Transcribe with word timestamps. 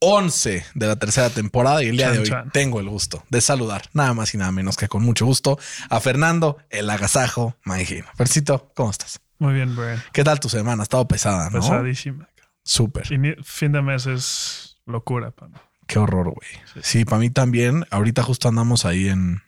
11 0.00 0.64
de 0.74 0.86
la 0.86 0.96
tercera 0.96 1.30
temporada 1.30 1.82
y 1.82 1.88
el 1.88 1.96
día 1.96 2.06
Chan, 2.06 2.14
de 2.14 2.20
hoy 2.20 2.28
chan. 2.28 2.50
tengo 2.50 2.80
el 2.80 2.88
gusto 2.88 3.24
de 3.30 3.40
saludar 3.40 3.88
nada 3.94 4.12
más 4.14 4.34
y 4.34 4.38
nada 4.38 4.52
menos 4.52 4.76
que 4.76 4.88
con 4.88 5.02
mucho 5.02 5.24
gusto 5.24 5.58
a 5.88 6.00
Fernando, 6.00 6.58
el 6.70 6.90
agasajo 6.90 7.56
Maigino. 7.64 8.06
Fercito, 8.16 8.70
¿cómo 8.74 8.90
estás? 8.90 9.20
Muy 9.38 9.54
bien, 9.54 9.74
Brian. 9.74 10.02
¿Qué 10.12 10.22
tal 10.24 10.40
tu 10.40 10.48
semana? 10.48 10.82
Ha 10.82 10.84
estado 10.84 11.08
pesada, 11.08 11.48
¿no? 11.50 11.60
Pesadísima. 11.60 12.28
Súper. 12.62 13.04
Ini- 13.10 13.42
Fin 13.44 13.72
de 13.72 13.82
mes 13.82 14.06
es 14.06 14.76
locura 14.86 15.30
para 15.30 15.48
mí. 15.52 15.58
Qué 15.86 15.98
horror, 15.98 16.30
güey. 16.30 16.82
Sí, 16.82 17.04
para 17.04 17.18
mí 17.18 17.30
también. 17.30 17.84
Ahorita 17.90 18.22
justo 18.22 18.48
andamos 18.48 18.84
ahí 18.86 19.08
en, 19.08 19.42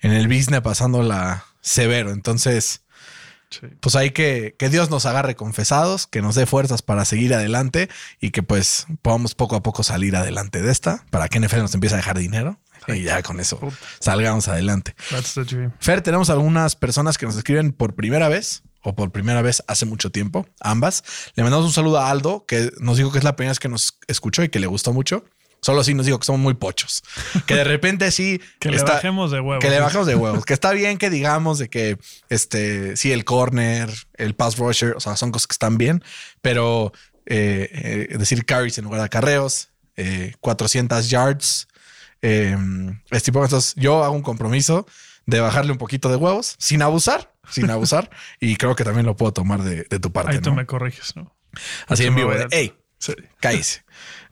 en 0.00 0.12
el 0.12 0.26
business 0.26 0.62
pasándola 0.62 1.44
severo. 1.60 2.10
Entonces, 2.10 2.83
Sí. 3.60 3.66
pues 3.80 3.96
hay 3.96 4.10
que 4.10 4.54
que 4.58 4.68
Dios 4.68 4.90
nos 4.90 5.06
agarre 5.06 5.36
confesados, 5.36 6.06
que 6.06 6.22
nos 6.22 6.34
dé 6.34 6.46
fuerzas 6.46 6.82
para 6.82 7.04
seguir 7.04 7.34
adelante 7.34 7.88
y 8.20 8.30
que 8.30 8.42
pues 8.42 8.86
podamos 9.02 9.34
poco 9.34 9.56
a 9.56 9.62
poco 9.62 9.82
salir 9.82 10.16
adelante 10.16 10.62
de 10.62 10.70
esta 10.70 11.04
para 11.10 11.28
que 11.28 11.40
NFL 11.40 11.58
nos 11.58 11.74
empiece 11.74 11.94
a 11.94 11.98
dejar 11.98 12.18
dinero 12.18 12.58
y 12.88 13.02
ya 13.02 13.22
con 13.22 13.40
eso 13.40 13.60
salgamos 14.00 14.48
adelante. 14.48 14.94
That's 15.10 15.34
the 15.34 15.44
dream. 15.44 15.72
Fer, 15.78 16.02
tenemos 16.02 16.30
algunas 16.30 16.76
personas 16.76 17.18
que 17.18 17.26
nos 17.26 17.36
escriben 17.36 17.72
por 17.72 17.94
primera 17.94 18.28
vez 18.28 18.62
o 18.82 18.94
por 18.94 19.10
primera 19.10 19.42
vez 19.42 19.62
hace 19.66 19.86
mucho 19.86 20.10
tiempo, 20.10 20.46
ambas. 20.60 21.02
Le 21.34 21.42
mandamos 21.42 21.66
un 21.66 21.72
saludo 21.72 21.98
a 21.98 22.10
Aldo, 22.10 22.44
que 22.46 22.70
nos 22.78 22.98
dijo 22.98 23.10
que 23.10 23.18
es 23.18 23.24
la 23.24 23.34
primera 23.34 23.52
vez 23.52 23.58
que 23.58 23.68
nos 23.70 23.98
escuchó 24.08 24.42
y 24.42 24.50
que 24.50 24.60
le 24.60 24.66
gustó 24.66 24.92
mucho. 24.92 25.24
Solo 25.64 25.80
así 25.80 25.94
nos 25.94 26.04
dijo 26.04 26.18
que 26.18 26.26
somos 26.26 26.42
muy 26.42 26.52
pochos. 26.52 27.02
Que 27.46 27.54
de 27.54 27.64
repente 27.64 28.10
sí. 28.10 28.38
Que 28.60 28.70
le 28.70 28.82
bajemos 28.82 29.30
de 29.30 29.40
huevos. 29.40 29.64
que 29.64 29.70
le 29.70 29.80
bajamos 29.80 30.06
de 30.06 30.14
huevos. 30.14 30.44
Que 30.44 30.52
está 30.52 30.72
bien 30.72 30.98
que 30.98 31.08
digamos 31.08 31.58
de 31.58 31.70
que 31.70 31.96
este 32.28 32.98
sí, 32.98 33.12
el 33.12 33.24
corner, 33.24 33.88
el 34.12 34.34
pass 34.34 34.58
rusher, 34.58 34.92
o 34.94 35.00
sea, 35.00 35.16
son 35.16 35.32
cosas 35.32 35.46
que 35.46 35.54
están 35.54 35.78
bien, 35.78 36.04
pero 36.42 36.92
eh, 37.24 38.08
eh, 38.10 38.18
decir 38.18 38.44
carries 38.44 38.76
en 38.76 38.84
lugar 38.84 39.00
de 39.00 39.06
acarreos, 39.06 39.70
eh, 39.96 40.34
400 40.40 41.08
yards, 41.08 41.66
eh, 42.20 42.58
es 43.10 43.22
tipo, 43.22 43.42
entonces 43.42 43.72
yo 43.76 44.04
hago 44.04 44.14
un 44.14 44.20
compromiso 44.22 44.86
de 45.24 45.40
bajarle 45.40 45.72
un 45.72 45.78
poquito 45.78 46.10
de 46.10 46.16
huevos 46.16 46.56
sin 46.58 46.82
abusar, 46.82 47.32
sin 47.48 47.70
abusar, 47.70 48.10
y 48.38 48.56
creo 48.56 48.76
que 48.76 48.84
también 48.84 49.06
lo 49.06 49.16
puedo 49.16 49.32
tomar 49.32 49.62
de, 49.62 49.84
de 49.84 49.98
tu 49.98 50.12
parte. 50.12 50.32
Ahí 50.32 50.40
tú 50.40 50.50
¿no? 50.50 50.56
me 50.56 50.66
corriges, 50.66 51.16
¿no? 51.16 51.34
Así 51.86 52.04
en 52.04 52.14
vivo, 52.14 52.32
de, 52.32 52.48
hey, 52.50 52.74
Sí. 52.98 53.12
cállese. 53.40 53.84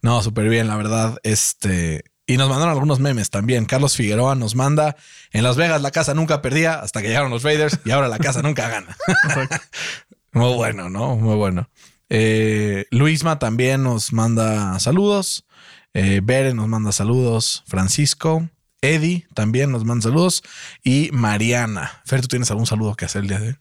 No, 0.02 0.22
súper 0.22 0.48
bien, 0.48 0.66
la 0.66 0.76
verdad. 0.76 1.18
Este. 1.22 2.04
Y 2.26 2.36
nos 2.36 2.48
mandaron 2.48 2.72
algunos 2.72 3.00
memes 3.00 3.30
también. 3.30 3.64
Carlos 3.64 3.96
Figueroa 3.96 4.34
nos 4.34 4.54
manda 4.54 4.96
en 5.32 5.42
Las 5.42 5.56
Vegas 5.56 5.82
la 5.82 5.90
casa 5.90 6.14
nunca 6.14 6.40
perdía 6.42 6.74
hasta 6.74 7.02
que 7.02 7.08
llegaron 7.08 7.30
los 7.30 7.42
Raiders 7.42 7.80
y 7.84 7.90
ahora 7.90 8.08
la 8.08 8.18
casa 8.18 8.42
nunca 8.42 8.68
gana. 8.68 8.96
Muy 10.32 10.54
bueno, 10.54 10.88
¿no? 10.88 11.16
Muy 11.16 11.36
bueno. 11.36 11.68
Eh, 12.08 12.86
Luisma 12.90 13.38
también 13.38 13.82
nos 13.82 14.12
manda 14.12 14.78
saludos. 14.78 15.46
Eh, 15.94 16.20
Bere 16.22 16.54
nos 16.54 16.68
manda 16.68 16.92
saludos. 16.92 17.64
Francisco. 17.66 18.48
Eddie 18.80 19.26
también 19.34 19.70
nos 19.70 19.84
manda 19.84 20.02
saludos. 20.02 20.42
Y 20.82 21.10
Mariana. 21.12 22.02
Fer, 22.04 22.20
¿tú 22.22 22.28
tienes 22.28 22.50
algún 22.50 22.66
saludo 22.66 22.94
que 22.94 23.04
hacer 23.04 23.22
el 23.22 23.28
día 23.28 23.40
de 23.40 23.48
hoy? 23.48 23.56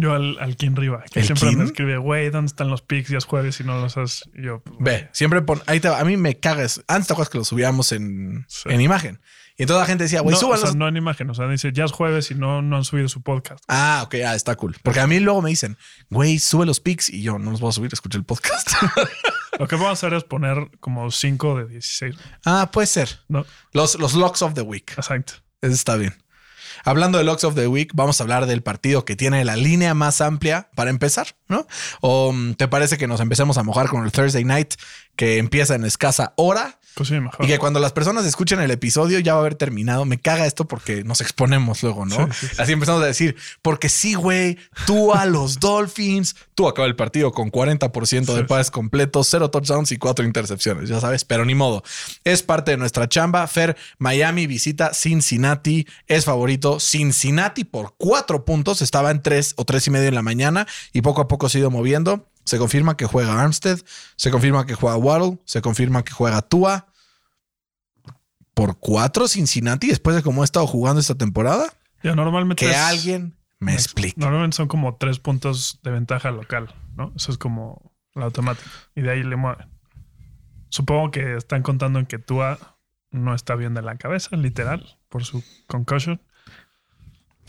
Yo 0.00 0.14
al, 0.14 0.38
al 0.40 0.56
Kim 0.56 0.74
Riva, 0.76 1.02
que 1.10 1.20
¿El 1.20 1.26
siempre 1.26 1.50
me 1.56 1.64
escribe, 1.64 1.96
güey, 1.98 2.30
¿dónde 2.30 2.48
están 2.48 2.68
los 2.68 2.82
picks? 2.82 3.08
Ya 3.10 3.18
es 3.18 3.24
jueves 3.24 3.60
y 3.60 3.64
no 3.64 3.80
los 3.80 3.96
has. 3.96 4.28
Yo, 4.34 4.60
pues, 4.62 4.76
Ve, 4.80 5.08
siempre 5.12 5.42
pon. 5.42 5.60
Ahí 5.66 5.80
te 5.80 5.88
va. 5.88 6.00
A 6.00 6.04
mí 6.04 6.16
me 6.16 6.38
cagas. 6.38 6.82
Antes 6.88 7.08
te 7.08 7.12
acuerdas 7.14 7.30
que 7.30 7.38
lo 7.38 7.44
subíamos 7.44 7.92
en, 7.92 8.44
Sí. 8.48 8.68
en 8.70 8.80
imagen. 8.80 9.20
Y 9.56 9.62
entonces 9.64 9.80
la 9.80 9.86
gente 9.86 10.04
decía, 10.04 10.20
güey, 10.20 10.36
no, 10.40 10.48
o 10.50 10.56
sea, 10.56 10.72
no 10.74 10.86
en 10.86 10.96
imagen, 10.96 11.28
o 11.30 11.34
sea, 11.34 11.48
dice, 11.48 11.72
ya 11.72 11.84
es 11.84 11.90
jueves 11.90 12.30
y 12.30 12.36
no, 12.36 12.62
no 12.62 12.76
han 12.76 12.84
subido 12.84 13.08
su 13.08 13.22
podcast. 13.22 13.64
Ah, 13.66 14.02
ok, 14.04 14.14
ah, 14.24 14.36
está 14.36 14.54
cool. 14.54 14.76
Porque 14.84 15.00
a 15.00 15.08
mí 15.08 15.18
luego 15.18 15.42
me 15.42 15.50
dicen, 15.50 15.76
güey, 16.10 16.38
sube 16.38 16.64
los 16.64 16.78
pics 16.78 17.10
y 17.10 17.22
yo 17.22 17.40
no 17.40 17.50
los 17.50 17.58
voy 17.60 17.70
a 17.70 17.72
subir, 17.72 17.90
escuché 17.92 18.18
el 18.18 18.24
podcast. 18.24 18.70
Lo 19.58 19.66
que 19.66 19.74
vamos 19.74 19.88
a 19.90 19.92
hacer 19.94 20.14
es 20.14 20.22
poner 20.22 20.70
como 20.78 21.10
5 21.10 21.56
de 21.58 21.66
16. 21.66 22.14
ah, 22.44 22.70
puede 22.72 22.86
ser. 22.86 23.18
No, 23.26 23.44
Los, 23.72 23.98
los 23.98 24.14
locks 24.14 24.42
of 24.42 24.54
the 24.54 24.60
week. 24.62 24.92
exacto. 24.96 25.32
Eso 25.60 25.74
está 25.74 25.96
bien. 25.96 26.14
Hablando 26.84 27.18
de 27.18 27.24
locks 27.24 27.44
of 27.44 27.54
the 27.54 27.66
week, 27.66 27.92
vamos 27.94 28.20
a 28.20 28.24
hablar 28.24 28.46
del 28.46 28.62
partido 28.62 29.04
que 29.04 29.16
tiene 29.16 29.44
la 29.44 29.56
línea 29.56 29.94
más 29.94 30.20
amplia 30.20 30.70
para 30.74 30.90
empezar, 30.90 31.36
¿no? 31.48 31.66
¿O 32.00 32.32
mm, 32.32 32.54
te 32.54 32.68
parece 32.68 32.98
que 32.98 33.06
nos 33.06 33.20
empecemos 33.20 33.58
a 33.58 33.62
mojar 33.62 33.88
con 33.88 34.04
el 34.04 34.12
Thursday 34.12 34.44
night 34.44 34.74
que 35.16 35.38
empieza 35.38 35.74
en 35.74 35.84
escasa 35.84 36.32
hora? 36.36 36.78
Pues 36.98 37.10
sí, 37.10 37.20
mejor. 37.20 37.44
Y 37.44 37.48
que 37.48 37.58
cuando 37.60 37.78
las 37.78 37.92
personas 37.92 38.26
escuchen 38.26 38.58
el 38.58 38.72
episodio 38.72 39.20
ya 39.20 39.34
va 39.34 39.38
a 39.38 39.42
haber 39.42 39.54
terminado. 39.54 40.04
Me 40.04 40.18
caga 40.18 40.46
esto 40.46 40.66
porque 40.66 41.04
nos 41.04 41.20
exponemos 41.20 41.80
luego, 41.84 42.04
¿no? 42.04 42.26
Sí, 42.32 42.32
sí, 42.32 42.46
sí. 42.48 42.56
Así 42.58 42.72
empezamos 42.72 43.00
a 43.04 43.06
decir, 43.06 43.36
porque 43.62 43.88
sí, 43.88 44.14
güey, 44.14 44.58
tú 44.84 45.14
a 45.14 45.24
los 45.24 45.60
Dolphins, 45.60 46.34
tú 46.56 46.66
acaba 46.66 46.88
el 46.88 46.96
partido 46.96 47.30
con 47.30 47.52
40% 47.52 48.34
de 48.34 48.42
pases 48.42 48.72
completos, 48.72 49.28
cero 49.30 49.48
touchdowns 49.48 49.92
y 49.92 49.96
cuatro 49.96 50.24
intercepciones, 50.24 50.88
ya 50.88 50.98
sabes, 51.00 51.24
pero 51.24 51.44
ni 51.44 51.54
modo. 51.54 51.84
Es 52.24 52.42
parte 52.42 52.72
de 52.72 52.78
nuestra 52.78 53.08
chamba. 53.08 53.46
Fer, 53.46 53.76
Miami 53.98 54.48
visita 54.48 54.92
Cincinnati, 54.92 55.86
es 56.08 56.24
favorito. 56.24 56.80
Cincinnati 56.80 57.62
por 57.62 57.94
cuatro 57.96 58.44
puntos, 58.44 58.82
estaba 58.82 59.12
en 59.12 59.22
tres 59.22 59.54
o 59.56 59.64
tres 59.64 59.86
y 59.86 59.90
medio 59.90 60.08
en 60.08 60.16
la 60.16 60.22
mañana 60.22 60.66
y 60.92 61.02
poco 61.02 61.20
a 61.20 61.28
poco 61.28 61.48
se 61.48 61.58
ha 61.58 61.60
ido 61.60 61.70
moviendo. 61.70 62.28
Se 62.48 62.56
confirma 62.56 62.96
que 62.96 63.04
juega 63.04 63.40
Armstead, 63.40 63.78
se 64.16 64.30
confirma 64.30 64.64
que 64.64 64.74
juega 64.74 64.96
Waddle, 64.96 65.38
se 65.44 65.60
confirma 65.60 66.02
que 66.02 66.12
juega 66.12 66.40
Tua. 66.40 66.87
Por 68.58 68.76
cuatro 68.80 69.28
Cincinnati 69.28 69.86
después 69.86 70.16
de 70.16 70.22
cómo 70.24 70.42
ha 70.42 70.44
estado 70.44 70.66
jugando 70.66 70.98
esta 71.00 71.14
temporada. 71.14 71.72
Ya 72.02 72.16
normalmente. 72.16 72.64
Que 72.64 72.72
es- 72.72 72.76
alguien 72.76 73.36
me 73.60 73.72
explique. 73.72 74.20
Normalmente 74.20 74.56
son 74.56 74.66
como 74.66 74.96
tres 74.96 75.20
puntos 75.20 75.78
de 75.84 75.92
ventaja 75.92 76.32
local, 76.32 76.74
¿no? 76.96 77.12
Eso 77.14 77.30
es 77.30 77.38
como 77.38 77.92
la 78.14 78.24
automática. 78.24 78.68
Y 78.96 79.02
de 79.02 79.12
ahí 79.12 79.22
le 79.22 79.36
mueven. 79.36 79.68
Supongo 80.70 81.12
que 81.12 81.36
están 81.36 81.62
contando 81.62 82.00
en 82.00 82.06
que 82.06 82.18
Tua 82.18 82.58
no 83.12 83.32
está 83.32 83.54
bien 83.54 83.74
de 83.74 83.82
la 83.82 83.96
cabeza, 83.96 84.34
literal, 84.36 84.98
por 85.08 85.24
su 85.24 85.44
concussion. 85.68 86.20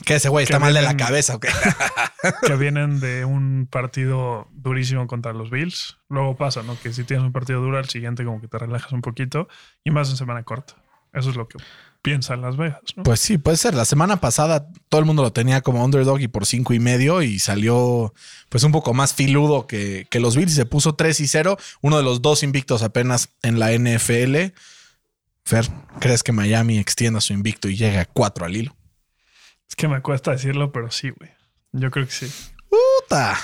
Que 0.06 0.14
ese 0.16 0.30
güey 0.30 0.44
está 0.44 0.59
mal 0.59 0.76
de 0.76 0.84
la 0.84 0.96
cabeza, 0.96 1.36
¿ok? 1.38 1.47
que 2.46 2.56
vienen 2.56 3.00
de 3.00 3.26
un 3.26 3.68
partido 3.70 4.47
durísimo 4.52 5.08
contra 5.08 5.34
los 5.34 5.50
Bills. 5.50 5.97
Luego 6.08 6.38
pasa, 6.38 6.62
¿no? 6.62 6.80
Que 6.80 6.94
si 6.94 7.03
tienes 7.03 7.26
un 7.26 7.31
partido 7.34 7.62
duro, 7.62 7.80
al 7.80 7.90
siguiente 7.90 8.24
como 8.24 8.40
que 8.40 8.47
te 8.47 8.59
relajas 8.59 8.91
un 8.91 9.02
poquito 9.02 9.47
y 9.84 9.90
más 9.90 10.09
en 10.12 10.16
semana 10.18 10.44
corta. 10.44 10.76
Eso 11.14 11.30
es 11.30 11.36
lo 11.36 11.47
que 11.47 11.58
piensan 12.02 12.42
Las 12.42 12.58
Vegas, 12.58 12.81
¿no? 12.96 13.03
Pues 13.03 13.20
sí, 13.20 13.38
puede 13.38 13.58
ser. 13.58 13.74
La 13.74 13.86
semana 13.86 14.22
pasada 14.22 14.68
todo 14.90 15.00
el 15.00 15.06
mundo 15.06 15.24
lo 15.24 15.34
tenía 15.34 15.62
como 15.62 15.84
underdog 15.84 16.20
y 16.22 16.28
por 16.28 16.46
cinco 16.46 16.74
y 16.74 16.80
medio 16.80 17.22
y 17.22 17.40
salió 17.40 18.14
pues 18.50 18.64
un 18.64 18.72
poco 18.72 18.94
más 18.94 19.14
filudo 19.14 19.68
que, 19.68 20.08
que 20.09 20.20
los 20.20 20.36
Bills 20.36 20.53
y 20.53 20.56
se 20.56 20.66
puso 20.66 20.96
3 20.96 21.20
y 21.20 21.28
0. 21.28 21.58
Uno 21.81 21.97
de 21.97 22.03
los 22.03 22.22
dos 22.22 22.44
invictos 22.44 22.84
apenas 22.84 23.30
en 23.42 23.59
la 23.59 23.72
NFL. 23.72 24.53
Fer, 25.44 25.66
¿crees 26.00 26.24
que 26.24 26.31
Miami 26.31 26.78
extienda 26.78 27.22
su 27.22 27.34
invicto 27.34 27.70
y 27.70 27.76
llegue 27.76 28.00
a 28.00 28.06
4 28.06 28.46
al 28.46 28.56
hilo? 28.56 28.76
Es 29.68 29.76
que 29.76 29.88
me 29.88 30.02
cuesta 30.02 30.31
decirlo, 30.31 30.72
pero 30.72 30.90
sí, 30.91 31.09
güey. 31.09 31.31
Yo 31.72 31.91
creo 31.91 32.06
que 32.06 32.12
sí. 32.12 32.31
Puta. 32.70 33.38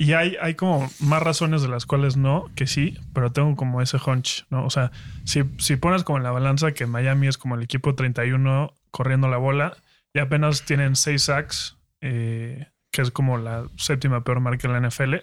Y 0.00 0.14
hay, 0.14 0.38
hay 0.40 0.54
como 0.54 0.90
más 1.00 1.22
razones 1.22 1.60
de 1.60 1.68
las 1.68 1.84
cuales 1.84 2.16
no, 2.16 2.50
que 2.54 2.66
sí, 2.66 2.96
pero 3.12 3.32
tengo 3.32 3.54
como 3.54 3.82
ese 3.82 3.98
hunch, 3.98 4.46
¿no? 4.48 4.64
O 4.64 4.70
sea, 4.70 4.92
si, 5.24 5.42
si 5.58 5.76
pones 5.76 6.04
como 6.04 6.16
en 6.16 6.24
la 6.24 6.30
balanza 6.30 6.72
que 6.72 6.86
Miami 6.86 7.28
es 7.28 7.36
como 7.36 7.54
el 7.54 7.62
equipo 7.62 7.94
31 7.94 8.72
corriendo 8.90 9.28
la 9.28 9.36
bola 9.36 9.76
y 10.14 10.20
apenas 10.20 10.62
tienen 10.62 10.96
6 10.96 11.22
sacks, 11.22 11.76
eh, 12.00 12.68
que 12.90 13.02
es 13.02 13.10
como 13.10 13.36
la 13.36 13.66
séptima 13.76 14.24
peor 14.24 14.40
marca 14.40 14.66
en 14.66 14.72
la 14.72 14.88
NFL, 14.88 15.16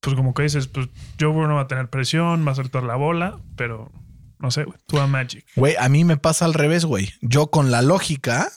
pues 0.00 0.16
como 0.16 0.34
que 0.34 0.42
dices, 0.42 0.66
pues 0.66 0.88
Joe 1.20 1.30
Burrow 1.30 1.54
va 1.54 1.62
a 1.62 1.68
tener 1.68 1.88
presión, 1.88 2.44
va 2.44 2.50
a 2.50 2.56
soltar 2.56 2.82
la 2.82 2.96
bola, 2.96 3.38
pero 3.54 3.92
no 4.40 4.50
sé, 4.50 4.64
güey, 4.64 4.80
tú 4.88 4.98
a 4.98 5.06
Magic. 5.06 5.46
Güey, 5.54 5.76
a 5.78 5.88
mí 5.88 6.02
me 6.02 6.16
pasa 6.16 6.44
al 6.44 6.54
revés, 6.54 6.86
güey. 6.86 7.12
Yo 7.20 7.52
con 7.52 7.70
la 7.70 7.82
lógica 7.82 8.50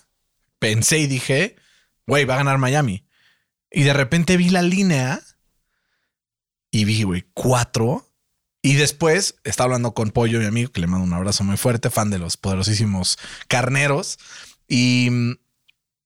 pensé 0.57 0.97
y 0.97 1.05
dije, 1.05 1.55
güey, 2.07 2.25
va 2.25 2.33
a 2.33 2.37
ganar 2.37 2.57
Miami. 2.57 3.06
Y 3.71 3.83
de 3.83 3.93
repente 3.93 4.37
vi 4.37 4.49
la 4.49 4.61
línea 4.61 5.21
y 6.71 6.85
vi, 6.85 7.03
güey, 7.03 7.25
cuatro. 7.33 8.09
Y 8.61 8.73
después 8.73 9.35
estaba 9.43 9.65
hablando 9.65 9.93
con 9.93 10.11
Pollo, 10.11 10.39
mi 10.39 10.45
amigo, 10.45 10.71
que 10.71 10.81
le 10.81 10.87
mando 10.87 11.05
un 11.05 11.13
abrazo 11.13 11.43
muy 11.43 11.57
fuerte, 11.57 11.89
fan 11.89 12.09
de 12.09 12.19
los 12.19 12.37
poderosísimos 12.37 13.17
carneros. 13.47 14.19
Y, 14.67 15.09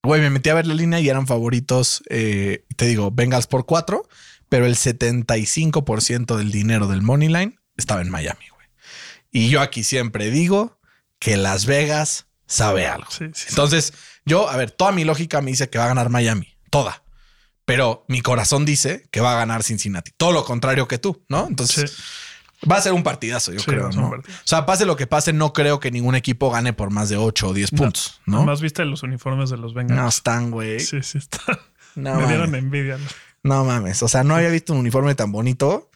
güey, 0.03 0.21
me 0.21 0.29
metí 0.29 0.49
a 0.49 0.53
ver 0.53 0.67
la 0.67 0.73
línea 0.73 0.99
y 0.99 1.09
eran 1.09 1.27
favoritos, 1.27 2.03
eh, 2.09 2.65
te 2.75 2.85
digo, 2.85 3.11
Bengals 3.11 3.47
por 3.47 3.65
cuatro, 3.65 4.07
pero 4.49 4.65
el 4.65 4.75
75% 4.75 6.37
del 6.37 6.51
dinero 6.51 6.87
del 6.87 7.01
Money 7.01 7.29
Line 7.29 7.59
estaba 7.77 8.01
en 8.01 8.09
Miami, 8.09 8.45
güey. 8.53 8.67
Y 9.31 9.49
yo 9.49 9.61
aquí 9.61 9.83
siempre 9.83 10.29
digo 10.29 10.79
que 11.19 11.37
Las 11.37 11.65
Vegas 11.65 12.27
sabe 12.45 12.85
algo. 12.85 13.09
Sí, 13.09 13.25
sí, 13.27 13.31
sí. 13.33 13.45
Entonces, 13.49 13.93
yo, 14.25 14.49
a 14.49 14.57
ver, 14.57 14.71
toda 14.71 14.91
mi 14.91 15.03
lógica 15.05 15.41
me 15.41 15.51
dice 15.51 15.69
que 15.69 15.77
va 15.77 15.85
a 15.85 15.89
ganar 15.89 16.09
Miami, 16.09 16.55
toda. 16.69 17.00
Pero 17.73 18.03
mi 18.09 18.19
corazón 18.21 18.65
dice 18.65 19.05
que 19.11 19.21
va 19.21 19.31
a 19.31 19.35
ganar 19.37 19.63
Cincinnati. 19.63 20.11
Todo 20.17 20.33
lo 20.33 20.43
contrario 20.43 20.87
que 20.89 20.97
tú, 20.97 21.23
¿no? 21.29 21.47
Entonces, 21.47 21.91
Sí. 21.91 22.67
va 22.69 22.75
a 22.75 22.81
ser 22.81 22.91
un 22.91 23.01
partidazo, 23.03 23.53
yo 23.53 23.59
Sí, 23.59 23.65
creo. 23.67 23.87
a 23.87 23.91
¿no? 23.91 24.09
O 24.09 24.21
sea, 24.43 24.65
pase 24.65 24.85
lo 24.85 24.97
que 24.97 25.07
pase, 25.07 25.31
no 25.31 25.53
creo 25.53 25.79
que 25.79 25.89
ningún 25.89 26.15
equipo 26.15 26.51
gane 26.51 26.73
por 26.73 26.89
más 26.89 27.07
de 27.07 27.15
8 27.15 27.47
o 27.47 27.53
10 27.53 27.71
puntos, 27.71 28.19
¿no? 28.25 28.37
Además, 28.39 28.59
viste 28.61 28.83
los 28.83 29.03
uniformes 29.03 29.49
de 29.51 29.57
los 29.57 29.73
Bengals. 29.73 30.01
No 30.01 30.09
están, 30.09 30.51
güey. 30.51 30.81
Sí, 30.81 31.01
sí, 31.01 31.17
está. 31.17 31.39
No, 31.95 32.15
Me 32.15 32.27
dieron 32.27 32.53
envidia. 32.55 32.97
no 33.43 33.63
mames. 33.63 34.03
O 34.03 34.07
sea, 34.09 34.23
no 34.25 34.35
había 34.35 34.49
visto 34.49 34.73
un 34.73 34.79
uniforme 34.79 35.15
tan 35.15 35.31
bonito 35.31 35.89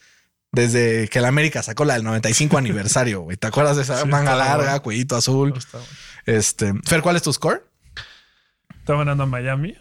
desde 0.54 1.10
que 1.10 1.20
la 1.20 1.28
América 1.28 1.62
sacó 1.62 1.84
la 1.84 1.96
del 1.96 2.04
95 2.06 2.58
aniversario, 2.58 3.20
güey. 3.22 3.36
¿Te 3.38 3.48
acuerdas 3.48 3.76
de 3.76 3.84
esa 3.84 4.02
Sí, 4.04 4.08
manga 4.08 4.34
larga, 4.36 4.66
bueno. 4.66 4.82
cuellito 4.82 5.18
azul? 5.18 5.50
No 5.50 5.58
está 5.58 5.78
bueno. 5.80 5.94
Este, 6.26 6.74
Fer, 6.86 7.02
¿cuál 7.02 7.18
es 7.18 7.22
tu 7.22 7.34
score? 7.34 7.68
Está 8.80 8.96
ganando 8.96 9.28
Miami. 9.28 9.76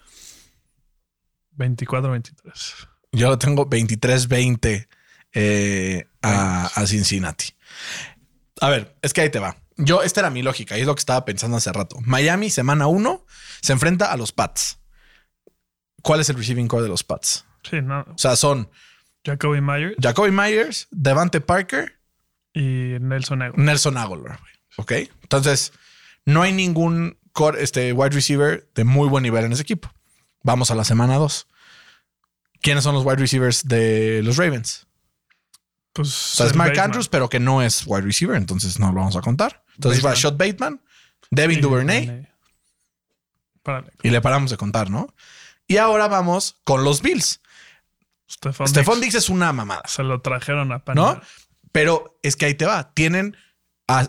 24-23. 1.56 2.88
Yo 3.12 3.28
lo 3.28 3.38
tengo 3.38 3.68
23-20 3.68 4.88
eh, 5.32 6.06
a, 6.22 6.66
a 6.66 6.86
Cincinnati. 6.86 7.46
A 8.60 8.68
ver, 8.68 8.96
es 9.02 9.12
que 9.12 9.20
ahí 9.20 9.30
te 9.30 9.38
va. 9.38 9.56
Yo, 9.76 10.02
esta 10.02 10.20
era 10.20 10.30
mi 10.30 10.42
lógica 10.42 10.78
y 10.78 10.80
es 10.82 10.86
lo 10.86 10.94
que 10.94 11.00
estaba 11.00 11.24
pensando 11.24 11.56
hace 11.56 11.72
rato. 11.72 11.96
Miami, 12.02 12.50
semana 12.50 12.86
1, 12.86 13.26
se 13.60 13.72
enfrenta 13.72 14.12
a 14.12 14.16
los 14.16 14.32
Pats. 14.32 14.78
¿Cuál 16.02 16.20
es 16.20 16.28
el 16.28 16.36
receiving 16.36 16.68
core 16.68 16.84
de 16.84 16.88
los 16.88 17.02
Pats? 17.02 17.44
Sí, 17.68 17.80
no. 17.82 18.00
O 18.02 18.18
sea, 18.18 18.36
son 18.36 18.70
Jacoby 19.24 19.60
Myers 19.60 19.96
Jacoby 20.00 20.30
Myers, 20.30 20.86
Devante 20.90 21.40
Parker, 21.40 21.98
y 22.52 22.96
Nelson 23.00 23.42
Aguilar. 23.42 23.58
Nelson 23.58 23.96
Aguilar. 23.96 24.38
güey. 24.38 24.52
Ok. 24.76 25.10
Entonces, 25.22 25.72
no 26.24 26.42
hay 26.42 26.52
ningún 26.52 27.18
core, 27.32 27.62
este, 27.62 27.92
wide 27.92 28.10
receiver 28.14 28.68
de 28.74 28.84
muy 28.84 29.08
buen 29.08 29.22
nivel 29.22 29.44
en 29.44 29.52
ese 29.52 29.62
equipo. 29.62 29.92
Vamos 30.44 30.70
a 30.70 30.76
la 30.76 30.84
semana 30.84 31.16
2. 31.16 31.48
¿Quiénes 32.60 32.84
son 32.84 32.94
los 32.94 33.04
wide 33.04 33.16
receivers 33.16 33.66
de 33.66 34.20
los 34.22 34.36
Ravens? 34.36 34.86
Pues, 35.92 36.08
O 36.08 36.36
sea, 36.36 36.46
es 36.46 36.54
Mark 36.54 36.70
Bateman. 36.70 36.84
Andrews, 36.86 37.08
pero 37.08 37.28
que 37.28 37.40
no 37.40 37.62
es 37.62 37.84
wide 37.86 38.02
receiver, 38.02 38.36
entonces 38.36 38.78
no 38.78 38.88
lo 38.92 39.00
vamos 39.00 39.16
a 39.16 39.20
contar. 39.20 39.64
Entonces 39.74 40.02
Bateman. 40.02 40.14
Rashad 40.14 40.32
Bateman, 40.36 40.80
Devin 41.30 41.60
Duvernay 41.60 42.28
Párale. 43.62 43.92
y 44.02 44.10
le 44.10 44.20
paramos 44.20 44.50
de 44.50 44.56
contar, 44.56 44.90
¿no? 44.90 45.12
Y 45.66 45.78
ahora 45.78 46.08
vamos 46.08 46.56
con 46.64 46.84
los 46.84 47.00
Bills. 47.02 47.40
Stephon. 48.28 49.00
Diggs 49.00 49.14
es 49.14 49.28
una 49.28 49.52
mamada, 49.52 49.82
Se 49.86 50.02
lo 50.02 50.20
trajeron 50.20 50.72
a 50.72 50.76
¿no? 50.76 50.84
Panamá. 50.84 51.22
Pero 51.72 52.18
es 52.22 52.36
que 52.36 52.46
ahí 52.46 52.54
te 52.54 52.66
va. 52.66 52.92
Tienen 52.92 53.36
a 53.88 54.08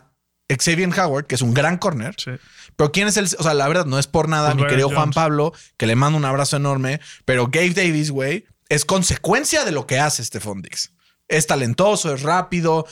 Xavier 0.49 0.89
Howard, 0.99 1.27
que 1.27 1.35
es 1.35 1.41
un 1.41 1.53
gran 1.53 1.77
corner. 1.77 2.15
Sí. 2.17 2.31
Pero 2.75 2.91
quién 2.91 3.07
es 3.07 3.17
el, 3.17 3.25
o 3.25 3.43
sea, 3.43 3.53
la 3.53 3.67
verdad 3.67 3.85
no 3.85 3.99
es 3.99 4.07
por 4.07 4.27
nada, 4.27 4.51
Pues 4.51 4.63
mi 4.63 4.69
querido 4.69 4.89
Juan. 4.89 5.11
Pablo, 5.11 5.53
que 5.77 5.87
le 5.87 5.95
mando 5.95 6.17
un 6.17 6.25
abrazo 6.25 6.57
enorme, 6.57 6.99
pero 7.23 7.47
Gabe 7.47 7.71
Davis, 7.71 8.11
güey, 8.11 8.45
es 8.69 8.85
consecuencia 8.85 9.63
de 9.65 9.71
lo 9.71 9.87
que 9.87 9.99
hace 9.99 10.23
Stephon 10.23 10.61
Diggs. 10.61 10.91
Es 11.27 11.47
talentoso, 11.47 12.13
es 12.13 12.21
rápido, 12.21 12.85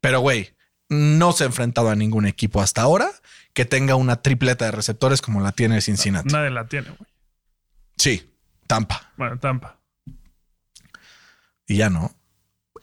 pero 0.00 0.20
güey, 0.20 0.54
no 0.88 1.32
se 1.32 1.44
ha 1.44 1.46
enfrentado 1.46 1.90
a 1.90 1.96
ningún 1.96 2.26
equipo 2.26 2.60
hasta 2.60 2.82
ahora 2.82 3.10
que 3.52 3.64
tenga 3.64 3.94
una 3.96 4.22
tripleta 4.22 4.66
de 4.66 4.70
receptores 4.70 5.22
como 5.22 5.40
la 5.40 5.52
tiene 5.52 5.80
Cincinnati. 5.80 6.32
Nadie 6.32 6.50
la 6.50 6.66
tiene, 6.66 6.88
güey. 6.90 7.10
Sí, 7.96 8.30
Tampa. 8.66 9.12
Bueno, 9.16 9.38
Tampa. 9.38 9.78
Y 11.66 11.76
ya 11.78 11.90
no. 11.90 12.14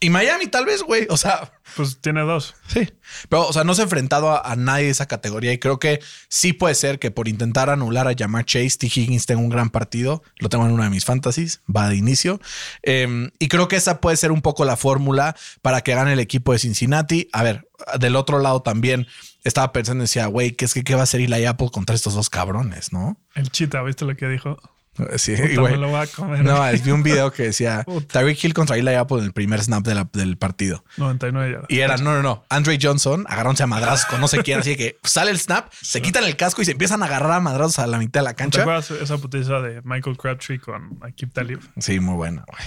Y 0.04 0.10
Miami 0.10 0.48
tal 0.48 0.66
vez, 0.66 0.84
güey. 0.84 1.08
O 1.10 1.16
sea, 1.16 1.54
Pues 1.78 2.00
tiene 2.02 2.22
dos. 2.22 2.56
Sí, 2.68 2.90
pero 3.30 3.48
o 3.48 3.54
sea, 3.54 3.64
no 3.64 3.74
se 3.74 3.82
ha 3.82 3.86
enfrentado 3.86 4.32
a, 4.32 4.52
a 4.52 4.56
nadie 4.58 4.86
de 4.86 4.92
esa 4.92 5.08
categoría 5.08 5.54
y 5.54 5.60
creo 5.60 5.80
que 5.80 6.02
sí 6.28 6.52
puede 6.52 6.76
ser 6.76 7.00
que 7.00 7.10
por 7.10 7.30
intentar 7.30 7.70
anular 7.70 8.10
a 8.10 8.14
Jamar 8.14 8.44
Chase, 8.44 8.78
T. 8.78 8.88
Higgins 8.88 9.26
tenga 9.26 9.42
un 9.42 9.48
gran 9.48 9.70
partido. 9.70 10.22
Lo 10.40 10.50
tengo 10.50 10.66
en 10.66 10.74
una 10.74 10.84
de 10.84 10.90
mis 10.90 11.06
fantasies, 11.06 11.62
va 11.74 11.88
de 11.88 11.96
inicio. 11.96 12.42
Eh, 12.82 13.30
y 13.40 13.48
creo 13.48 13.70
que 13.70 13.78
esa 13.78 14.02
puede 14.02 14.18
ser 14.18 14.34
un 14.34 14.42
poco 14.42 14.66
la 14.66 14.76
fórmula 14.76 15.38
para 15.62 15.80
que 15.82 15.96
gane 15.96 16.12
el 16.12 16.20
equipo 16.20 16.52
de 16.52 16.60
Cincinnati. 16.60 17.30
A 17.32 17.44
ver, 17.44 17.70
del 17.98 18.18
otro 18.18 18.40
lado 18.40 18.62
también 18.62 19.08
estaba 19.46 19.72
pensando, 19.72 20.02
decía, 20.02 20.26
güey, 20.28 20.52
¿qué 20.52 20.66
es 20.66 20.74
que 20.74 20.84
qué 20.84 20.96
va 20.96 21.02
a 21.02 21.04
hacer 21.04 21.22
Eli 21.22 21.46
Apple 21.46 21.70
contra 21.72 21.96
estos 21.96 22.14
dos 22.14 22.30
cabrones, 22.30 22.92
no? 22.92 23.18
El 23.36 23.52
chita, 23.52 23.82
¿viste 23.84 24.04
lo 24.04 24.18
que 24.18 24.28
dijo? 24.28 24.58
Sí, 25.18 25.36
güey. 25.56 25.76
lo 25.78 25.98
a 25.98 26.06
comer. 26.08 26.44
No, 26.44 26.62
vi 26.84 26.92
un 26.92 27.02
video 27.04 27.32
que 27.32 27.44
decía. 27.44 27.84
Tyreek 28.12 28.44
Hill 28.44 28.54
contra 28.54 28.78
Eli 28.78 28.94
Apple 28.94 29.18
en 29.20 29.24
el 29.26 29.34
primer 29.34 29.62
snap 29.64 29.84
de 29.84 29.96
la- 29.96 30.10
del 30.14 30.38
partido. 30.38 30.84
99 30.98 31.52
yardas. 31.52 31.70
Y 31.70 31.80
era, 31.80 31.98
no, 31.98 32.14
no, 32.14 32.22
no. 32.22 32.44
Andre 32.50 32.78
Johnson 32.82 33.26
agarrándose 33.28 33.64
a 33.64 33.68
madrazos 33.68 34.06
con 34.06 34.22
no 34.22 34.28
sé 34.28 34.44
quién. 34.44 34.60
Así 34.60 34.76
que 34.76 34.98
sale 35.04 35.32
el 35.32 35.40
snap, 35.40 35.72
se 35.82 36.02
quitan 36.02 36.24
el 36.26 36.36
casco 36.38 36.62
y 36.62 36.66
se 36.66 36.72
empiezan 36.74 37.02
a 37.02 37.08
agarrar 37.08 37.32
a 37.32 37.40
madrazos 37.40 37.80
a 37.80 37.88
la 37.88 37.98
mitad 37.98 38.20
de 38.22 38.26
la 38.26 38.32
¿Te 38.32 38.36
cancha. 38.44 38.62
acuerdas 38.62 38.92
esa 38.92 39.18
putiza 39.18 39.60
de 39.62 39.82
Michael 39.84 40.18
Crabtree 40.18 40.60
con 40.60 41.00
Akib 41.02 41.32
Talib? 41.34 41.60
Sí, 41.80 42.00
muy 42.00 42.16
buena. 42.16 42.44
güey. 42.48 42.64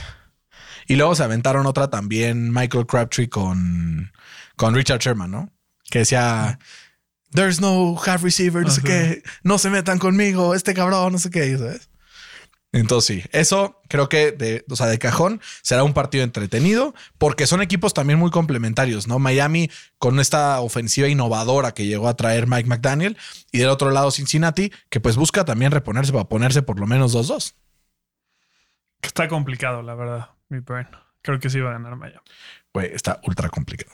Y 0.88 0.96
luego 0.96 1.14
se 1.14 1.24
aventaron 1.24 1.66
otra 1.66 1.90
también, 1.90 2.52
Michael 2.52 2.86
Crabtree 2.86 3.28
con, 3.28 4.12
con 4.56 4.74
Richard 4.74 5.00
Sherman, 5.00 5.30
¿no? 5.30 5.52
Que 5.90 6.00
decía, 6.00 6.58
there's 7.32 7.60
no 7.60 7.96
half 8.04 8.22
receiver, 8.22 8.62
no 8.64 8.70
sé 8.70 8.82
qué, 8.82 9.22
no 9.42 9.58
se 9.58 9.68
metan 9.70 9.98
conmigo, 9.98 10.54
este 10.54 10.74
cabrón, 10.74 11.12
no 11.12 11.18
sé 11.18 11.30
qué, 11.30 11.56
¿sabes? 11.58 11.88
Entonces 12.76 13.22
sí, 13.22 13.28
eso 13.32 13.80
creo 13.88 14.08
que 14.08 14.32
de, 14.32 14.64
o 14.70 14.76
sea, 14.76 14.86
de 14.86 14.98
cajón 14.98 15.40
será 15.62 15.82
un 15.82 15.94
partido 15.94 16.24
entretenido 16.24 16.94
porque 17.18 17.46
son 17.46 17.62
equipos 17.62 17.94
también 17.94 18.18
muy 18.18 18.30
complementarios, 18.30 19.08
¿no? 19.08 19.18
Miami 19.18 19.70
con 19.98 20.20
esta 20.20 20.60
ofensiva 20.60 21.08
innovadora 21.08 21.72
que 21.72 21.86
llegó 21.86 22.08
a 22.08 22.16
traer 22.16 22.46
Mike 22.46 22.68
McDaniel 22.68 23.16
y 23.50 23.58
del 23.58 23.68
otro 23.68 23.90
lado 23.90 24.10
Cincinnati 24.10 24.72
que 24.90 25.00
pues 25.00 25.16
busca 25.16 25.44
también 25.44 25.72
reponerse 25.72 26.12
para 26.12 26.28
ponerse 26.28 26.62
por 26.62 26.78
lo 26.78 26.86
menos 26.86 27.14
2-2. 27.14 27.54
Que 29.00 29.08
está 29.08 29.28
complicado, 29.28 29.82
la 29.82 29.94
verdad, 29.94 30.30
mi. 30.48 30.60
Creo 31.22 31.40
que 31.40 31.50
sí 31.50 31.60
va 31.60 31.70
a 31.70 31.72
ganar 31.74 31.96
Miami. 31.96 32.20
Güey, 32.72 32.92
está 32.92 33.20
ultra 33.24 33.48
complicado. 33.48 33.92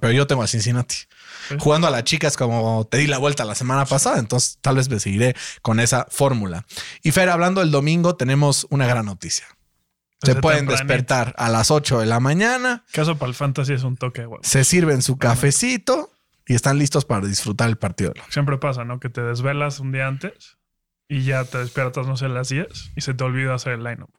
Pero 0.00 0.12
yo 0.12 0.26
tengo 0.26 0.42
a 0.42 0.46
Cincinnati. 0.46 0.96
Jugando 1.58 1.86
a 1.86 1.90
las 1.90 2.04
chicas 2.04 2.36
como 2.36 2.86
te 2.90 2.98
di 2.98 3.06
la 3.06 3.18
vuelta 3.18 3.44
la 3.44 3.54
semana 3.54 3.84
pasada, 3.84 4.18
entonces 4.18 4.58
tal 4.60 4.76
vez 4.76 4.88
me 4.88 4.98
seguiré 5.00 5.36
con 5.62 5.80
esa 5.80 6.06
fórmula. 6.10 6.64
Y 7.02 7.12
Fer, 7.12 7.28
hablando 7.28 7.60
del 7.60 7.70
domingo, 7.70 8.16
tenemos 8.16 8.66
una 8.70 8.86
gran 8.86 9.06
noticia. 9.06 9.46
Se 10.22 10.28
Desde 10.28 10.40
pueden 10.40 10.66
tempranito. 10.66 10.86
despertar 10.92 11.34
a 11.36 11.48
las 11.50 11.70
8 11.70 12.00
de 12.00 12.06
la 12.06 12.20
mañana, 12.20 12.84
Caso 12.92 13.18
para 13.18 13.28
el 13.28 13.34
fantasy 13.34 13.74
es 13.74 13.82
un 13.82 13.96
toque 13.96 14.26
se 14.42 14.64
sirven 14.64 15.02
su 15.02 15.18
cafecito 15.18 16.10
y 16.46 16.54
están 16.54 16.78
listos 16.78 17.04
para 17.04 17.26
disfrutar 17.26 17.68
el 17.68 17.76
partido. 17.76 18.14
Siempre 18.30 18.56
pasa, 18.56 18.84
¿no? 18.84 18.98
Que 18.98 19.08
te 19.10 19.20
desvelas 19.20 19.78
un 19.78 19.92
día 19.92 20.06
antes 20.06 20.56
y 21.08 21.22
ya 21.24 21.44
te 21.44 21.58
despiertas, 21.58 22.06
no 22.06 22.16
sé, 22.16 22.26
a 22.26 22.28
las 22.28 22.48
10 22.48 22.66
y 22.96 23.00
se 23.02 23.14
te 23.14 23.24
olvida 23.24 23.54
hacer 23.54 23.74
el 23.74 23.84
lineup. 23.84 24.10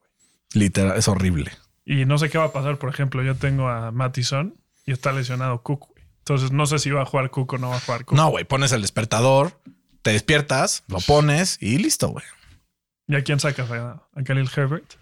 Literal, 0.54 0.98
es 0.98 1.08
horrible. 1.08 1.52
Y 1.84 2.06
no 2.06 2.18
sé 2.18 2.30
qué 2.30 2.38
va 2.38 2.46
a 2.46 2.52
pasar. 2.54 2.78
Por 2.78 2.90
ejemplo, 2.90 3.24
yo 3.24 3.36
tengo 3.36 3.68
a 3.70 3.92
Mattison 3.92 4.56
y 4.88 4.94
está 4.94 5.12
lesionado 5.12 5.62
Cook. 5.62 5.90
güey. 5.90 6.04
Entonces 6.20 6.52
no 6.52 6.66
sé 6.66 6.80
si 6.80 6.90
va 6.90 7.04
a 7.04 7.06
jugar 7.06 7.30
Cook 7.30 7.54
o 7.54 7.58
no 7.60 7.70
va 7.70 7.76
a 7.78 7.80
jugar 7.80 8.06
Cook. 8.06 8.18
No, 8.18 8.30
güey, 8.30 8.46
pones 8.46 8.72
el 8.72 8.82
despertador, 8.82 9.62
te 10.02 10.12
despiertas, 10.12 10.84
lo 10.88 11.00
pones 11.02 11.58
y 11.62 11.78
listo, 11.78 12.08
güey. 12.10 12.26
¿Y 13.08 13.16
a 13.16 13.24
quién 13.24 13.40
sacas? 13.40 13.70
¿A, 13.70 14.08
a 14.16 14.24
Khalil 14.24 14.50
Herbert? 14.56 14.96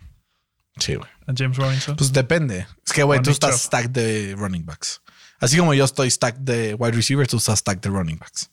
Sí, 0.77 0.95
güey. 0.95 1.09
¿A 1.25 1.33
James 1.35 1.55
Robinson? 1.57 1.95
Pues 1.95 2.11
depende. 2.11 2.67
Es 2.85 2.91
que, 2.91 3.03
güey, 3.03 3.21
tú 3.21 3.29
estás 3.29 3.61
stack 3.61 3.91
de 3.91 4.35
running 4.37 4.65
backs. 4.65 5.01
Así 5.39 5.57
como 5.57 5.73
yo 5.73 5.85
estoy 5.85 6.11
stack 6.11 6.37
de 6.37 6.73
wide 6.75 6.91
receivers, 6.95 7.29
tú 7.29 7.37
estás 7.37 7.59
stack 7.59 7.81
de 7.81 7.89
running 7.89 8.17
backs. 8.17 8.51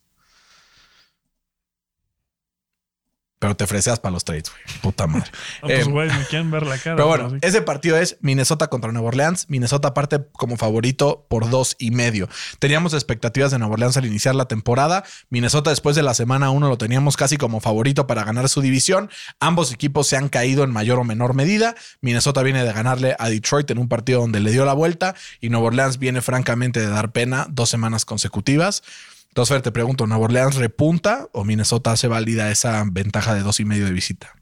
Pero 3.42 3.56
te 3.56 3.66
freseas 3.66 3.98
para 3.98 4.12
los 4.12 4.24
trades, 4.24 4.44
güey. 4.50 4.78
Puta 4.82 5.08
madre. 5.08 5.28
No, 5.62 5.62
pues, 5.66 5.80
eh, 5.80 5.90
güey, 5.90 6.08
me 6.08 6.24
quieren 6.26 6.52
ver 6.52 6.64
la 6.64 6.78
cara. 6.78 6.94
Pero 6.94 7.08
bueno, 7.08 7.38
ese 7.40 7.60
partido 7.60 7.98
es 7.98 8.16
Minnesota 8.20 8.68
contra 8.68 8.92
Nueva 8.92 9.08
Orleans. 9.08 9.46
Minnesota 9.48 9.94
parte 9.94 10.20
como 10.30 10.56
favorito 10.56 11.26
por 11.28 11.50
dos 11.50 11.74
y 11.80 11.90
medio. 11.90 12.28
Teníamos 12.60 12.94
expectativas 12.94 13.50
de 13.50 13.58
Nueva 13.58 13.72
Orleans 13.72 13.96
al 13.96 14.06
iniciar 14.06 14.36
la 14.36 14.46
temporada. 14.46 15.02
Minnesota 15.28 15.70
después 15.70 15.96
de 15.96 16.04
la 16.04 16.14
semana 16.14 16.50
uno 16.50 16.68
lo 16.68 16.78
teníamos 16.78 17.16
casi 17.16 17.36
como 17.36 17.58
favorito 17.58 18.06
para 18.06 18.22
ganar 18.22 18.48
su 18.48 18.60
división. 18.60 19.10
Ambos 19.40 19.72
equipos 19.72 20.06
se 20.06 20.16
han 20.16 20.28
caído 20.28 20.62
en 20.62 20.70
mayor 20.70 21.00
o 21.00 21.04
menor 21.04 21.34
medida. 21.34 21.74
Minnesota 22.00 22.44
viene 22.44 22.62
de 22.62 22.72
ganarle 22.72 23.16
a 23.18 23.28
Detroit 23.28 23.68
en 23.72 23.78
un 23.78 23.88
partido 23.88 24.20
donde 24.20 24.38
le 24.38 24.52
dio 24.52 24.64
la 24.64 24.72
vuelta 24.72 25.16
y 25.40 25.48
Nueva 25.48 25.66
Orleans 25.66 25.98
viene 25.98 26.22
francamente 26.22 26.78
de 26.78 26.90
dar 26.90 27.10
pena 27.10 27.48
dos 27.50 27.68
semanas 27.68 28.04
consecutivas. 28.04 28.84
Entonces, 29.32 29.54
Fer, 29.54 29.62
te 29.62 29.72
pregunto, 29.72 30.06
¿Nueva 30.06 30.24
Orleans 30.24 30.56
repunta 30.56 31.26
o 31.32 31.42
Minnesota 31.42 31.92
hace 31.92 32.06
válida 32.06 32.50
esa 32.50 32.84
ventaja 32.86 33.34
de 33.34 33.40
dos 33.40 33.60
y 33.60 33.64
medio 33.64 33.86
de 33.86 33.92
visita? 33.92 34.34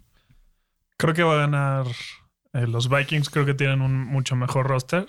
Creo 0.97 1.15
que 1.15 1.23
va 1.23 1.35
a 1.35 1.47
ganar 1.47 1.87
eh, 2.55 2.67
los 2.67 2.89
Vikings. 2.89 3.31
Creo 3.31 3.47
que 3.47 3.55
tienen 3.55 3.83
un 3.83 4.05
mucho 4.05 4.35
mejor 4.35 4.67
roster. 4.67 5.07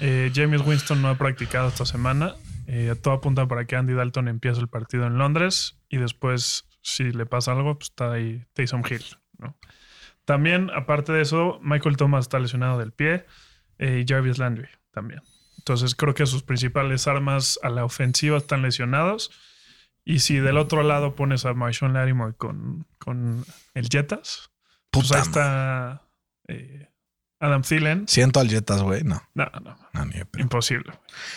Eh, 0.00 0.32
James 0.34 0.62
Winston 0.62 1.02
no 1.02 1.08
ha 1.08 1.18
practicado 1.18 1.68
esta 1.68 1.84
semana. 1.84 2.36
Eh, 2.66 2.94
todo 3.02 3.12
apunta 3.12 3.46
para 3.46 3.66
que 3.66 3.76
Andy 3.76 3.92
Dalton 3.92 4.28
empiece 4.28 4.60
el 4.60 4.68
partido 4.68 5.06
en 5.06 5.18
Londres 5.18 5.78
y 5.90 5.98
después, 5.98 6.64
si 6.80 7.12
le 7.12 7.26
pasa 7.26 7.52
algo, 7.52 7.76
pues 7.76 7.90
está 7.90 8.12
ahí 8.12 8.46
Taysom 8.54 8.82
Hill. 8.88 9.04
También, 10.24 10.70
aparte 10.74 11.12
de 11.12 11.20
eso, 11.20 11.60
Michael 11.62 11.98
Thomas 11.98 12.24
está 12.24 12.38
lesionado 12.38 12.78
del 12.78 12.92
pie 12.92 13.26
eh, 13.78 14.02
y 14.02 14.10
Jarvis 14.10 14.38
Landry 14.38 14.68
también. 14.90 15.20
Entonces 15.62 15.94
creo 15.94 16.12
que 16.12 16.26
sus 16.26 16.42
principales 16.42 17.06
armas 17.06 17.60
a 17.62 17.70
la 17.70 17.84
ofensiva 17.84 18.36
están 18.36 18.62
lesionados. 18.62 19.30
Y 20.04 20.18
si 20.18 20.38
del 20.38 20.58
otro 20.58 20.82
lado 20.82 21.14
pones 21.14 21.44
a 21.46 21.54
Marshawn 21.54 21.92
Lattimore 21.92 22.34
con, 22.34 22.84
con 22.98 23.44
el 23.74 23.88
Jetas, 23.88 24.50
pues 24.90 25.06
Puta 25.06 25.18
ahí 25.18 25.22
está 25.22 26.02
eh, 26.48 26.88
Adam 27.38 27.62
Thielen. 27.62 28.08
Siento 28.08 28.40
al 28.40 28.50
Jetas, 28.50 28.82
güey. 28.82 29.04
No, 29.04 29.22
No, 29.34 29.44
no, 29.62 29.76
no, 29.92 30.04
ni 30.04 30.16
imposible. 30.40 30.92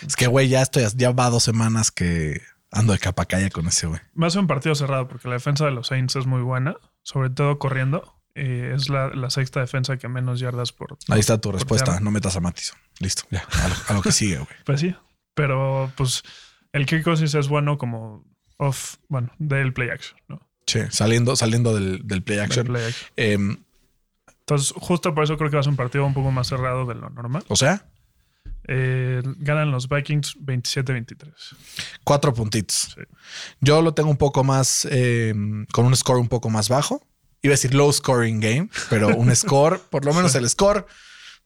Es 0.07 0.15
que, 0.15 0.25
güey, 0.25 0.49
ya 0.49 0.63
estoy, 0.63 0.87
ya 0.95 1.11
va 1.11 1.29
dos 1.29 1.43
semanas 1.43 1.91
que 1.91 2.41
ando 2.71 2.93
de 2.93 2.99
capa 2.99 3.25
calle 3.25 3.51
con 3.51 3.67
ese, 3.67 3.85
güey. 3.85 4.01
Va 4.19 4.25
a 4.25 4.31
ser 4.31 4.41
un 4.41 4.47
partido 4.47 4.73
cerrado 4.73 5.07
porque 5.07 5.27
la 5.27 5.35
defensa 5.35 5.65
de 5.65 5.71
los 5.71 5.85
Saints 5.85 6.15
es 6.15 6.25
muy 6.25 6.41
buena, 6.41 6.77
sobre 7.03 7.29
todo 7.29 7.59
corriendo. 7.59 8.19
Eh, 8.35 8.73
es 8.75 8.89
la, 8.89 9.09
la 9.09 9.29
sexta 9.29 9.61
defensa 9.61 9.97
que 9.97 10.07
menos 10.09 10.39
yardas 10.41 10.71
por. 10.73 10.97
Ahí 11.09 11.19
está 11.21 11.39
tu 11.39 11.51
respuesta. 11.51 11.99
No 12.01 12.11
metas 12.11 12.35
a 12.35 12.41
Matizo. 12.41 12.73
Listo, 12.99 13.23
ya. 13.31 13.45
A 13.63 13.67
lo, 13.69 13.75
a 13.87 13.93
lo 13.93 14.01
que 14.01 14.11
sigue, 14.11 14.35
güey. 14.35 14.49
Pues 14.65 14.81
sí, 14.81 14.93
pero 15.33 15.91
pues 15.95 16.23
el 16.73 16.85
Kirk 16.85 17.03
Cousins 17.03 17.33
es 17.35 17.47
bueno 17.47 17.77
como 17.77 18.25
off, 18.57 18.95
bueno, 19.07 19.31
del 19.39 19.73
play 19.73 19.89
action, 19.89 20.19
¿no? 20.27 20.41
Sí, 20.67 20.79
saliendo, 20.89 21.35
saliendo 21.35 21.73
del, 21.75 22.01
del 22.05 22.23
play 22.23 22.37
Del 22.37 22.45
action. 22.45 22.67
play 22.67 22.83
action. 22.85 23.09
Em, 23.15 23.57
Entonces, 24.39 24.73
justo 24.75 25.13
por 25.15 25.23
eso 25.23 25.37
creo 25.37 25.49
que 25.49 25.55
va 25.55 25.61
a 25.61 25.63
ser 25.63 25.71
un 25.71 25.77
partido 25.77 26.05
un 26.05 26.13
poco 26.13 26.31
más 26.31 26.47
cerrado 26.47 26.85
de 26.85 26.95
lo 26.95 27.09
normal. 27.09 27.43
o 27.47 27.55
sea, 27.55 27.85
Eh, 28.67 29.21
ganan 29.37 29.71
los 29.71 29.87
Vikings 29.87 30.37
27-23. 30.43 31.31
cuatro 32.03 32.33
puntitos. 32.33 32.93
Sí. 32.95 33.01
Yo 33.61 33.81
lo 33.83 33.93
tengo 33.93 34.09
un 34.09 34.17
poco 34.17 34.43
más, 34.43 34.87
em, 34.89 35.65
con 35.71 35.85
un 35.85 35.95
score 35.95 36.19
un 36.19 36.27
poco 36.27 36.49
más 36.49 36.67
bajo. 36.67 37.01
Iba 37.45 37.51
a 37.51 37.57
decir 37.57 37.75
low 37.75 37.93
scoring 37.93 38.39
game, 38.39 38.69
pero 38.89 39.15
un 39.15 39.35
score, 39.35 39.79
por 39.91 40.03
lo 40.03 40.15
menos 40.15 40.33
el 40.33 40.49
score, 40.49 40.87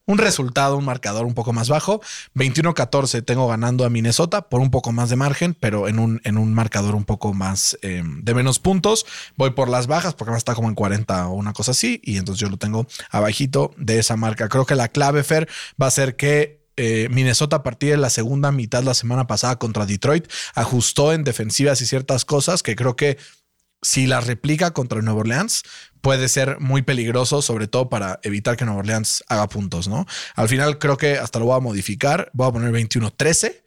un 0.06 0.18
resultado, 0.18 0.78
un 0.78 0.86
marcador 0.86 1.26
un 1.26 1.34
poco 1.34 1.52
más 1.52 1.68
bajo. 1.68 2.00
21-14 2.36 3.26
tengo 3.26 3.50
ganando 3.50 3.84
a 3.84 3.90
Minnesota 3.90 4.48
por 4.48 4.62
un 4.62 4.72
poco 4.72 4.94
más 4.94 5.10
de 5.10 5.18
margen, 5.18 5.58
pero 5.60 5.90
en 5.90 6.00
un, 6.00 6.22
en 6.24 6.38
un 6.38 6.54
marcador 6.54 6.96
un 6.96 7.04
poco 7.04 7.34
más 7.34 7.78
em, 7.82 8.24
de 8.24 8.34
menos 8.34 8.60
puntos. 8.60 9.06
Voy 9.36 9.50
por 9.50 9.68
las 9.68 9.88
bajas 9.88 10.14
porque 10.14 10.30
además 10.30 10.40
está 10.40 10.56
como 10.56 10.70
en 10.70 10.76
40 10.76 11.28
o 11.28 11.34
una 11.34 11.52
cosa 11.52 11.72
así. 11.72 12.00
Y 12.02 12.16
entonces 12.16 12.40
yo 12.40 12.50
lo 12.50 12.56
tengo 12.56 12.88
abajito 13.12 13.72
de 13.76 14.00
esa 14.00 14.16
marca. 14.16 14.48
Creo 14.48 14.66
que 14.66 14.76
la 14.76 14.88
clave, 14.88 15.22
Fer, 15.26 15.50
va 15.80 15.88
a 15.88 15.92
ser 15.92 16.16
que 16.16 16.66
eh, 16.78 17.10
Minnesota 17.12 17.58
a 17.58 17.64
partir 17.64 17.92
de 17.92 17.98
la 17.98 18.10
segunda 18.10 18.54
mitad 18.54 18.84
la 18.84 18.94
semana 18.94 19.28
pasada 19.28 19.60
contra 19.60 19.86
Detroit 19.86 20.32
ajustó 20.56 21.12
en 21.12 21.26
defensivas 21.26 21.82
y 21.82 21.86
ciertas 21.86 22.24
cosas 22.24 22.64
que 22.64 22.78
creo 22.78 22.96
que 22.96 23.18
si 23.82 24.08
las 24.08 24.28
replica 24.28 24.72
contra 24.72 25.02
Nueva 25.02 25.22
Orleans 25.22 25.64
puede 26.02 26.30
ser 26.30 26.60
muy 26.60 26.82
peligroso, 26.82 27.42
sobre 27.42 27.68
todo 27.68 27.90
para 27.90 28.20
evitar 28.24 28.58
que 28.58 28.66
Nueva 28.66 28.80
Orleans 28.80 29.24
haga 29.28 29.48
puntos, 29.48 29.88
¿no? 29.88 30.06
Al 30.36 30.48
final 30.48 30.80
creo 30.80 30.98
que 30.98 31.18
hasta 31.18 31.40
lo 31.40 31.46
voy 31.46 31.58
a 31.58 31.60
modificar, 31.60 32.30
voy 32.34 32.48
a 32.48 32.52
poner 32.52 32.72
21-13, 32.72 33.64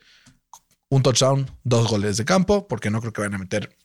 un 0.88 1.02
touchdown, 1.02 1.50
dos 1.64 1.88
goles 1.88 2.16
de 2.16 2.24
campo, 2.24 2.68
porque 2.68 2.90
no 2.90 3.00
creo 3.00 3.12
que 3.12 3.22
vayan 3.22 3.34
a 3.34 3.38
meter 3.38 3.76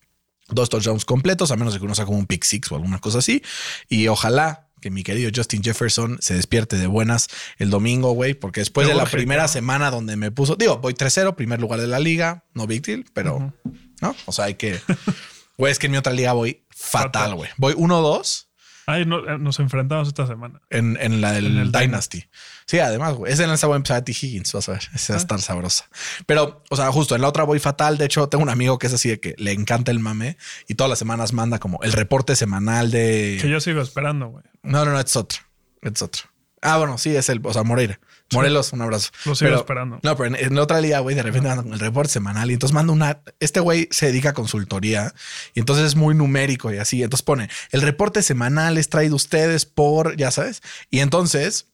dos 0.50 0.70
touchdowns 0.70 1.06
completos, 1.06 1.52
a 1.52 1.56
menos 1.56 1.74
de 1.74 1.80
que 1.80 1.86
uno 1.86 1.96
saque 1.96 2.12
un 2.12 2.26
pick 2.26 2.44
six 2.44 2.72
o 2.72 2.76
alguna 2.76 3.00
cosa 3.00 3.20
así. 3.20 3.44
Y 3.90 4.08
ojalá 4.08 4.68
que 4.82 4.92
mi 4.92 5.04
querido 5.04 5.32
Justin 5.34 5.64
Jefferson 5.64 6.18
se 6.22 6.36
despierte 6.36 6.78
de 6.78 6.88
buenas 6.88 7.28
el 7.58 7.70
domingo, 7.70 8.12
güey, 8.12 8.34
porque 8.34 8.62
después 8.62 8.88
de 8.88 8.94
la 8.94 9.06
primera 9.06 9.44
¿no? 9.44 9.48
semana 9.48 9.90
donde 9.90 10.16
me 10.18 10.32
puso, 10.32 10.56
digo, 10.56 10.78
voy 10.78 10.94
3-0, 10.94 11.36
primer 11.36 11.60
lugar 11.60 11.82
de 11.82 11.88
la 11.88 12.00
liga, 12.00 12.46
no 12.54 12.68
big 12.68 12.84
deal, 12.84 13.06
pero, 13.14 13.54
¿no? 14.02 14.16
O 14.26 14.32
sea, 14.32 14.46
hay 14.46 14.56
que... 14.56 14.80
Güey, 15.58 15.72
es 15.72 15.80
que 15.80 15.88
en 15.88 15.92
mi 15.94 15.98
otra 15.98 16.14
liga 16.14 16.34
voy 16.34 16.64
fatal, 16.70 17.36
güey. 17.36 17.50
Voy 17.58 17.74
1-2 17.74 18.48
Ay, 18.90 19.06
no, 19.06 19.20
eh, 19.28 19.38
nos 19.38 19.60
enfrentamos 19.60 20.08
esta 20.08 20.26
semana. 20.28 20.62
en, 20.70 20.98
en 21.02 21.20
la 21.20 21.34
del 21.34 21.46
En 21.48 21.58
el 21.58 21.72
Dynasty. 21.74 22.24
Sí, 22.66 22.80
además, 22.80 23.16
güey. 23.16 23.34
Esa 23.34 23.44
en 23.44 23.50
esa 23.52 23.68
voy 23.68 23.74
a 23.74 23.78
empezar 23.78 23.98
a 23.98 24.04
T. 24.06 24.14
Higgins, 24.14 24.54
vas 24.54 24.70
a 24.70 24.74
ver. 24.74 24.84
Esa 24.96 25.14
va 25.14 25.18
a 25.18 25.22
estar 25.22 25.42
sabrosa. 25.42 25.90
Pero, 26.26 26.64
o 26.70 26.76
sea, 26.78 26.90
justo 26.94 27.14
en 27.14 27.22
la 27.22 27.28
otra 27.28 27.44
voy 27.44 27.60
fatal. 27.60 27.98
De 27.98 28.06
hecho, 28.06 28.30
tengo 28.30 28.44
un 28.44 28.50
amigo 28.50 28.80
que 28.80 28.88
es 28.88 28.94
así 28.94 29.10
de 29.10 29.20
que 29.20 29.36
le 29.38 29.52
encanta 29.52 29.92
el 29.92 30.00
mame 30.00 30.38
y 30.70 30.76
todas 30.76 30.90
las 30.90 31.00
semanas 31.00 31.34
manda 31.34 31.60
como 31.60 31.84
el 31.84 31.92
reporte 31.92 32.38
semanal 32.38 32.90
de. 32.90 33.40
Que 33.42 33.50
yo 33.50 33.60
sigo 33.60 33.82
esperando, 33.82 34.28
güey. 34.28 34.46
No, 34.64 34.86
no, 34.86 34.92
no, 34.92 35.00
es 35.02 35.14
otro. 35.18 35.40
Es 35.82 36.02
otro. 36.02 36.24
Ah, 36.62 36.78
bueno, 36.78 36.98
sí, 36.98 37.14
es 37.14 37.28
el, 37.28 37.42
o 37.44 37.52
sea, 37.52 37.64
Moreira. 37.64 38.00
Morelos, 38.34 38.74
un 38.74 38.82
abrazo. 38.82 39.12
Lo 39.26 39.36
sigo 39.36 39.50
Pero- 39.50 39.60
esperando. 39.60 40.00
No, 40.04 40.18
pero 40.18 40.36
en, 40.36 40.36
en 40.36 40.56
la 40.56 40.64
otra 40.64 40.82
liga, 40.82 41.00
güey, 41.00 41.16
de 41.16 41.24
repente 41.24 41.48
manda 41.48 41.64
con 41.64 41.74
el 41.74 41.80
reporte 41.80 42.12
semanal 42.12 42.50
y 42.52 42.54
entonces 42.54 42.74
manda 42.74 42.92
una. 42.94 43.22
Este 43.40 43.60
güey 43.60 43.88
se 43.92 44.08
dedica 44.08 44.30
a 44.30 44.34
consultoría 44.34 45.14
y 45.54 45.60
entonces 45.60 45.86
es 45.86 45.96
muy 45.96 46.14
numérico 46.16 46.74
y 46.74 46.78
así. 46.78 47.02
Entonces 47.04 47.24
pone 47.24 47.50
el 47.72 47.82
reporte 47.82 48.22
semanal 48.22 48.78
es 48.78 48.90
traído 48.90 49.16
ustedes 49.16 49.66
por, 49.66 50.18
ya 50.18 50.32
sabes. 50.32 50.62
Y 50.90 51.00
entonces 51.00 51.68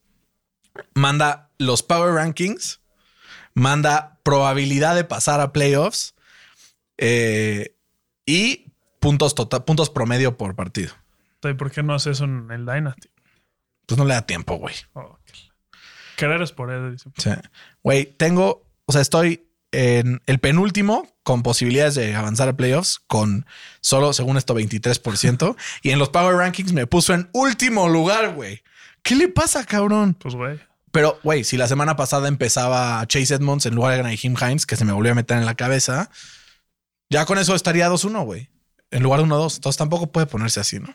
manda 0.94 1.50
los 1.58 1.82
power 1.82 2.14
rankings, 2.14 2.80
manda 3.54 4.18
probabilidad 4.22 4.94
de 4.94 5.04
pasar 5.04 5.40
a 5.40 5.52
playoffs 5.52 6.14
eh, 6.98 7.74
y 8.26 8.66
puntos 9.00 9.34
total, 9.34 9.64
puntos 9.64 9.90
promedio 9.90 10.36
por 10.36 10.54
partido. 10.54 10.92
Entonces, 11.34 11.58
¿por 11.58 11.70
qué 11.70 11.82
no 11.82 11.94
haces 11.94 12.16
eso 12.16 12.24
en 12.24 12.50
el 12.50 12.64
Dynasty? 12.64 13.08
Pues 13.86 13.98
no 13.98 14.04
le 14.06 14.14
da 14.14 14.22
tiempo, 14.24 14.54
güey. 14.56 14.74
Oh, 14.94 15.18
Querer 16.16 16.42
es 16.42 16.52
por 16.52 16.70
él. 16.70 16.92
dice. 16.92 17.10
Sea, 17.16 17.42
güey, 17.82 18.06
tengo, 18.06 18.66
o 18.86 18.92
sea, 18.92 19.00
estoy 19.00 19.46
en 19.72 20.22
el 20.26 20.38
penúltimo 20.38 21.08
con 21.22 21.42
posibilidades 21.42 21.94
de 21.96 22.14
avanzar 22.14 22.48
a 22.48 22.56
playoffs 22.56 23.00
con 23.06 23.46
solo, 23.80 24.12
según 24.12 24.36
esto, 24.36 24.54
23%. 24.54 25.56
y 25.82 25.90
en 25.90 25.98
los 25.98 26.10
Power 26.10 26.36
Rankings 26.36 26.72
me 26.72 26.86
puso 26.86 27.14
en 27.14 27.28
último 27.32 27.88
lugar, 27.88 28.34
güey. 28.34 28.62
¿Qué 29.02 29.16
le 29.16 29.28
pasa, 29.28 29.64
cabrón? 29.64 30.14
Pues, 30.14 30.34
güey. 30.34 30.60
Pero, 30.90 31.18
güey, 31.24 31.42
si 31.42 31.56
la 31.56 31.66
semana 31.66 31.96
pasada 31.96 32.28
empezaba 32.28 33.04
Chase 33.06 33.34
Edmonds 33.34 33.66
en 33.66 33.74
lugar 33.74 33.96
de 33.96 34.02
Naheem 34.04 34.36
Hines, 34.40 34.64
que 34.64 34.76
se 34.76 34.84
me 34.84 34.92
volvió 34.92 35.12
a 35.12 35.16
meter 35.16 35.36
en 35.38 35.44
la 35.44 35.56
cabeza, 35.56 36.08
ya 37.10 37.26
con 37.26 37.36
eso 37.38 37.54
estaría 37.54 37.90
2-1, 37.90 38.24
güey. 38.24 38.48
En 38.90 39.02
lugar 39.02 39.20
de 39.20 39.26
1-2. 39.26 39.56
Entonces 39.56 39.76
tampoco 39.76 40.12
puede 40.12 40.26
ponerse 40.26 40.60
así, 40.60 40.78
¿no? 40.78 40.94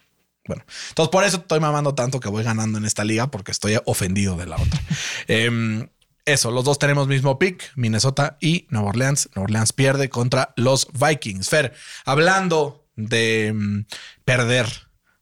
Bueno, 0.50 0.66
entonces 0.90 1.12
por 1.12 1.24
eso 1.24 1.38
estoy 1.38 1.60
mamando 1.60 1.94
tanto 1.94 2.20
que 2.20 2.28
voy 2.28 2.44
ganando 2.44 2.80
en 2.80 2.86
esta 2.86 3.04
liga 3.04 3.30
porque 3.30 3.52
estoy 3.52 3.78
ofendido 3.86 4.36
de 4.36 4.48
la 4.48 4.56
otra. 4.56 4.82
Em, 5.28 5.88
eso, 6.26 6.50
los 6.50 6.64
dos 6.64 6.80
tenemos 6.80 7.08
mismo 7.08 7.38
pick, 7.38 7.72
Minnesota 7.76 8.38
y 8.42 8.66
Nueva 8.72 8.90
Orleans. 8.90 9.30
Nueva 9.36 9.44
Orleans 9.44 9.74
pierde 9.74 10.10
contra 10.10 10.54
los 10.56 10.88
Vikings. 10.92 11.50
Fer, 11.50 11.74
hablando 12.04 12.88
de 12.96 13.54
mm, 13.54 13.86
perder, 14.26 14.68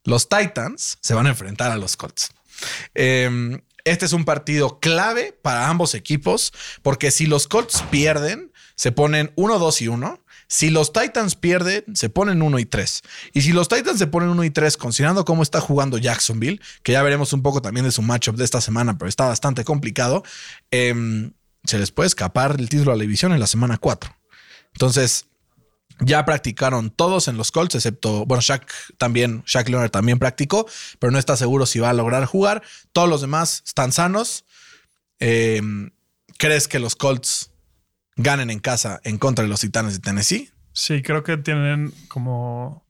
los 0.06 0.30
Titans 0.30 0.98
se 1.02 1.14
van 1.14 1.26
a 1.26 1.32
enfrentar 1.32 1.72
a 1.72 1.76
los 1.76 1.98
Colts. 1.98 2.32
Em, 2.94 3.60
este 3.84 4.06
es 4.06 4.14
un 4.14 4.24
partido 4.24 4.80
clave 4.80 5.38
para 5.42 5.68
ambos 5.68 5.94
equipos 5.94 6.54
porque 6.84 7.12
si 7.12 7.26
los 7.26 7.50
Colts 7.50 7.84
pierden, 7.92 8.54
se 8.76 8.94
ponen 8.94 9.34
1, 9.36 9.60
2 9.60 9.82
y 9.82 9.88
1. 9.90 10.24
Si 10.48 10.70
los 10.70 10.94
Titans 10.94 11.36
pierden, 11.36 11.84
se 11.94 12.10
ponen 12.10 12.42
1 12.42 12.60
y 12.60 12.66
3. 12.66 13.02
Y 13.34 13.42
si 13.42 13.52
los 13.52 13.68
Titans 13.68 14.00
se 14.00 14.08
ponen 14.08 14.30
1 14.30 14.44
y 14.46 14.50
3, 14.50 14.78
considerando 14.78 15.26
cómo 15.26 15.44
está 15.44 15.60
jugando 15.60 15.98
Jacksonville, 15.98 16.62
que 16.84 16.94
ya 16.94 17.04
veremos 17.04 17.34
un 17.34 17.42
poco 17.42 17.62
también 17.62 17.86
de 17.86 17.92
su 17.92 18.02
matchup 18.02 18.38
de 18.38 18.46
esta 18.46 18.62
semana, 18.62 18.98
pero 18.98 19.10
está 19.10 19.28
bastante 19.28 19.66
complicado, 19.66 20.24
em, 20.72 21.34
se 21.66 21.78
les 21.78 21.92
puede 21.92 22.08
escapar 22.08 22.56
el 22.58 22.70
título 22.70 22.94
a 22.94 22.96
la 22.96 23.02
división 23.02 23.34
en 23.34 23.42
la 23.42 23.48
semana 23.48 23.78
4. 23.78 24.16
Entonces, 24.74 25.26
ya 26.00 26.24
practicaron 26.24 26.92
todos 26.92 27.28
en 27.28 27.38
los 27.38 27.52
Colts, 27.52 27.76
excepto, 27.76 28.26
bueno, 28.26 28.42
Shaq 28.42 28.72
también, 28.98 29.44
Shaq 29.46 29.68
Leonard 29.68 29.90
también 29.90 30.20
practicó, 30.20 30.68
pero 31.00 31.12
no 31.12 31.20
está 31.20 31.36
seguro 31.36 31.66
si 31.66 31.80
va 31.80 31.90
a 31.90 31.94
lograr 31.94 32.26
jugar. 32.26 32.62
Todos 32.94 33.10
los 33.10 33.22
demás 33.22 33.64
están 33.66 33.92
sanos. 33.92 34.46
Eh, 35.20 35.62
¿Crees 36.38 36.68
que 36.68 36.80
los 36.80 36.96
Colts 36.96 37.47
ganen 38.18 38.50
en 38.50 38.60
casa 38.60 39.00
en 39.04 39.18
contra 39.18 39.44
de 39.44 39.50
los 39.50 39.62
Titanes 39.62 39.94
de 39.94 40.00
Tennessee? 40.00 40.50
Sí, 40.74 41.02
creo 41.02 41.24
que 41.24 41.38
tienen 41.38 41.94
como 42.08 42.86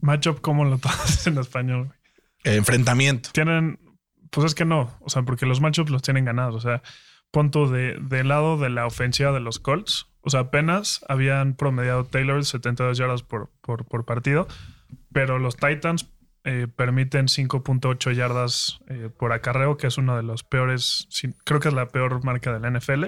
matchup 0.00 0.40
como 0.40 0.64
lo 0.64 0.78
tomas 0.78 1.26
en 1.26 1.38
español. 1.38 1.92
Eh, 2.44 2.56
enfrentamiento. 2.56 3.30
Tienen, 3.32 3.78
pues 4.30 4.46
es 4.46 4.54
que 4.54 4.64
no, 4.64 4.96
o 5.00 5.10
sea, 5.10 5.22
porque 5.22 5.46
los 5.46 5.60
matchups 5.60 5.90
los 5.90 6.02
tienen 6.02 6.24
ganados. 6.24 6.54
O 6.54 6.60
sea, 6.60 6.82
punto 7.30 7.68
de, 7.68 7.98
del 8.00 8.28
lado 8.28 8.56
de 8.56 8.70
la 8.70 8.86
ofensiva 8.86 9.32
de 9.32 9.40
los 9.40 9.58
Colts. 9.58 10.06
O 10.22 10.30
sea, 10.30 10.40
apenas 10.40 11.04
habían 11.08 11.54
promediado 11.54 12.04
Taylor 12.04 12.44
72 12.44 12.98
yardas 12.98 13.22
por, 13.22 13.50
por, 13.62 13.86
por 13.86 14.04
partido, 14.04 14.48
pero 15.12 15.38
los 15.38 15.56
Titans 15.56 16.10
eh, 16.44 16.66
permiten 16.74 17.26
5.8 17.26 18.12
yardas 18.12 18.80
eh, 18.88 19.10
por 19.16 19.32
acarreo, 19.32 19.76
que 19.76 19.86
es 19.86 19.98
uno 19.98 20.16
de 20.16 20.22
los 20.22 20.42
peores, 20.42 21.08
creo 21.44 21.60
que 21.60 21.68
es 21.68 21.74
la 21.74 21.88
peor 21.88 22.24
marca 22.24 22.52
de 22.52 22.60
la 22.60 22.78
NFL. 22.78 23.04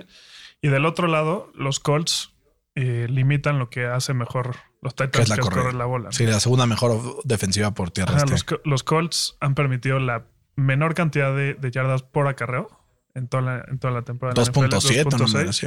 Y 0.62 0.68
del 0.68 0.86
otro 0.86 1.08
lado, 1.08 1.50
los 1.54 1.80
Colts 1.80 2.32
eh, 2.74 3.06
limitan 3.10 3.58
lo 3.58 3.68
que 3.68 3.84
hace 3.84 4.14
mejor 4.14 4.56
los 4.80 4.94
Titans, 4.94 5.12
Que 5.12 5.22
es 5.22 5.28
la 5.28 5.36
que 5.36 5.42
correr 5.42 5.74
la 5.74 5.84
bola. 5.84 6.10
Sí, 6.12 6.24
la 6.24 6.40
segunda 6.40 6.66
mejor 6.66 7.22
defensiva 7.24 7.72
por 7.72 7.90
tierra. 7.90 8.14
Ajá, 8.14 8.24
este. 8.24 8.54
los, 8.54 8.60
los 8.64 8.82
Colts 8.82 9.36
han 9.40 9.54
permitido 9.54 9.98
la 9.98 10.24
menor 10.56 10.94
cantidad 10.94 11.34
de, 11.36 11.54
de 11.54 11.70
yardas 11.70 12.02
por 12.02 12.28
acarreo 12.28 12.70
en 13.14 13.28
toda 13.28 13.42
la, 13.42 13.64
en 13.68 13.78
toda 13.78 13.92
la 13.92 14.02
temporada. 14.02 14.40
de 14.40 14.46
la 14.46 14.52
NFL, 14.52 14.74
2.7, 14.74 15.04
no 15.10 15.26
2.6. 15.26 15.46
me 15.46 15.52
¿sí? 15.52 15.66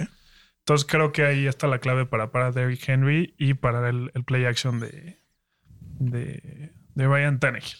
Entonces 0.60 0.88
creo 0.90 1.12
que 1.12 1.24
ahí 1.26 1.46
está 1.46 1.68
la 1.68 1.80
clave 1.80 2.06
para 2.06 2.32
parar 2.32 2.54
Derrick 2.54 2.88
Henry 2.90 3.36
y 3.38 3.54
para 3.54 3.88
el, 3.88 4.12
el 4.16 4.24
play 4.24 4.46
action 4.46 4.80
de, 4.80 5.20
de, 6.00 6.74
de 6.96 7.08
Ryan 7.08 7.40
Tannehill. 7.40 7.78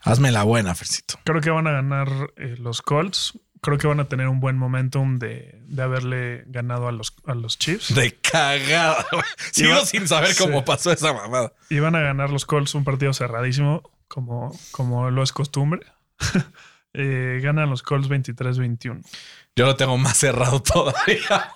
Hazme 0.00 0.32
la 0.32 0.42
buena, 0.42 0.74
Fercito. 0.74 1.18
Creo 1.24 1.40
que 1.42 1.50
van 1.50 1.66
a 1.66 1.72
ganar 1.72 2.08
eh, 2.36 2.56
los 2.58 2.80
Colts 2.80 3.38
creo 3.64 3.78
que 3.78 3.86
van 3.86 3.98
a 3.98 4.04
tener 4.08 4.28
un 4.28 4.40
buen 4.40 4.58
momentum 4.58 5.18
de, 5.18 5.58
de 5.66 5.82
haberle 5.82 6.44
ganado 6.48 6.86
a 6.86 6.92
los, 6.92 7.14
a 7.26 7.34
los 7.34 7.58
Chiefs. 7.58 7.94
De 7.94 8.12
cagada. 8.14 9.04
güey. 9.12 9.24
Sigo 9.52 9.70
Iba- 9.72 9.84
sin 9.86 10.06
saber 10.06 10.36
cómo 10.38 10.58
Sí. 10.58 10.64
pasó 10.66 10.92
esa 10.92 11.14
mamada. 11.14 11.52
Y 11.70 11.78
van 11.78 11.96
a 11.96 12.00
ganar 12.00 12.28
los 12.30 12.44
Colts 12.44 12.74
un 12.74 12.84
partido 12.84 13.12
cerradísimo, 13.14 13.82
como, 14.06 14.56
como 14.70 15.10
lo 15.10 15.22
es 15.22 15.32
costumbre. 15.32 15.80
Eh, 16.96 17.40
ganan 17.42 17.68
los 17.70 17.82
Colts 17.82 18.08
23-21. 18.08 19.02
Yo 19.56 19.66
lo 19.66 19.74
tengo 19.74 19.98
más 19.98 20.16
cerrado 20.16 20.62
todavía. 20.62 21.52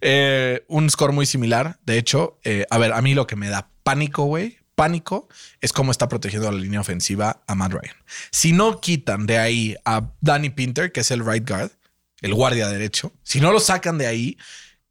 Eh, 0.00 0.64
un 0.68 0.88
score 0.88 1.12
muy 1.12 1.26
similar. 1.26 1.78
De 1.84 1.98
hecho, 1.98 2.38
eh, 2.44 2.64
a 2.70 2.78
ver, 2.78 2.92
a 2.92 3.02
mí 3.02 3.12
lo 3.14 3.26
que 3.26 3.34
me 3.34 3.48
da 3.48 3.70
pánico, 3.82 4.22
güey, 4.22 4.58
pánico, 4.76 5.28
es 5.60 5.72
cómo 5.72 5.90
está 5.90 6.08
protegiendo 6.08 6.50
la 6.52 6.58
línea 6.58 6.80
ofensiva 6.80 7.42
a 7.48 7.54
Matt 7.56 7.72
Ryan. 7.72 7.96
Si 8.30 8.52
no 8.52 8.80
quitan 8.80 9.26
de 9.26 9.38
ahí 9.38 9.74
a 9.84 10.12
Danny 10.20 10.50
Pinter, 10.50 10.92
que 10.92 11.00
es 11.00 11.10
el 11.10 11.26
right 11.26 11.48
guard, 11.48 11.72
el 12.20 12.34
guardia 12.34 12.68
derecho, 12.68 13.12
si 13.24 13.40
no 13.40 13.50
lo 13.50 13.58
sacan 13.58 13.98
de 13.98 14.06
ahí, 14.06 14.38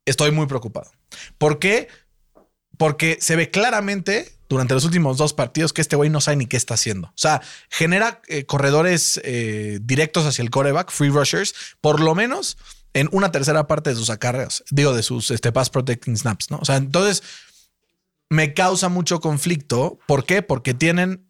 estoy 0.04 0.32
muy 0.32 0.48
preocupado. 0.48 0.92
¿Por 1.38 1.60
qué? 1.60 1.88
Porque 2.78 3.18
se 3.22 3.38
ve 3.38 3.52
claramente 3.52 4.34
durante 4.50 4.74
los 4.74 4.86
últimos 4.86 5.18
dos 5.18 5.34
partidos 5.34 5.72
que 5.72 5.82
este 5.82 5.96
güey 5.96 6.10
no 6.10 6.22
sabe 6.22 6.38
ni 6.38 6.46
qué 6.48 6.58
está 6.58 6.74
haciendo. 6.74 7.08
O 7.08 7.18
sea, 7.18 7.42
genera 7.70 8.22
eh, 8.28 8.46
corredores 8.46 9.20
eh, 9.24 9.80
directos 9.82 10.26
hacia 10.26 10.44
el 10.44 10.50
coreback, 10.50 10.92
free 10.92 11.10
rushers, 11.10 11.56
por 11.82 12.00
lo 12.00 12.16
menos 12.16 12.58
en 12.94 13.10
una 13.12 13.32
tercera 13.32 13.68
parte 13.68 13.90
de 13.90 13.96
sus 13.98 14.10
acarreos, 14.10 14.64
digo, 14.72 14.94
de 14.94 15.04
sus 15.04 15.30
este, 15.30 15.52
pass 15.52 15.70
protecting 15.70 16.16
snaps, 16.16 16.50
¿no? 16.50 16.60
O 16.60 16.66
sea, 16.66 16.78
entonces 16.78 17.24
me 18.30 18.54
causa 18.54 18.90
mucho 18.90 19.20
conflicto. 19.20 20.00
¿Por 20.08 20.26
qué? 20.26 20.42
Porque 20.42 20.74
tienen, 20.74 21.30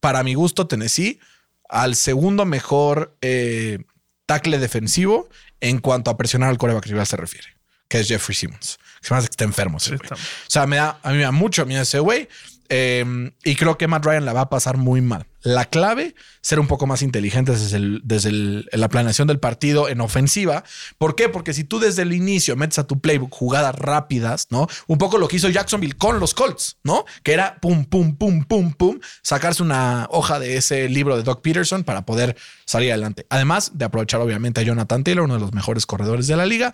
para 0.00 0.22
mi 0.22 0.34
gusto, 0.34 0.66
Tennessee, 0.66 1.20
al 1.68 1.96
segundo 1.96 2.44
mejor 2.44 3.16
eh, 3.20 3.78
tackle 4.26 4.58
defensivo 4.58 5.28
en 5.60 5.78
cuanto 5.78 6.10
a 6.10 6.16
presionar 6.16 6.50
al 6.50 6.58
coreback 6.58 6.86
rival 6.86 7.06
se 7.06 7.16
refiere, 7.16 7.48
que 7.88 8.00
es 8.00 8.08
Jeffrey 8.08 8.34
Simmons. 8.34 8.78
Se 9.00 9.12
me 9.12 9.18
hace 9.18 9.28
que 9.28 9.32
está 9.32 9.44
enfermo. 9.44 9.78
ese 9.78 9.96
Sí, 9.96 10.04
O 10.12 10.16
sea, 10.48 10.66
me 10.66 10.76
da, 10.76 10.98
a 11.02 11.10
mí 11.10 11.18
me 11.18 11.24
da 11.24 11.32
mucho 11.32 11.66
miedo 11.66 11.82
ese 11.82 11.98
güey. 11.98 12.28
Eh, 12.68 13.30
y 13.44 13.56
creo 13.56 13.76
que 13.76 13.86
Matt 13.86 14.04
Ryan 14.06 14.24
la 14.24 14.32
va 14.32 14.42
a 14.42 14.50
pasar 14.50 14.76
muy 14.76 15.00
mal. 15.00 15.26
La 15.44 15.66
clave, 15.66 16.14
ser 16.40 16.58
un 16.58 16.66
poco 16.66 16.86
más 16.86 17.02
inteligentes 17.02 17.70
desde, 17.70 18.00
desde 18.02 18.32
la 18.72 18.88
planeación 18.88 19.28
del 19.28 19.38
partido 19.38 19.90
en 19.90 20.00
ofensiva. 20.00 20.64
¿Por 20.96 21.14
qué? 21.16 21.28
Porque 21.28 21.52
si 21.52 21.64
tú 21.64 21.78
desde 21.78 22.00
el 22.00 22.14
inicio 22.14 22.56
metes 22.56 22.78
a 22.78 22.86
tu 22.86 22.98
playbook 22.98 23.30
jugadas 23.30 23.74
rápidas, 23.74 24.46
¿no? 24.48 24.66
Un 24.86 24.96
poco 24.96 25.18
lo 25.18 25.28
que 25.28 25.36
hizo 25.36 25.50
Jacksonville 25.50 25.98
con 25.98 26.18
los 26.18 26.32
Colts, 26.32 26.78
¿no? 26.82 27.04
Que 27.22 27.34
era 27.34 27.60
pum, 27.60 27.84
pum, 27.84 28.16
pum, 28.16 28.42
pum, 28.44 28.72
pum, 28.72 29.00
sacarse 29.22 29.62
una 29.62 30.08
hoja 30.10 30.38
de 30.38 30.56
ese 30.56 30.88
libro 30.88 31.14
de 31.14 31.22
Doc 31.22 31.42
Peterson 31.42 31.84
para 31.84 32.06
poder 32.06 32.36
salir 32.64 32.90
adelante. 32.90 33.26
Además 33.28 33.72
de 33.74 33.84
aprovechar 33.84 34.22
obviamente 34.22 34.62
a 34.62 34.64
Jonathan 34.64 35.04
Taylor, 35.04 35.24
uno 35.24 35.34
de 35.34 35.40
los 35.40 35.52
mejores 35.52 35.84
corredores 35.84 36.26
de 36.26 36.36
la 36.36 36.46
liga. 36.46 36.72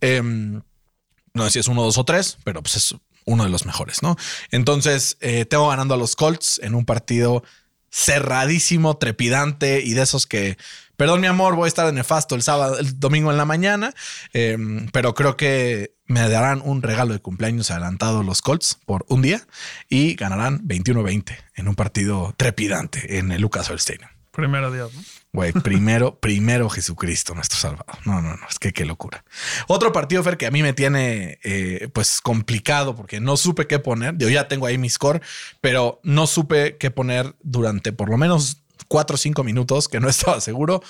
Em, 0.00 0.62
no 1.34 1.44
sé 1.44 1.50
si 1.50 1.58
es 1.58 1.66
uno, 1.66 1.82
dos 1.82 1.98
o 1.98 2.04
tres, 2.04 2.38
pero 2.44 2.62
pues 2.62 2.76
es 2.76 2.94
uno 3.24 3.44
de 3.44 3.50
los 3.50 3.66
mejores, 3.66 4.02
¿no? 4.02 4.16
Entonces, 4.50 5.16
eh, 5.20 5.44
tengo 5.44 5.68
ganando 5.68 5.94
a 5.94 5.96
los 5.96 6.16
Colts 6.16 6.60
en 6.62 6.74
un 6.74 6.84
partido 6.84 7.42
cerradísimo, 7.92 8.96
trepidante 8.96 9.82
y 9.82 9.92
de 9.92 10.02
esos 10.02 10.26
que, 10.26 10.56
perdón 10.96 11.20
mi 11.20 11.26
amor, 11.26 11.54
voy 11.54 11.66
a 11.66 11.68
estar 11.68 11.86
de 11.86 11.92
nefasto 11.92 12.34
el 12.34 12.42
sábado, 12.42 12.78
el 12.78 12.98
domingo 12.98 13.30
en 13.30 13.36
la 13.36 13.44
mañana, 13.44 13.94
eh, 14.32 14.56
pero 14.92 15.14
creo 15.14 15.36
que 15.36 15.94
me 16.06 16.28
darán 16.28 16.62
un 16.64 16.82
regalo 16.82 17.12
de 17.12 17.20
cumpleaños 17.20 17.70
adelantado 17.70 18.22
los 18.22 18.42
Colts 18.42 18.78
por 18.86 19.04
un 19.08 19.22
día 19.22 19.46
y 19.88 20.14
ganarán 20.14 20.66
21-20 20.66 21.36
en 21.54 21.68
un 21.68 21.74
partido 21.74 22.34
trepidante 22.36 23.18
en 23.18 23.32
el 23.32 23.40
Lucas 23.40 23.68
Oil 23.70 23.78
Stadium. 23.78 24.11
Primero 24.32 24.72
Dios, 24.72 24.92
¿no? 24.94 25.00
Güey, 25.34 25.52
primero, 25.52 26.16
primero 26.20 26.68
Jesucristo, 26.70 27.34
nuestro 27.34 27.58
Salvador. 27.58 27.98
No, 28.04 28.22
no, 28.22 28.36
no, 28.36 28.46
es 28.48 28.58
que 28.58 28.72
qué 28.72 28.84
locura. 28.84 29.24
Otro 29.68 29.92
partido, 29.92 30.22
Fer, 30.22 30.38
que 30.38 30.46
a 30.46 30.50
mí 30.50 30.62
me 30.62 30.72
tiene 30.72 31.38
eh, 31.42 31.88
pues 31.92 32.20
complicado 32.20 32.96
porque 32.96 33.20
no 33.20 33.36
supe 33.36 33.66
qué 33.66 33.78
poner. 33.78 34.16
Yo 34.16 34.28
ya 34.30 34.48
tengo 34.48 34.66
ahí 34.66 34.78
mi 34.78 34.88
score, 34.88 35.20
pero 35.60 36.00
no 36.02 36.26
supe 36.26 36.76
qué 36.78 36.90
poner 36.90 37.34
durante 37.42 37.92
por 37.92 38.08
lo 38.08 38.16
menos 38.16 38.62
cuatro 38.88 39.14
o 39.14 39.18
cinco 39.18 39.44
minutos 39.44 39.88
que 39.88 40.00
no 40.00 40.08
estaba 40.10 40.40
seguro. 40.40 40.82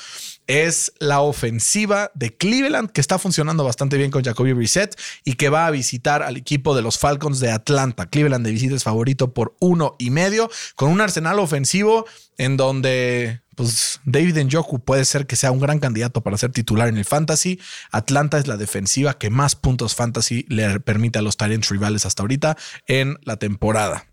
Es 0.47 0.93
la 0.99 1.21
ofensiva 1.21 2.11
de 2.15 2.37
Cleveland 2.37 2.91
que 2.91 3.01
está 3.01 3.19
funcionando 3.19 3.65
bastante 3.65 3.97
bien 3.97 4.11
con 4.11 4.25
Jacoby 4.25 4.53
Brissett 4.53 4.99
y 5.25 5.35
que 5.35 5.49
va 5.49 5.67
a 5.67 5.71
visitar 5.71 6.23
al 6.23 6.37
equipo 6.37 6.75
de 6.75 6.83
los 6.83 6.99
Falcons 6.99 7.41
de 7.41 7.51
Atlanta. 7.51 8.07
Cleveland 8.07 8.45
de 8.45 8.53
visita 8.53 8.75
es 8.75 8.85
favorito 8.85 9.33
por 9.33 9.55
uno 9.61 9.97
y 9.99 10.11
medio 10.11 10.51
con 10.75 10.91
un 10.91 11.01
arsenal 11.01 11.39
ofensivo 11.39 12.07
en 12.39 12.57
donde 12.57 13.43
pues 13.55 14.01
David 14.05 14.39
Njoku 14.39 14.83
puede 14.85 15.05
ser 15.05 15.27
que 15.27 15.37
sea 15.37 15.53
un 15.53 15.61
gran 15.61 15.79
candidato 15.79 16.23
para 16.23 16.39
ser 16.39 16.53
titular 16.53 16.89
en 16.89 16.97
el 16.97 17.05
fantasy. 17.05 17.61
Atlanta 17.91 18.39
es 18.39 18.47
la 18.47 18.57
defensiva 18.57 19.19
que 19.19 19.31
más 19.31 19.57
puntos 19.57 19.95
fantasy 19.95 20.47
le 20.49 20.81
permite 20.81 21.19
a 21.19 21.23
los 21.23 21.37
Tyrants 21.37 21.69
rivales 21.69 22.07
hasta 22.07 22.23
ahorita 22.23 22.57
en 22.87 23.19
la 23.23 23.37
temporada. 23.37 24.07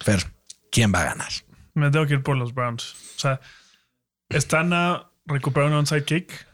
Fer, 0.00 0.32
¿quién 0.70 0.92
va 0.94 1.00
a 1.00 1.04
ganar? 1.04 1.30
Me 1.74 1.90
tengo 1.90 2.06
que 2.06 2.14
ir 2.14 2.22
por 2.22 2.36
los 2.36 2.54
Browns. 2.54 2.94
O 3.16 3.18
sea, 3.18 3.40
están 4.28 4.72
a 4.72 5.10
recuperar 5.26 5.68
un 5.70 5.76
onside 5.76 6.04
kick 6.04 6.46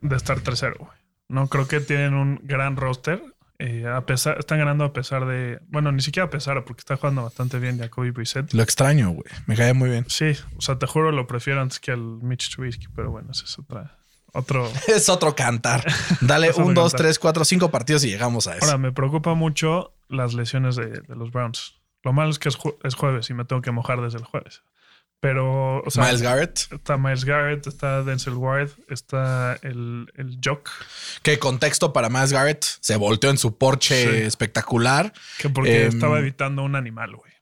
de 0.00 0.16
estar 0.16 0.38
3-0. 0.40 0.76
güey. 0.78 0.90
No 1.28 1.46
creo 1.48 1.68
que 1.68 1.80
tienen 1.80 2.14
un 2.14 2.40
gran 2.42 2.76
roster. 2.76 3.22
Eh, 3.60 3.86
a 3.86 4.06
pesar, 4.06 4.38
están 4.38 4.58
ganando 4.58 4.84
a 4.84 4.92
pesar 4.92 5.26
de. 5.26 5.58
Bueno, 5.66 5.90
ni 5.90 6.00
siquiera 6.00 6.26
a 6.26 6.30
pesar, 6.30 6.64
porque 6.64 6.80
está 6.80 6.96
jugando 6.96 7.24
bastante 7.24 7.58
bien 7.58 7.78
Jacoby 7.78 8.10
Brissett. 8.12 8.52
Lo 8.54 8.62
extraño, 8.62 9.10
güey. 9.10 9.26
Me 9.46 9.56
cae 9.56 9.72
muy 9.74 9.90
bien. 9.90 10.04
Sí, 10.08 10.32
o 10.56 10.60
sea, 10.62 10.78
te 10.78 10.86
juro 10.86 11.10
lo 11.10 11.26
prefiero 11.26 11.60
antes 11.60 11.80
que 11.80 11.90
al 11.90 11.98
Mitch 12.00 12.54
Trubisky, 12.54 12.86
pero 12.94 13.10
bueno, 13.10 13.32
ese 13.32 13.44
es 13.46 13.58
otra, 13.58 13.98
otro. 14.32 14.70
Es 14.86 15.08
otro 15.08 15.34
cantar. 15.34 15.84
Dale 16.20 16.52
un, 16.56 16.72
dos, 16.72 16.92
cantar. 16.92 17.06
tres, 17.06 17.18
cuatro, 17.18 17.44
cinco 17.44 17.70
partidos 17.72 18.04
y 18.04 18.10
llegamos 18.10 18.46
a 18.46 18.54
eso. 18.56 18.64
Ahora, 18.64 18.78
me 18.78 18.92
preocupa 18.92 19.34
mucho 19.34 19.92
las 20.08 20.34
lesiones 20.34 20.76
de, 20.76 20.86
de 21.00 21.16
los 21.16 21.32
Browns. 21.32 21.74
Lo 22.04 22.12
malo 22.12 22.30
es 22.30 22.38
que 22.38 22.48
es, 22.50 22.56
ju- 22.56 22.76
es 22.84 22.94
jueves 22.94 23.28
y 23.28 23.34
me 23.34 23.44
tengo 23.44 23.60
que 23.60 23.72
mojar 23.72 24.00
desde 24.00 24.18
el 24.18 24.24
jueves. 24.24 24.62
Pero, 25.20 25.82
o 25.82 25.90
sea, 25.90 26.04
Miles 26.04 26.22
Garrett, 26.22 26.58
está 26.70 26.96
Miles 26.96 27.24
Garrett, 27.24 27.66
está 27.66 28.04
Denzel 28.04 28.34
Ward, 28.34 28.70
está 28.88 29.58
el, 29.62 30.10
el 30.14 30.38
Jock, 30.44 30.70
que 31.22 31.40
contexto 31.40 31.92
para 31.92 32.08
Miles 32.08 32.32
Garrett 32.32 32.64
se 32.80 32.94
volteó 32.96 33.28
en 33.30 33.36
su 33.38 33.58
Porsche 33.58 34.04
Sí. 34.20 34.22
espectacular 34.26 35.12
que 35.38 35.48
porque 35.50 35.86
Em, 35.86 35.88
estaba 35.88 36.20
evitando 36.20 36.62
un 36.62 36.76
animal, 36.76 37.16
güey. 37.16 37.32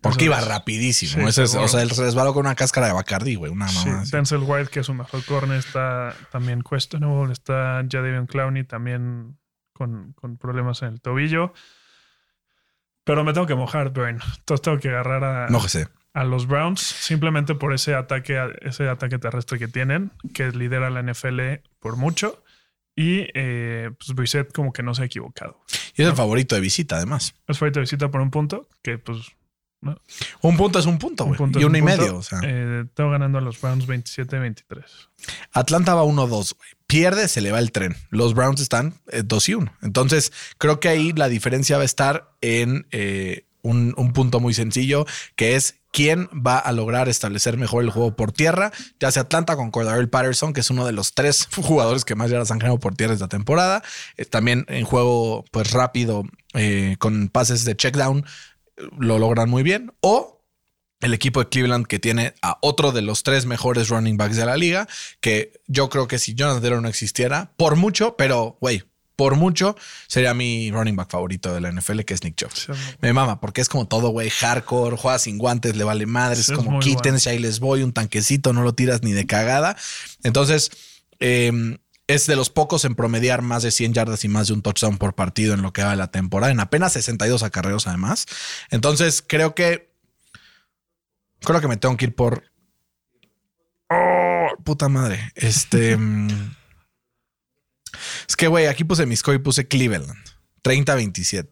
porque 0.00 0.24
Eso 0.24 0.32
iba 0.32 0.40
es. 0.40 0.48
rapidísimo. 0.48 1.22
Sí, 1.22 1.28
Ese 1.28 1.44
es- 1.44 1.54
o 1.54 1.68
sea, 1.68 1.82
él 1.82 1.90
se 1.92 2.02
resbaló 2.02 2.34
con 2.34 2.46
una 2.46 2.54
cáscara 2.56 2.88
de 2.88 2.92
Bacardi, 2.94 3.36
güey. 3.36 3.50
Una 3.52 3.68
Sí, 3.68 3.88
mamá. 3.88 4.00
así. 4.02 4.10
Denzel 4.10 4.38
Ward, 4.40 4.66
que 4.68 4.80
es 4.80 4.86
su 4.86 4.94
mejor 4.94 5.24
corner, 5.24 5.58
está 5.58 6.14
también 6.32 6.62
questionable. 6.62 7.32
Está 7.32 7.82
Jadavion 7.88 8.26
Clowney 8.26 8.64
también 8.64 9.38
con, 9.72 10.12
con 10.14 10.36
problemas 10.36 10.82
en 10.82 10.88
el 10.88 11.00
tobillo. 11.00 11.52
Pero 13.04 13.22
me 13.24 13.32
tengo 13.32 13.46
que 13.46 13.54
mojar, 13.54 13.90
Burn. 13.90 14.20
Entonces 14.38 14.62
tengo 14.62 14.78
que 14.80 14.88
agarrar 14.88 15.22
a, 15.24 15.48
No 15.48 15.60
sé. 15.68 15.88
A 16.16 16.24
los 16.24 16.46
Browns 16.46 16.80
simplemente 16.80 17.54
por 17.54 17.74
ese 17.74 17.94
ataque, 17.94 18.38
ese 18.62 18.88
ataque 18.88 19.18
terrestre 19.18 19.58
que 19.58 19.68
tienen, 19.68 20.10
que 20.32 20.50
lidera 20.50 20.88
la 20.88 21.02
NFL 21.02 21.40
por 21.78 21.96
mucho. 21.96 22.42
Y 22.96 23.26
eh, 23.34 23.90
pues 23.98 24.14
Brissett 24.14 24.50
como 24.52 24.72
que 24.72 24.82
no 24.82 24.94
se 24.94 25.02
ha 25.02 25.04
equivocado. 25.04 25.62
Y 25.94 26.00
es 26.02 26.08
el 26.08 26.14
favorito 26.16 26.54
de 26.54 26.62
visita, 26.62 26.96
además. 26.96 27.34
Es 27.46 27.58
favorito 27.58 27.80
de 27.80 27.82
visita 27.82 28.10
por 28.10 28.22
un 28.22 28.30
punto, 28.30 28.66
que 28.82 28.96
pues 28.96 29.18
Un 30.40 30.56
punto 30.56 30.78
es 30.78 30.86
un 30.86 30.98
punto, 30.98 31.26
un 31.26 31.36
güey. 31.36 31.50
Y 31.60 31.64
uno 31.64 31.66
un 31.68 31.76
y 31.76 31.80
punto. 31.82 31.98
medio. 31.98 32.16
O 32.16 32.22
sea, 32.22 32.40
Eh, 32.42 32.86
tengo 32.94 33.10
ganando 33.10 33.36
a 33.36 33.42
los 33.42 33.60
Browns 33.60 33.86
27-23. 33.86 34.82
Atlanta 35.52 35.94
va 35.94 36.04
1-2, 36.04 36.54
güey. 36.56 36.70
Pierde, 36.86 37.28
se 37.28 37.42
le 37.42 37.52
va 37.52 37.58
el 37.58 37.72
tren. 37.72 37.94
Los 38.08 38.32
Browns 38.32 38.62
están 38.62 38.94
eh, 39.12 39.22
2 39.22 39.48
y 39.50 39.54
1. 39.54 39.72
Entonces, 39.82 40.32
creo 40.56 40.80
que 40.80 40.88
ahí 40.88 41.12
la 41.12 41.28
diferencia 41.28 41.76
va 41.76 41.82
a 41.82 41.84
estar 41.84 42.30
en 42.40 42.86
eh, 42.90 43.44
un, 43.60 43.92
un 43.98 44.14
punto 44.14 44.40
muy 44.40 44.54
sencillo, 44.54 45.04
que 45.34 45.56
es 45.56 45.80
quién 45.96 46.28
va 46.34 46.58
a 46.58 46.72
lograr 46.72 47.08
establecer 47.08 47.56
mejor 47.56 47.82
el 47.82 47.88
juego 47.88 48.14
por 48.14 48.30
tierra. 48.30 48.70
Ya 49.00 49.10
sea 49.10 49.22
Atlanta 49.22 49.56
con 49.56 49.70
Cordarrelle 49.70 50.08
Patterson, 50.08 50.52
que 50.52 50.60
es 50.60 50.68
uno 50.68 50.84
de 50.84 50.92
los 50.92 51.14
tres 51.14 51.48
jugadores 51.56 52.04
que 52.04 52.14
más 52.14 52.30
yardas 52.30 52.50
han 52.50 52.58
generado 52.58 52.78
por 52.78 52.94
tierra 52.94 53.14
esta 53.14 53.28
temporada. 53.28 53.82
Eh, 54.18 54.26
también 54.26 54.66
en 54.68 54.84
juego, 54.84 55.46
pues 55.50 55.70
rápido, 55.70 56.24
eh, 56.52 56.96
con 56.98 57.28
pases 57.28 57.64
de 57.64 57.74
check 57.78 57.96
down, 57.96 58.26
lo 58.98 59.18
logran 59.18 59.48
muy 59.48 59.62
bien. 59.62 59.90
O 60.02 60.44
el 61.00 61.14
equipo 61.14 61.40
de 61.40 61.48
Cleveland 61.48 61.86
que 61.86 61.98
tiene 61.98 62.34
a 62.42 62.58
otro 62.60 62.92
de 62.92 63.00
los 63.00 63.22
tres 63.22 63.46
mejores 63.46 63.88
running 63.88 64.18
backs 64.18 64.36
de 64.36 64.44
la 64.44 64.58
liga, 64.58 64.86
que 65.22 65.62
yo 65.66 65.88
creo 65.88 66.08
que 66.08 66.18
si 66.18 66.34
Jonathan 66.34 66.60
Taylor 66.60 66.82
no 66.82 66.88
existiera, 66.88 67.54
por 67.56 67.76
mucho, 67.76 68.16
pero 68.18 68.58
güey, 68.60 68.82
por 69.16 69.34
mucho, 69.34 69.76
sería 70.06 70.34
mi 70.34 70.70
running 70.70 70.94
back 70.94 71.10
favorito 71.10 71.52
de 71.52 71.60
la 71.60 71.72
NFL, 71.72 72.00
que 72.00 72.14
es 72.14 72.22
Nick 72.22 72.36
Chubb. 72.36 72.52
Sí, 72.54 72.72
Me 73.00 73.12
mama, 73.12 73.40
porque 73.40 73.60
es 73.60 73.68
como 73.68 73.88
todo, 73.88 74.10
güey, 74.10 74.30
hardcore, 74.30 74.96
juega 74.96 75.18
sin 75.18 75.38
guantes, 75.38 75.76
le 75.76 75.84
vale 75.84 76.06
madre, 76.06 76.42
Sí, 76.42 76.52
como 76.54 76.78
quítense, 76.80 77.30
ahí 77.30 77.38
les 77.38 77.58
voy, 77.58 77.82
un 77.82 77.92
tanquecito, 77.92 78.52
no 78.52 78.62
lo 78.62 78.74
tiras 78.74 79.02
ni 79.02 79.12
de 79.12 79.26
cagada. 79.26 79.76
Entonces, 80.22 80.70
eh, 81.18 81.78
es 82.06 82.26
de 82.26 82.36
los 82.36 82.50
pocos 82.50 82.84
en 82.84 82.94
promediar 82.94 83.42
más 83.42 83.62
de 83.62 83.70
100 83.70 83.94
yardas 83.94 84.24
y 84.24 84.28
más 84.28 84.46
de 84.46 84.52
un 84.52 84.62
touchdown 84.62 84.98
por 84.98 85.14
partido 85.14 85.54
en 85.54 85.62
lo 85.62 85.72
que 85.72 85.82
va 85.82 85.90
de 85.90 85.96
la 85.96 86.10
temporada, 86.10 86.52
en 86.52 86.60
apenas 86.60 86.92
62 86.92 87.42
acarreos 87.42 87.86
además. 87.86 88.26
Entonces, 88.70 89.24
creo 89.26 89.54
que 89.54 89.90
creo 91.40 91.60
que 91.60 91.68
me 91.68 91.76
tengo 91.76 91.96
que 91.96 92.06
ir 92.06 92.14
por 92.14 92.44
Oh, 93.88 94.48
puta 94.64 94.88
madre. 94.88 95.32
Este. 95.34 95.96
es 98.28 98.36
que, 98.36 98.48
güey, 98.48 98.66
aquí 98.66 98.84
puse 98.84 99.06
mi 99.06 99.16
score 99.16 99.36
y 99.36 99.38
puse 99.38 99.66
Cleveland. 99.66 100.16
30-27. 100.62 101.48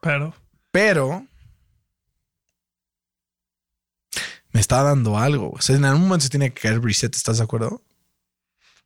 Pero 0.00 0.34
Pero. 0.70 1.26
Me 4.52 4.60
está 4.60 4.82
dando 4.82 5.18
algo. 5.18 5.50
O 5.50 5.60
sea, 5.60 5.76
en 5.76 5.84
algún 5.84 6.02
momento 6.02 6.24
se 6.24 6.30
tiene 6.30 6.52
que 6.52 6.62
caer 6.62 6.82
Reset, 6.82 7.14
¿estás 7.14 7.38
de 7.38 7.44
acuerdo? 7.44 7.82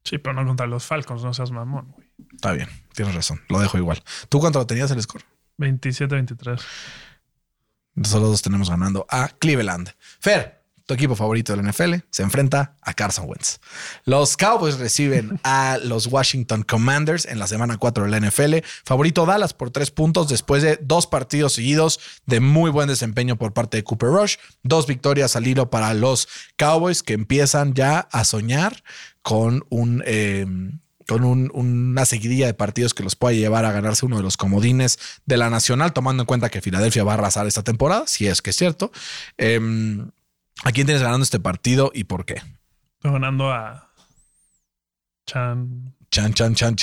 sí, 0.05 0.19
pero 0.19 0.35
no 0.35 0.45
contra 0.45 0.67
los 0.67 0.85
Falcons, 0.85 1.23
no 1.23 1.33
seas 1.33 1.53
mamón, 1.53 1.93
güey. 1.93 2.09
Está 2.35 2.53
bien, 2.53 2.69
tienes 2.93 3.15
razón. 3.15 3.41
Lo 3.49 3.61
dejo 3.61 3.79
igual. 3.79 4.03
¿Tú 4.29 4.41
cuánto 4.41 4.59
lo 4.59 4.67
tenías 4.67 4.91
el 4.91 5.01
score? 5.01 5.23
27-23. 5.59 6.61
Nosotros 7.95 8.31
dos 8.31 8.43
tenemos 8.43 8.69
ganando 8.69 9.07
a 9.09 9.29
Cleveland. 9.29 9.93
Fer, 10.19 10.62
tu 10.87 10.95
equipo 10.95 11.15
favorito 11.17 11.55
del 11.57 11.67
NFL 11.67 11.95
se 12.11 12.23
enfrenta 12.23 12.77
a 12.83 12.95
Carson 12.95 13.27
Wentz. 13.29 13.59
Los 14.05 14.37
Cowboys 14.37 14.79
reciben 14.79 15.41
a 15.45 15.79
los 15.83 16.07
Washington 16.07 16.63
Commanders 16.63 17.25
en 17.27 17.39
la 17.39 17.47
semana 17.47 17.77
4 17.79 18.05
de 18.05 18.11
la 18.11 18.21
NFL. 18.21 18.57
Favorito 18.85 19.27
Dallas 19.27 19.55
por 19.55 19.71
tres 19.71 19.91
puntos 19.91 20.29
después 20.29 20.63
de 20.63 20.79
dos 20.83 21.07
partidos 21.07 21.53
seguidos 21.55 22.01
de 22.27 22.41
muy 22.41 22.71
buen 22.71 22.89
desempeño 22.89 23.37
por 23.37 23.53
parte 23.53 23.77
de 23.79 23.85
Cooper 23.85 24.09
Rush. 24.11 24.37
Dos 24.63 24.87
victorias 24.87 25.37
al 25.37 25.47
hilo 25.47 25.71
para 25.71 25.95
los 25.95 26.29
Cowboys 26.57 27.03
que 27.03 27.15
empiezan 27.15 27.75
ya 27.75 28.01
a 28.13 28.25
soñar 28.25 28.83
con 29.23 29.65
un... 29.71 30.03
eh, 30.07 30.47
con 31.09 31.25
un- 31.25 31.51
una 31.53 32.05
seguidilla 32.07 32.47
de 32.47 32.55
partidos 32.55 32.95
que 32.95 33.03
los 33.03 33.17
pueda 33.17 33.35
llevar 33.35 33.65
a 33.65 33.73
ganarse 33.73 34.07
uno 34.07 34.19
de 34.19 34.23
los 34.23 34.37
comodines 34.37 35.01
de 35.27 35.37
la 35.37 35.51
Nacional, 35.51 35.93
tomando 35.93 36.23
en 36.23 36.27
cuenta 36.29 36.49
que 36.49 36.61
Filadelfia 36.61 37.03
va 37.03 37.11
a 37.11 37.15
arrasar 37.15 37.45
esta 37.49 37.65
temporada, 37.65 38.05
si 38.07 38.29
es 38.29 38.41
que 38.41 38.51
es 38.51 38.57
cierto. 38.57 38.93
Em, 39.37 40.11
¿A 40.65 40.73
quién 40.73 40.87
tienes 40.87 41.03
ganando 41.03 41.25
este 41.25 41.41
partido 41.41 41.91
y 41.95 42.05
por 42.05 42.25
qué? 42.25 42.35
Estoy 42.95 43.13
ganando 43.13 43.51
a 43.53 43.91
Chan, 45.27 45.95
Chan, 46.11 46.35
chan, 46.35 46.55
chan, 46.55 46.77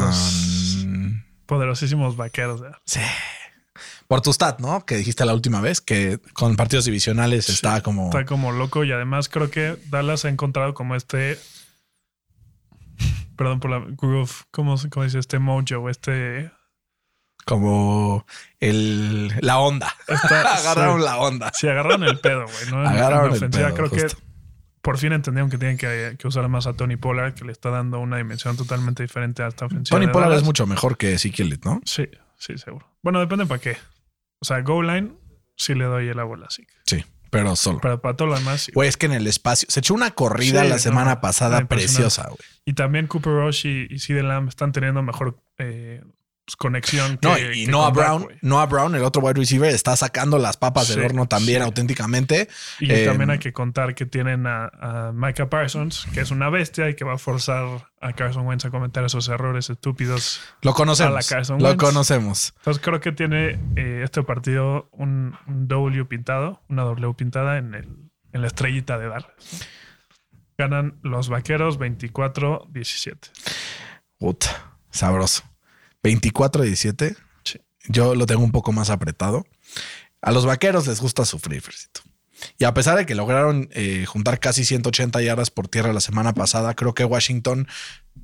los- 0.00 0.78
chan. 0.82 1.26
poderosísimos 1.46 2.16
vaqueros. 2.16 2.60
de- 2.62 2.70
Sí. 2.86 3.00
Por 4.08 4.20
tu 4.20 4.32
stat, 4.32 4.60
¿no? 4.60 4.84
Que 4.84 4.96
dijiste 4.96 5.24
la 5.24 5.34
última 5.34 5.60
vez 5.60 5.80
que 5.80 6.18
con 6.34 6.54
partidos 6.56 6.84
divisionales 6.84 7.48
está 7.48 7.82
como. 7.82 8.06
Está 8.06 8.24
como 8.26 8.52
loco 8.52 8.84
y 8.84 8.92
además 8.92 9.28
creo 9.28 9.50
que 9.50 9.78
Dallas 9.88 10.24
ha 10.24 10.28
encontrado 10.28 10.74
como 10.74 10.94
este. 10.96 11.38
Perdón 13.36 13.60
por 13.60 13.70
la 13.70 13.78
groove. 13.80 14.30
¿Cómo, 14.50 14.76
cómo 14.90 15.04
dice? 15.04 15.18
Este 15.18 15.38
mojo, 15.38 15.88
este. 15.88 16.50
Como 17.44 18.26
el, 18.60 19.28
la 19.40 19.58
onda. 19.58 19.94
Agarraron 20.08 20.98
sí. 21.00 21.04
la 21.04 21.16
onda. 21.18 21.52
Sí, 21.54 21.68
agarraron 21.68 22.04
el 22.04 22.18
pedo, 22.18 22.44
güey. 22.44 22.70
¿no? 22.70 22.80
Agarraron 22.88 23.34
el 23.34 23.50
pedo, 23.50 23.74
creo 23.74 23.88
justo. 23.88 24.16
que 24.16 24.22
por 24.82 24.98
fin 24.98 25.12
entendieron 25.12 25.48
que 25.50 25.58
tienen 25.58 25.76
que, 25.76 26.16
que 26.18 26.28
usar 26.28 26.48
más 26.48 26.66
a 26.66 26.74
Tony 26.74 26.96
Pollard, 26.96 27.34
que 27.34 27.44
le 27.44 27.52
está 27.52 27.70
dando 27.70 28.00
una 28.00 28.16
dimensión 28.16 28.56
totalmente 28.56 29.02
diferente 29.02 29.42
a 29.42 29.48
esta 29.48 29.66
ofensiva. 29.66 29.98
Tony 29.98 30.12
Pollard 30.12 30.32
es 30.34 30.42
mucho 30.42 30.66
mejor 30.66 30.96
que 30.96 31.14
Ezekiel, 31.14 31.58
¿no? 31.64 31.80
Sí, 31.84 32.08
sí, 32.36 32.58
seguro. 32.58 32.86
Bueno, 33.02 33.20
depende 33.20 33.46
para 33.46 33.60
qué. 33.60 33.76
O 34.40 34.44
sea, 34.44 34.60
goal 34.62 34.88
line 34.88 35.12
sí 35.56 35.74
le 35.74 35.84
doy 35.84 36.12
la 36.12 36.24
bola, 36.24 36.48
sí. 36.50 36.66
Sí, 36.86 37.04
pero 37.30 37.54
solo. 37.54 37.78
Pero 37.80 38.00
para 38.00 38.16
todo 38.16 38.28
lo 38.28 38.34
demás, 38.34 38.62
sí. 38.62 38.72
Güey, 38.72 38.88
es 38.88 38.96
que 38.96 39.06
en 39.06 39.12
el 39.12 39.26
espacio 39.28 39.68
se 39.70 39.80
echó 39.80 39.94
una 39.94 40.10
corrida 40.10 40.62
Sí, 40.62 40.68
la 40.68 40.78
semana 40.78 41.14
no, 41.14 41.20
pasada 41.20 41.64
preciosa, 41.66 42.24
güey. 42.24 42.38
Y 42.64 42.74
también 42.74 43.06
Cooper 43.06 43.32
Rush 43.32 43.66
y, 43.66 43.86
y 43.90 44.22
Lamb 44.22 44.48
están 44.48 44.72
teniendo 44.72 45.02
mejor 45.02 45.40
eh, 45.58 46.02
pues, 46.52 46.56
conexión. 46.56 47.18
No, 47.22 47.34
que- 47.34 47.54
y 47.56 47.64
que 47.66 47.70
Noah 47.70 47.90
Brown, 47.90 48.22
güey. 48.24 48.36
Noah 48.42 48.66
Brown, 48.66 48.94
el 48.94 49.02
otro 49.04 49.22
wide 49.22 49.34
receiver, 49.34 49.70
está 49.74 49.96
sacando 49.96 50.38
las 50.38 50.56
papas 50.56 50.88
del 50.88 51.04
horno 51.04 51.26
también 51.26 51.58
sí. 51.60 51.64
auténticamente. 51.64 52.48
Y 52.80 52.92
Eh, 52.92 53.04
también 53.06 53.30
hay 53.30 53.38
que 53.38 53.52
contar 53.52 53.94
que 53.94 54.06
tienen 54.06 54.46
a, 54.46 54.66
a 54.66 55.12
Micah 55.12 55.48
Parsons, 55.48 56.06
que 56.12 56.20
es 56.20 56.30
una 56.30 56.50
bestia 56.50 56.88
y 56.88 56.94
que 56.94 57.04
va 57.04 57.14
a 57.14 57.18
forzar 57.18 57.88
a 58.00 58.12
Carson 58.14 58.46
Wentz 58.46 58.64
a 58.64 58.70
cometer 58.70 59.04
esos 59.04 59.28
errores 59.28 59.70
estúpidos. 59.70 60.40
Lo 60.62 60.74
conocemos. 60.74 61.12
A 61.12 61.14
la 61.14 61.22
Carson 61.22 61.58
Lo 61.62 61.68
Wentz. 61.68 61.82
conocemos. 61.82 62.54
Entonces 62.58 62.82
creo 62.82 63.00
que 63.00 63.12
tiene 63.12 63.60
eh, 63.76 64.00
este 64.04 64.22
partido 64.22 64.88
un, 64.92 65.36
un 65.46 65.68
W 65.68 66.04
pintado, 66.06 66.62
una 66.68 66.82
W 66.82 67.14
pintada 67.14 67.58
en, 67.58 67.74
el, 67.74 67.88
en 68.32 68.40
la 68.40 68.46
estrellita 68.48 68.98
de. 68.98 69.06
¿no? 69.08 69.14
Ganan 70.58 70.98
los 71.02 71.28
vaqueros 71.28 71.78
24-17. 71.78 73.30
Puta, 74.18 74.76
sabroso. 74.90 75.42
24-17. 76.02 77.16
Sí. 77.44 77.60
Yo 77.88 78.14
lo 78.14 78.26
tengo 78.26 78.42
un 78.42 78.52
poco 78.52 78.72
más 78.72 78.90
apretado. 78.90 79.44
A 80.20 80.32
los 80.32 80.46
vaqueros 80.46 80.86
les 80.86 81.00
gusta 81.00 81.24
sufrir, 81.24 81.60
Fercito. 81.60 82.02
Y 82.58 82.64
a 82.64 82.74
pesar 82.74 82.96
de 82.96 83.06
que 83.06 83.14
lograron 83.14 83.68
eh, 83.72 84.04
juntar 84.06 84.40
casi 84.40 84.64
180 84.64 85.20
yardas 85.22 85.50
por 85.50 85.68
tierra 85.68 85.92
la 85.92 86.00
semana 86.00 86.34
pasada, 86.34 86.74
creo 86.74 86.94
que 86.94 87.04
Washington 87.04 87.68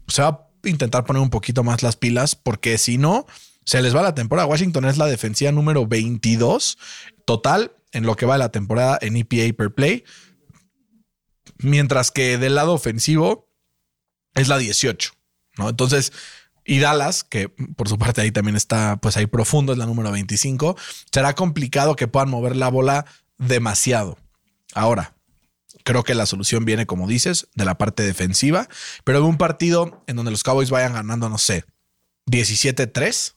se 0.08 0.22
va 0.22 0.28
a 0.28 0.68
intentar 0.68 1.04
poner 1.04 1.22
un 1.22 1.30
poquito 1.30 1.64
más 1.64 1.82
las 1.82 1.96
pilas, 1.96 2.34
porque 2.34 2.78
si 2.78 2.98
no, 2.98 3.26
se 3.64 3.82
les 3.82 3.94
va 3.94 4.02
la 4.02 4.14
temporada. 4.14 4.46
Washington 4.46 4.86
es 4.86 4.96
la 4.96 5.06
defensiva 5.06 5.52
número 5.52 5.86
22 5.86 6.78
total 7.24 7.72
en 7.92 8.04
lo 8.04 8.16
que 8.16 8.26
va 8.26 8.34
de 8.34 8.40
la 8.40 8.50
temporada 8.50 8.98
en 9.00 9.16
EPA 9.16 9.56
per 9.56 9.74
play, 9.74 10.04
mientras 11.58 12.10
que 12.10 12.38
del 12.38 12.54
lado 12.54 12.74
ofensivo 12.74 13.48
es 14.34 14.48
la 14.48 14.58
18, 14.58 15.12
¿no? 15.58 15.68
Entonces, 15.68 16.12
y 16.68 16.80
Dallas, 16.80 17.24
que 17.24 17.48
por 17.48 17.88
su 17.88 17.96
parte 17.96 18.20
ahí 18.20 18.30
también 18.30 18.54
está, 18.54 18.98
pues 19.00 19.16
ahí 19.16 19.26
profundo, 19.26 19.72
es 19.72 19.78
la 19.78 19.86
número 19.86 20.12
25, 20.12 20.76
será 21.10 21.34
complicado 21.34 21.96
que 21.96 22.08
puedan 22.08 22.28
mover 22.28 22.56
la 22.56 22.68
bola 22.68 23.06
demasiado. 23.38 24.18
Ahora, 24.74 25.14
creo 25.82 26.04
que 26.04 26.14
la 26.14 26.26
solución 26.26 26.66
viene, 26.66 26.84
como 26.84 27.08
dices, 27.08 27.48
de 27.54 27.64
la 27.64 27.78
parte 27.78 28.02
defensiva, 28.02 28.68
pero 29.04 29.20
de 29.20 29.24
un 29.24 29.38
partido 29.38 30.04
en 30.06 30.16
donde 30.16 30.30
los 30.30 30.42
Cowboys 30.42 30.68
vayan 30.68 30.92
ganando, 30.92 31.30
no 31.30 31.38
sé, 31.38 31.64
17-3 32.26 33.32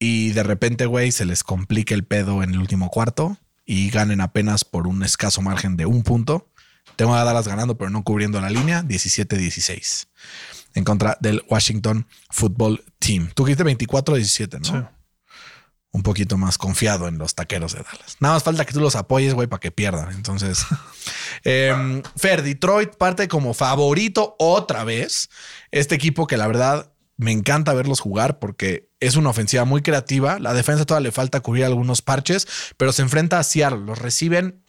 y 0.00 0.32
de 0.32 0.42
repente, 0.42 0.86
güey, 0.86 1.12
se 1.12 1.24
les 1.24 1.44
complique 1.44 1.94
el 1.94 2.02
pedo 2.02 2.42
en 2.42 2.50
el 2.50 2.58
último 2.58 2.88
cuarto 2.88 3.38
y 3.64 3.90
ganen 3.90 4.20
apenas 4.20 4.64
por 4.64 4.88
un 4.88 5.04
escaso 5.04 5.40
margen 5.40 5.76
de 5.76 5.86
un 5.86 6.02
punto. 6.02 6.48
Tengo 6.96 7.14
a 7.14 7.22
Dallas 7.22 7.46
ganando, 7.46 7.78
pero 7.78 7.90
no 7.90 8.02
cubriendo 8.02 8.40
la 8.40 8.50
línea, 8.50 8.82
17-16 8.82 10.08
en 10.74 10.84
contra 10.84 11.16
del 11.20 11.42
Washington 11.48 12.06
Football 12.30 12.84
Team. 12.98 13.30
Tú 13.34 13.44
dijiste 13.44 13.64
24-17, 13.64 14.60
¿no? 14.60 14.64
Sí. 14.64 14.86
Un 15.92 16.02
poquito 16.04 16.38
más 16.38 16.56
confiado 16.56 17.08
en 17.08 17.18
los 17.18 17.34
taqueros 17.34 17.72
de 17.72 17.82
Dallas. 17.82 18.16
Nada 18.20 18.34
más 18.34 18.44
falta 18.44 18.64
que 18.64 18.72
tú 18.72 18.80
los 18.80 18.94
apoyes, 18.94 19.34
güey, 19.34 19.48
para 19.48 19.58
que 19.58 19.72
pierdan. 19.72 20.12
Entonces, 20.12 20.64
em, 21.44 22.02
Fer, 22.16 22.42
Detroit 22.42 22.94
parte 22.94 23.26
como 23.26 23.54
favorito 23.54 24.36
otra 24.38 24.84
vez. 24.84 25.30
Este 25.72 25.96
equipo 25.96 26.28
que 26.28 26.36
la 26.36 26.46
verdad 26.46 26.92
me 27.16 27.32
encanta 27.32 27.74
verlos 27.74 28.00
jugar 28.00 28.38
porque 28.38 28.88
es 29.00 29.16
una 29.16 29.30
ofensiva 29.30 29.64
muy 29.64 29.82
creativa. 29.82 30.38
La 30.38 30.54
defensa 30.54 30.86
todavía 30.86 31.08
le 31.08 31.12
falta 31.12 31.40
cubrir 31.40 31.64
algunos 31.64 32.02
parches, 32.02 32.46
pero 32.76 32.92
se 32.92 33.02
enfrenta 33.02 33.38
a 33.38 33.42
Seattle. 33.42 33.80
Los 33.80 33.98
reciben 33.98 34.59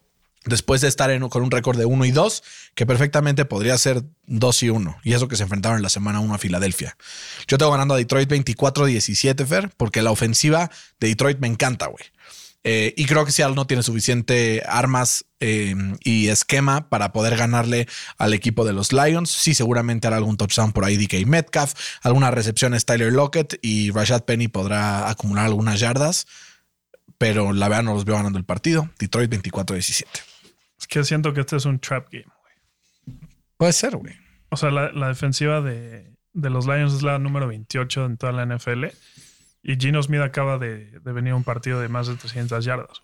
después 0.45 0.81
de 0.81 0.87
estar 0.87 1.11
con 1.29 1.43
un 1.43 1.51
récord 1.51 1.77
de 1.77 1.85
1 1.85 2.05
y 2.05 2.11
2, 2.11 2.43
que 2.75 2.85
perfectamente 2.85 3.45
podría 3.45 3.77
ser 3.77 4.03
2 4.25 4.63
y 4.63 4.69
1. 4.69 4.97
Y 5.03 5.13
eso 5.13 5.27
que 5.27 5.35
se 5.35 5.43
enfrentaron 5.43 5.77
en 5.77 5.83
la 5.83 5.89
semana 5.89 6.19
1 6.19 6.33
a 6.33 6.37
Filadelfia. 6.37 6.97
Yo 7.47 7.57
tengo 7.57 7.71
ganando 7.71 7.93
a 7.93 7.97
Detroit 7.97 8.29
24-17, 8.29 9.45
Fer, 9.45 9.69
porque 9.77 10.01
la 10.01 10.11
ofensiva 10.11 10.71
de 10.99 11.09
Detroit 11.09 11.39
me 11.39 11.47
encanta, 11.47 11.87
güey. 11.87 12.05
Eh, 12.63 12.93
y 12.95 13.05
creo 13.05 13.25
que 13.25 13.31
Seattle 13.31 13.55
no 13.55 13.65
tiene 13.65 13.81
suficiente 13.81 14.61
armas 14.67 15.25
eh, 15.39 15.73
y 16.03 16.27
esquema 16.27 16.89
para 16.89 17.11
poder 17.11 17.35
ganarle 17.35 17.87
al 18.17 18.33
equipo 18.33 18.65
de 18.65 18.73
los 18.73 18.93
Lions. 18.93 19.31
Sí, 19.31 19.55
seguramente 19.55 20.07
hará 20.07 20.17
algún 20.17 20.37
touchdown 20.37 20.71
por 20.71 20.85
ahí 20.85 20.95
DK 20.97 21.25
Metcalf, 21.25 21.73
algunas 22.03 22.31
recepciones 22.33 22.85
Tyler 22.85 23.11
Lockett 23.11 23.57
y 23.63 23.89
Rashad 23.89 24.25
Penny 24.25 24.47
podrá 24.47 25.09
acumular 25.09 25.45
algunas 25.45 25.79
yardas, 25.79 26.27
pero 27.17 27.51
la 27.51 27.67
verdad 27.67 27.83
no 27.83 27.93
los 27.95 28.05
veo 28.05 28.15
ganando 28.15 28.37
el 28.37 28.45
partido. 28.45 28.89
Detroit 28.99 29.31
24-17. 29.31 30.30
Es 30.81 30.87
que 30.87 31.03
siento 31.05 31.33
que 31.33 31.39
este 31.41 31.55
es 31.55 31.65
un 31.65 31.79
trap 31.79 32.07
game. 32.11 32.25
Puede 33.55 33.71
ser, 33.71 33.95
güey. 33.95 34.15
O 34.49 34.57
sea, 34.57 34.71
la, 34.71 34.91
la 34.91 35.07
defensiva 35.09 35.61
de, 35.61 36.11
de 36.33 36.49
los 36.49 36.65
Lions 36.65 36.93
es 36.93 37.03
la 37.03 37.19
número 37.19 37.47
28 37.47 38.05
en 38.05 38.17
toda 38.17 38.33
la 38.33 38.45
NFL. 38.45 38.85
Y 39.63 39.75
Gino 39.77 40.01
Smith 40.01 40.21
acaba 40.21 40.57
de, 40.57 40.99
de 40.99 41.11
venir 41.13 41.33
a 41.33 41.35
un 41.35 41.43
partido 41.43 41.79
de 41.79 41.87
más 41.87 42.07
de 42.07 42.15
300 42.15 42.65
yardas. 42.65 43.01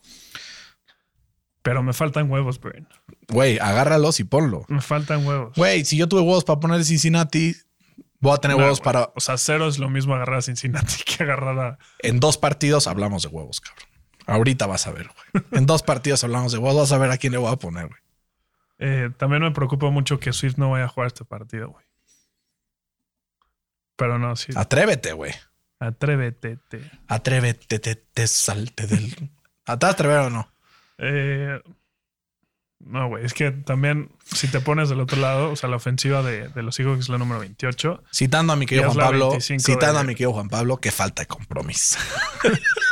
Pero 1.61 1.83
me 1.83 1.93
faltan 1.93 2.31
huevos, 2.31 2.59
Brain. 2.59 2.87
Güey, 3.29 3.59
agárralos 3.59 4.19
y 4.19 4.23
ponlo. 4.23 4.65
Me 4.69 4.81
faltan 4.81 5.25
huevos. 5.25 5.53
Güey, 5.55 5.85
si 5.85 5.97
yo 5.97 6.07
tuve 6.07 6.21
huevos 6.21 6.43
para 6.45 6.59
poner 6.59 6.83
Cincinnati, 6.83 7.55
voy 8.19 8.33
a 8.33 8.37
tener 8.37 8.57
No, 8.57 8.63
huevos 8.63 8.79
güey. 8.79 8.85
para. 8.85 9.11
O 9.15 9.19
sea, 9.19 9.37
cero 9.37 9.67
es 9.67 9.77
lo 9.77 9.89
mismo 9.89 10.15
agarrar 10.15 10.37
a 10.39 10.41
Cincinnati 10.41 11.03
que 11.05 11.23
agarrar 11.23 11.59
a. 11.59 11.77
En 11.99 12.19
dos 12.19 12.37
partidos 12.37 12.87
hablamos 12.87 13.23
de 13.23 13.29
huevos, 13.29 13.61
cabrón. 13.61 13.86
Ahorita 14.27 14.67
vas 14.67 14.85
a 14.87 14.91
ver, 14.91 15.09
güey. 15.33 15.43
En 15.53 15.65
dos 15.65 15.81
partidos 15.81 16.23
hablamos 16.23 16.51
de 16.51 16.59
huevos, 16.59 16.75
vas 16.81 16.91
a 16.91 16.97
ver 16.99 17.09
a 17.11 17.17
quién 17.17 17.31
le 17.33 17.39
voy 17.39 17.51
a 17.51 17.55
poner, 17.55 17.87
güey. 17.87 17.99
Eh, 18.79 19.09
también 19.17 19.41
me 19.41 19.49
preocupa 19.51 19.89
mucho 19.89 20.19
que 20.19 20.31
Swift 20.33 20.57
no 20.57 20.69
vaya 20.69 20.85
a 20.85 20.89
jugar 20.89 21.07
este 21.07 21.25
partido, 21.25 21.69
güey. 21.69 21.85
Pero 23.95 24.19
no, 24.19 24.35
sí. 24.35 24.51
Atrévete, 24.55 25.13
güey. 25.13 25.33
Atrévete. 25.79 26.57
te. 26.69 26.81
Atrévete, 27.07 27.79
te, 27.79 27.95
te 27.95 28.27
salte 28.27 28.85
del. 28.85 29.31
¿A 29.65 29.77
¿Te 29.79 29.85
atrever 29.87 30.19
o 30.19 30.29
no? 30.29 30.51
Eh, 30.99 31.59
No, 32.79 33.07
güey, 33.09 33.25
es 33.25 33.33
que 33.33 33.51
también 33.51 34.11
si 34.23 34.47
te 34.47 34.59
pones 34.61 34.89
del 34.89 34.99
otro 34.99 35.19
lado, 35.19 35.51
o 35.51 35.55
sea, 35.55 35.67
la 35.69 35.77
ofensiva 35.77 36.21
de, 36.21 36.47
de 36.49 36.63
los 36.63 36.75
Seahawks 36.75 36.99
es 37.01 37.09
la 37.09 37.17
número 37.17 37.39
28. 37.39 38.03
Citando 38.13 38.53
a 38.53 38.55
mi 38.55 38.65
querido 38.67 38.91
Juan 38.91 39.05
Pablo, 39.07 39.29
25 39.31 39.63
citando 39.63 39.93
de- 39.95 39.99
a 39.99 40.03
mi 40.03 40.13
querido 40.13 40.33
Juan 40.33 40.49
Pablo, 40.49 40.77
que 40.77 40.91
falta 40.91 41.23
de 41.23 41.27
compromiso. 41.27 41.97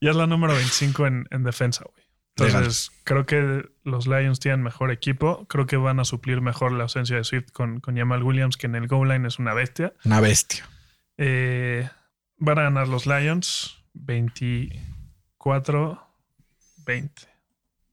Ya 0.00 0.10
es 0.10 0.16
la 0.16 0.26
número 0.26 0.54
25 0.54 1.06
en, 1.06 1.26
en 1.30 1.42
defensa, 1.42 1.84
güey. 1.84 2.06
Entonces, 2.38 2.90
creo 3.04 3.24
que 3.24 3.64
los 3.82 4.06
Lions 4.06 4.40
tienen 4.40 4.62
mejor 4.62 4.90
equipo. 4.90 5.46
Creo 5.48 5.64
que 5.66 5.78
van 5.78 6.00
a 6.00 6.04
suplir 6.04 6.42
mejor 6.42 6.72
la 6.72 6.82
ausencia 6.82 7.16
de 7.16 7.24
Swift 7.24 7.50
con, 7.52 7.80
con 7.80 7.96
Jamal 7.96 8.22
Williams, 8.22 8.58
que 8.58 8.66
en 8.66 8.74
el 8.74 8.88
goal 8.88 9.08
line 9.08 9.26
es 9.26 9.38
una 9.38 9.54
bestia. 9.54 9.94
Una 10.04 10.20
bestia. 10.20 10.68
Eh, 11.16 11.88
van 12.36 12.58
a 12.58 12.64
ganar 12.64 12.88
los 12.88 13.06
Lions 13.06 13.78
24-20. 13.94 14.68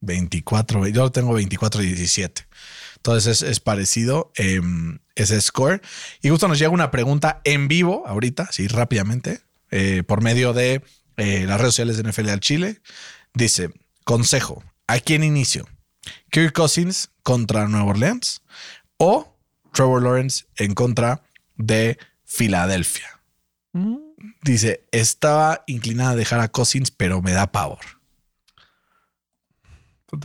24, 0.01 0.87
yo 0.87 1.09
tengo 1.11 1.33
24 1.33 1.81
y 1.81 1.85
17. 1.87 2.45
Entonces 2.97 3.41
es, 3.41 3.49
es 3.49 3.59
parecido 3.61 4.33
eh, 4.35 4.59
ese 5.15 5.39
score. 5.39 5.81
Y 6.21 6.27
justo 6.27 6.49
nos 6.49 6.59
llega 6.59 6.71
una 6.71 6.91
pregunta 6.91 7.39
en 7.45 7.69
vivo 7.69 8.05
ahorita, 8.05 8.51
sí, 8.51 8.67
rápidamente, 8.67 9.39
eh, 9.71 10.03
por 10.05 10.21
medio 10.21 10.51
de 10.51 10.83
eh, 11.17 11.45
las 11.45 11.59
redes 11.59 11.75
sociales 11.75 11.97
de 11.97 12.09
NFL 12.09 12.29
al 12.29 12.39
Chile. 12.39 12.81
Dice, 13.33 13.71
consejo, 14.03 14.63
¿a 14.87 14.99
quién 14.99 15.23
inicio? 15.23 15.67
Kirk 16.29 16.53
Cousins 16.53 17.09
contra 17.23 17.67
Nueva 17.67 17.85
Orleans 17.85 18.41
o 18.97 19.37
Trevor 19.71 20.03
Lawrence 20.03 20.45
en 20.55 20.73
contra 20.73 21.23
de 21.55 21.97
Filadelfia. 22.25 23.19
Dice, 24.43 24.85
estaba 24.91 25.63
inclinada 25.67 26.11
a 26.11 26.15
dejar 26.15 26.39
a 26.39 26.49
Cousins, 26.49 26.91
pero 26.91 27.21
me 27.21 27.31
da 27.31 27.51
pavor. 27.51 27.79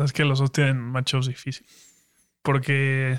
Es 0.05 0.13
que 0.13 0.25
los 0.25 0.39
dos 0.39 0.53
tienen 0.53 0.79
matchups 0.79 1.27
difíciles. 1.27 1.71
Porque, 2.43 3.19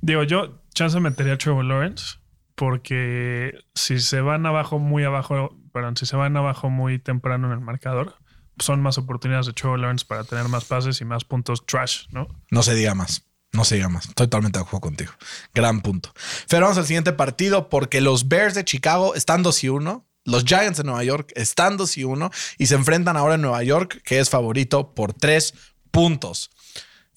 digo, 0.00 0.24
yo 0.24 0.62
chance 0.74 0.98
metería 1.00 1.34
a 1.34 1.38
Trevor 1.38 1.64
Lawrence. 1.64 2.18
Porque 2.56 3.58
si 3.74 4.00
se 4.00 4.20
van 4.20 4.44
abajo, 4.46 4.78
muy 4.78 5.04
abajo, 5.04 5.56
perdón, 5.72 5.96
si 5.96 6.06
se 6.06 6.16
van 6.16 6.36
abajo 6.36 6.70
muy 6.70 6.98
temprano 6.98 7.46
en 7.46 7.52
el 7.52 7.60
marcador, 7.60 8.16
son 8.58 8.80
más 8.80 8.98
oportunidades 8.98 9.46
de 9.46 9.52
Trevor 9.52 9.78
Lawrence 9.78 10.04
para 10.04 10.24
tener 10.24 10.48
más 10.48 10.64
pases 10.64 11.00
y 11.00 11.04
más 11.04 11.24
puntos 11.24 11.64
trash, 11.66 12.06
¿no? 12.10 12.28
No 12.50 12.62
se 12.62 12.74
diga 12.74 12.94
más. 12.94 13.26
No 13.52 13.64
se 13.64 13.76
diga 13.76 13.88
más. 13.88 14.04
Estoy 14.08 14.26
totalmente 14.26 14.58
de 14.58 14.64
acuerdo 14.64 14.80
contigo. 14.80 15.12
Gran 15.54 15.80
punto. 15.80 16.12
Pero 16.48 16.62
vamos 16.62 16.78
al 16.78 16.86
siguiente 16.86 17.12
partido 17.12 17.68
porque 17.68 18.00
los 18.00 18.28
Bears 18.28 18.54
de 18.54 18.64
Chicago 18.64 19.14
están 19.14 19.42
2 19.42 19.64
y 19.64 19.68
1. 19.70 20.06
Los 20.24 20.44
Giants 20.44 20.78
de 20.78 20.84
Nueva 20.84 21.02
York 21.02 21.32
están 21.34 21.76
2 21.76 21.98
y 21.98 22.04
1 22.04 22.30
y 22.58 22.66
se 22.66 22.74
enfrentan 22.74 23.16
ahora 23.16 23.34
en 23.34 23.42
Nueva 23.42 23.62
York, 23.64 24.02
que 24.04 24.20
es 24.20 24.30
favorito 24.30 24.94
por 24.94 25.14
3 25.14 25.54
puntos. 25.90 26.50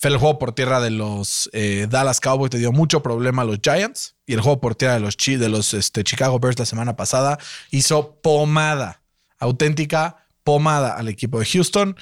Fue 0.04 0.12
el 0.12 0.18
juego 0.18 0.38
por 0.38 0.52
tierra 0.52 0.82
de 0.82 0.90
los 0.90 1.50
eh, 1.54 1.88
Dallas 1.90 2.20
Cowboys 2.20 2.52
te 2.52 2.58
dio 2.58 2.74
mucho 2.74 3.02
problema 3.02 3.44
a 3.44 3.46
los 3.46 3.60
Giants 3.64 4.18
y 4.26 4.34
el 4.34 4.42
juego 4.42 4.60
por 4.60 4.76
tierra 4.76 4.96
de 4.96 5.00
los, 5.00 5.16
de 5.16 5.48
los 5.48 5.74
este, 5.74 6.04
Chicago 6.04 6.42
Bears 6.42 6.60
la 6.60 6.66
semana 6.66 6.98
pasada 6.98 7.40
hizo 7.72 8.20
pomada, 8.22 9.02
auténtica 9.40 10.28
pomada 10.44 10.98
al 10.98 11.08
equipo 11.08 11.40
de 11.40 11.46
Houston. 11.46 11.96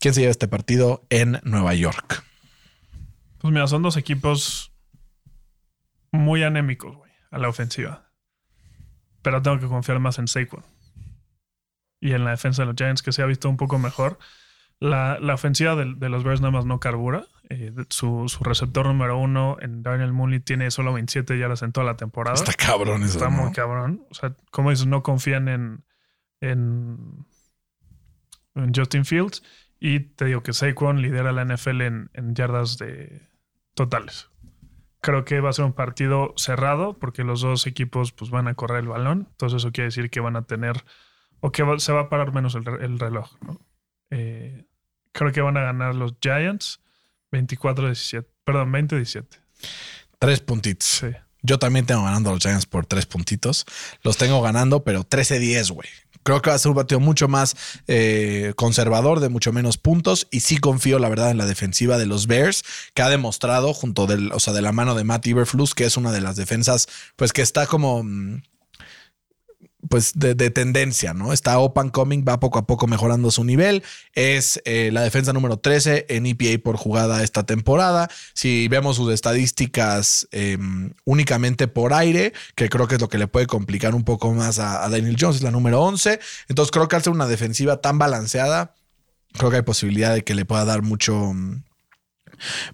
¿Quién 0.00 0.14
se 0.14 0.20
lleva 0.20 0.30
este 0.30 0.48
partido 0.48 1.04
en 1.10 1.40
Nueva 1.42 1.74
York? 1.74 2.24
Pues 3.36 3.52
mira, 3.52 3.66
son 3.66 3.82
dos 3.82 3.98
equipos 3.98 4.72
muy 6.10 6.42
anémicos, 6.44 6.96
güey, 6.96 7.12
a 7.30 7.36
la 7.36 7.50
ofensiva. 7.50 8.10
Pero 9.20 9.42
tengo 9.42 9.58
que 9.58 9.66
confiar 9.66 9.98
más 9.98 10.18
en 10.18 10.26
Saquon. 10.26 10.64
Y 12.00 12.14
en 12.14 12.24
la 12.24 12.30
defensa 12.30 12.62
de 12.62 12.66
los 12.68 12.76
Giants, 12.76 13.02
que 13.02 13.12
se 13.12 13.20
ha 13.20 13.26
visto 13.26 13.50
un 13.50 13.58
poco 13.58 13.78
mejor. 13.78 14.18
La, 14.82 15.18
la 15.20 15.34
ofensiva 15.34 15.76
de, 15.76 15.94
de 15.94 16.08
los 16.08 16.24
Bears 16.24 16.40
nada 16.40 16.50
más 16.50 16.64
no 16.66 16.80
carbura. 16.80 17.26
Eh, 17.50 17.72
su, 17.90 18.24
su 18.28 18.42
receptor 18.42 18.86
número 18.86 19.16
uno 19.18 19.56
en 19.60 19.82
Daniel 19.82 20.12
Mooney 20.12 20.40
tiene 20.40 20.70
solo 20.70 20.92
27 20.92 21.38
yardas 21.38 21.62
en 21.62 21.70
toda 21.72 21.86
la 21.86 21.96
temporada. 21.96 22.34
Está 22.34 22.52
cabrón 22.54 23.02
eso. 23.04 23.18
Está 23.18 23.30
¿no? 23.30 23.42
muy 23.42 23.52
cabrón. 23.52 24.04
O 24.10 24.14
sea, 24.14 24.34
como 24.50 24.70
dices, 24.70 24.86
no 24.86 25.02
confían 25.02 25.48
en, 25.48 25.84
en, 26.40 27.26
en 28.54 28.74
Justin 28.74 29.04
Fields. 29.04 29.42
Y 29.78 30.00
te 30.00 30.24
digo 30.26 30.42
que 30.42 30.52
Saquon 30.52 31.02
lidera 31.02 31.32
la 31.32 31.44
NFL 31.44 31.80
en, 31.82 32.10
en 32.14 32.34
yardas 32.34 32.78
de 32.78 33.28
totales. 33.74 34.30
Creo 35.00 35.24
que 35.24 35.40
va 35.40 35.50
a 35.50 35.52
ser 35.52 35.64
un 35.64 35.72
partido 35.72 36.32
cerrado 36.36 36.98
porque 36.98 37.24
los 37.24 37.40
dos 37.40 37.66
equipos 37.66 38.12
pues, 38.12 38.30
van 38.30 38.46
a 38.48 38.54
correr 38.54 38.78
el 38.80 38.88
balón. 38.88 39.26
Entonces 39.30 39.58
eso 39.58 39.72
quiere 39.72 39.86
decir 39.86 40.10
que 40.10 40.20
van 40.20 40.36
a 40.36 40.42
tener 40.42 40.84
o 41.40 41.50
que 41.52 41.62
va- 41.64 41.78
se 41.80 41.92
va 41.92 42.02
a 42.02 42.08
parar 42.08 42.32
menos 42.32 42.54
el, 42.54 42.66
el 42.80 42.98
reloj. 43.00 43.32
¿no? 43.42 43.60
Eh, 44.10 44.66
creo 45.12 45.32
que 45.32 45.40
van 45.40 45.56
a 45.56 45.62
ganar 45.62 45.94
los 45.94 46.14
Giants 46.20 46.80
24-17. 47.32 48.26
Perdón, 48.44 48.72
20-17. 48.72 49.24
Tres 50.18 50.40
puntitos. 50.40 50.88
Sí. 50.88 51.08
Yo 51.42 51.58
también 51.58 51.86
tengo 51.86 52.04
ganando 52.04 52.30
a 52.30 52.34
los 52.34 52.42
Giants 52.42 52.66
por 52.66 52.86
tres 52.86 53.06
puntitos. 53.06 53.66
Los 54.02 54.16
tengo 54.16 54.40
ganando, 54.42 54.84
pero 54.84 55.04
13-10, 55.04 55.72
güey. 55.72 55.88
Creo 56.22 56.40
que 56.40 56.50
va 56.50 56.56
a 56.56 56.58
ser 56.58 56.70
un 56.70 56.76
partido 56.76 57.00
mucho 57.00 57.26
más 57.26 57.56
eh, 57.88 58.52
conservador, 58.54 59.18
de 59.18 59.28
mucho 59.28 59.52
menos 59.52 59.76
puntos. 59.76 60.28
Y 60.30 60.40
sí 60.40 60.58
confío, 60.58 61.00
la 61.00 61.08
verdad, 61.08 61.32
en 61.32 61.38
la 61.38 61.46
defensiva 61.46 61.98
de 61.98 62.06
los 62.06 62.28
Bears, 62.28 62.62
que 62.94 63.02
ha 63.02 63.08
demostrado, 63.08 63.74
junto 63.74 64.06
del, 64.06 64.30
o 64.32 64.38
sea, 64.38 64.52
de 64.52 64.62
la 64.62 64.70
mano 64.70 64.94
de 64.94 65.02
Matt 65.02 65.26
Iberflus, 65.26 65.74
que 65.74 65.84
es 65.84 65.96
una 65.96 66.12
de 66.12 66.20
las 66.20 66.36
defensas, 66.36 66.88
pues 67.16 67.32
que 67.32 67.42
está 67.42 67.66
como. 67.66 68.04
mm, 68.04 68.42
Pues 69.88 70.12
de, 70.14 70.36
de 70.36 70.50
tendencia, 70.50 71.12
¿no? 71.12 71.32
Está 71.32 71.58
open 71.58 71.90
coming, 71.90 72.24
va 72.26 72.38
poco 72.38 72.58
a 72.60 72.66
poco 72.66 72.86
mejorando 72.86 73.32
su 73.32 73.42
nivel. 73.42 73.82
Es 74.14 74.60
eh, 74.64 74.90
la 74.92 75.02
defensa 75.02 75.32
número 75.32 75.56
13 75.58 76.06
en 76.08 76.26
EPA 76.26 76.62
por 76.62 76.76
jugada 76.76 77.22
esta 77.24 77.44
temporada. 77.44 78.08
Si 78.32 78.68
vemos 78.68 78.96
sus 78.96 79.12
estadísticas 79.12 80.28
eh, 80.30 80.56
únicamente 81.04 81.66
por 81.66 81.94
aire, 81.94 82.32
que 82.54 82.68
creo 82.68 82.86
que 82.86 82.94
es 82.94 83.00
lo 83.00 83.08
que 83.08 83.18
le 83.18 83.26
puede 83.26 83.46
complicar 83.46 83.94
un 83.94 84.04
poco 84.04 84.32
más 84.32 84.58
a, 84.58 84.88
Daniel 84.88 85.16
Jones, 85.18 85.36
es 85.36 85.42
la 85.42 85.50
número 85.50 85.80
11. 85.82 86.20
Entonces 86.48 86.70
creo 86.70 86.88
que 86.88 86.96
al 86.96 87.02
ser 87.02 87.12
una 87.12 87.26
defensiva 87.26 87.80
tan 87.80 87.98
balanceada, 87.98 88.74
creo 89.32 89.50
que 89.50 89.56
hay 89.56 89.62
posibilidad 89.62 90.14
de 90.14 90.22
que 90.22 90.34
le 90.34 90.44
pueda 90.44 90.64
dar 90.64 90.82
mucho, 90.82 91.32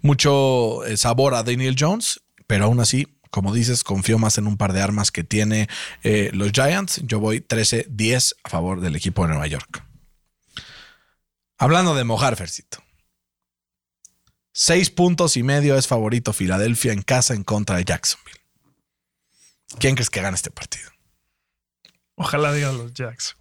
mucho 0.03 0.85
eh, 0.85 0.97
sabor 0.97 1.35
a 1.35 1.43
Daniel 1.43 1.77
Jones, 1.79 2.21
pero 2.47 2.67
aún 2.67 2.81
así. 2.81 3.07
Como 3.31 3.53
dices, 3.55 3.85
confío 3.85 4.19
más 4.19 4.39
en 4.39 4.47
un 4.47 4.57
par 4.57 4.73
de 4.73 4.81
armas 4.83 5.11
que 5.11 5.25
tiene 5.25 5.69
eh, 6.03 6.31
los 6.33 6.53
Giants. 6.53 7.01
Yo 7.05 7.21
voy 7.21 7.41
13-10 7.41 8.37
a 8.43 8.49
favor 8.49 8.81
del 8.81 8.97
equipo 8.97 9.23
de 9.23 9.29
Nueva 9.29 9.47
York. 9.47 9.85
Hablando 11.59 11.95
de 11.95 12.05
mojar, 12.05 12.37
Fercito. 12.37 12.83
Seis 14.53 14.91
puntos 14.91 15.37
y 15.37 15.43
medio 15.43 15.77
es 15.77 15.87
favorito 15.87 16.33
Filadelfia 16.33 16.93
en 16.93 17.03
casa 17.03 17.35
en 17.35 17.45
contra 17.45 17.77
de 17.77 17.85
Jacksonville. 17.85 18.41
¿Quién 19.79 19.95
crees 19.95 20.11
que 20.11 20.23
gana 20.23 20.35
este 20.35 20.51
partido? 20.51 20.91
Ojalá 22.15 22.53
diga 22.53 22.73
los 22.73 22.93
Jacks, 22.93 23.37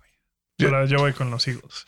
Pero 0.57 0.85
yo 0.85 0.99
voy 0.99 1.13
con 1.13 1.31
los 1.31 1.47
Eagles. 1.47 1.85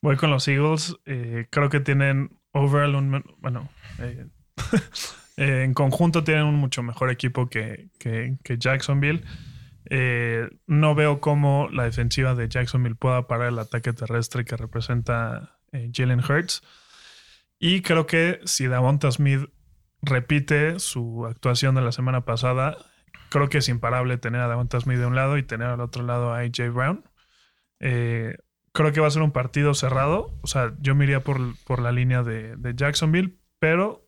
Voy 0.00 0.16
con 0.16 0.30
los 0.30 0.46
Eagles. 0.48 0.94
eh, 1.04 1.46
creo 1.50 1.68
que 1.68 1.80
tienen 1.80 2.38
overall 2.52 2.94
un. 2.94 3.24
Bueno, 3.38 3.68
eh, 3.98 4.26
eh, 5.36 5.62
en 5.64 5.74
conjunto 5.74 6.24
tienen 6.24 6.44
un 6.44 6.54
mucho 6.56 6.82
mejor 6.82 7.10
equipo 7.10 7.48
que, 7.48 7.90
que- 7.98 8.36
Jacksonville. 8.58 9.24
Eh, 9.88 10.48
no 10.66 10.94
veo 10.94 11.20
cómo 11.20 11.68
la 11.70 11.84
defensiva 11.84 12.34
de 12.34 12.48
Jacksonville 12.48 12.96
pueda 12.96 13.26
parar 13.28 13.48
el 13.48 13.58
ataque 13.58 13.92
terrestre 13.92 14.44
que 14.44 14.56
representa 14.56 15.58
eh, 15.72 15.90
Jalen 15.94 16.20
Hurts. 16.20 16.62
Y 17.58 17.82
creo 17.82 18.06
que 18.06 18.40
si 18.44 18.66
Davonta 18.66 19.10
Smith 19.12 19.48
repite 20.02 20.78
su 20.78 21.26
actuación 21.26 21.74
de 21.74 21.82
la 21.82 21.92
semana 21.92 22.24
pasada, 22.24 22.76
creo 23.30 23.48
que 23.48 23.58
es 23.58 23.68
imparable 23.68 24.18
tener 24.18 24.40
a 24.40 24.48
Davonta 24.48 24.80
Smith 24.80 24.98
de 24.98 25.06
un 25.06 25.14
lado 25.14 25.38
y 25.38 25.42
tener 25.42 25.68
al 25.68 25.80
otro 25.80 26.02
lado 26.02 26.32
a 26.34 26.40
AJ 26.40 26.70
Brown. 26.72 27.04
Eh, 27.80 28.36
creo 28.72 28.92
que 28.92 29.00
va 29.00 29.06
a 29.06 29.10
ser 29.10 29.22
un 29.22 29.32
partido 29.32 29.72
cerrado. 29.74 30.36
O 30.42 30.46
sea, 30.46 30.74
yo 30.80 30.94
me 30.94 31.04
iría 31.04 31.20
por, 31.20 31.40
por 31.64 31.80
la 31.80 31.92
línea 31.92 32.22
de, 32.22 32.56
de 32.56 32.74
Jacksonville, 32.74 33.38
pero 33.58 34.06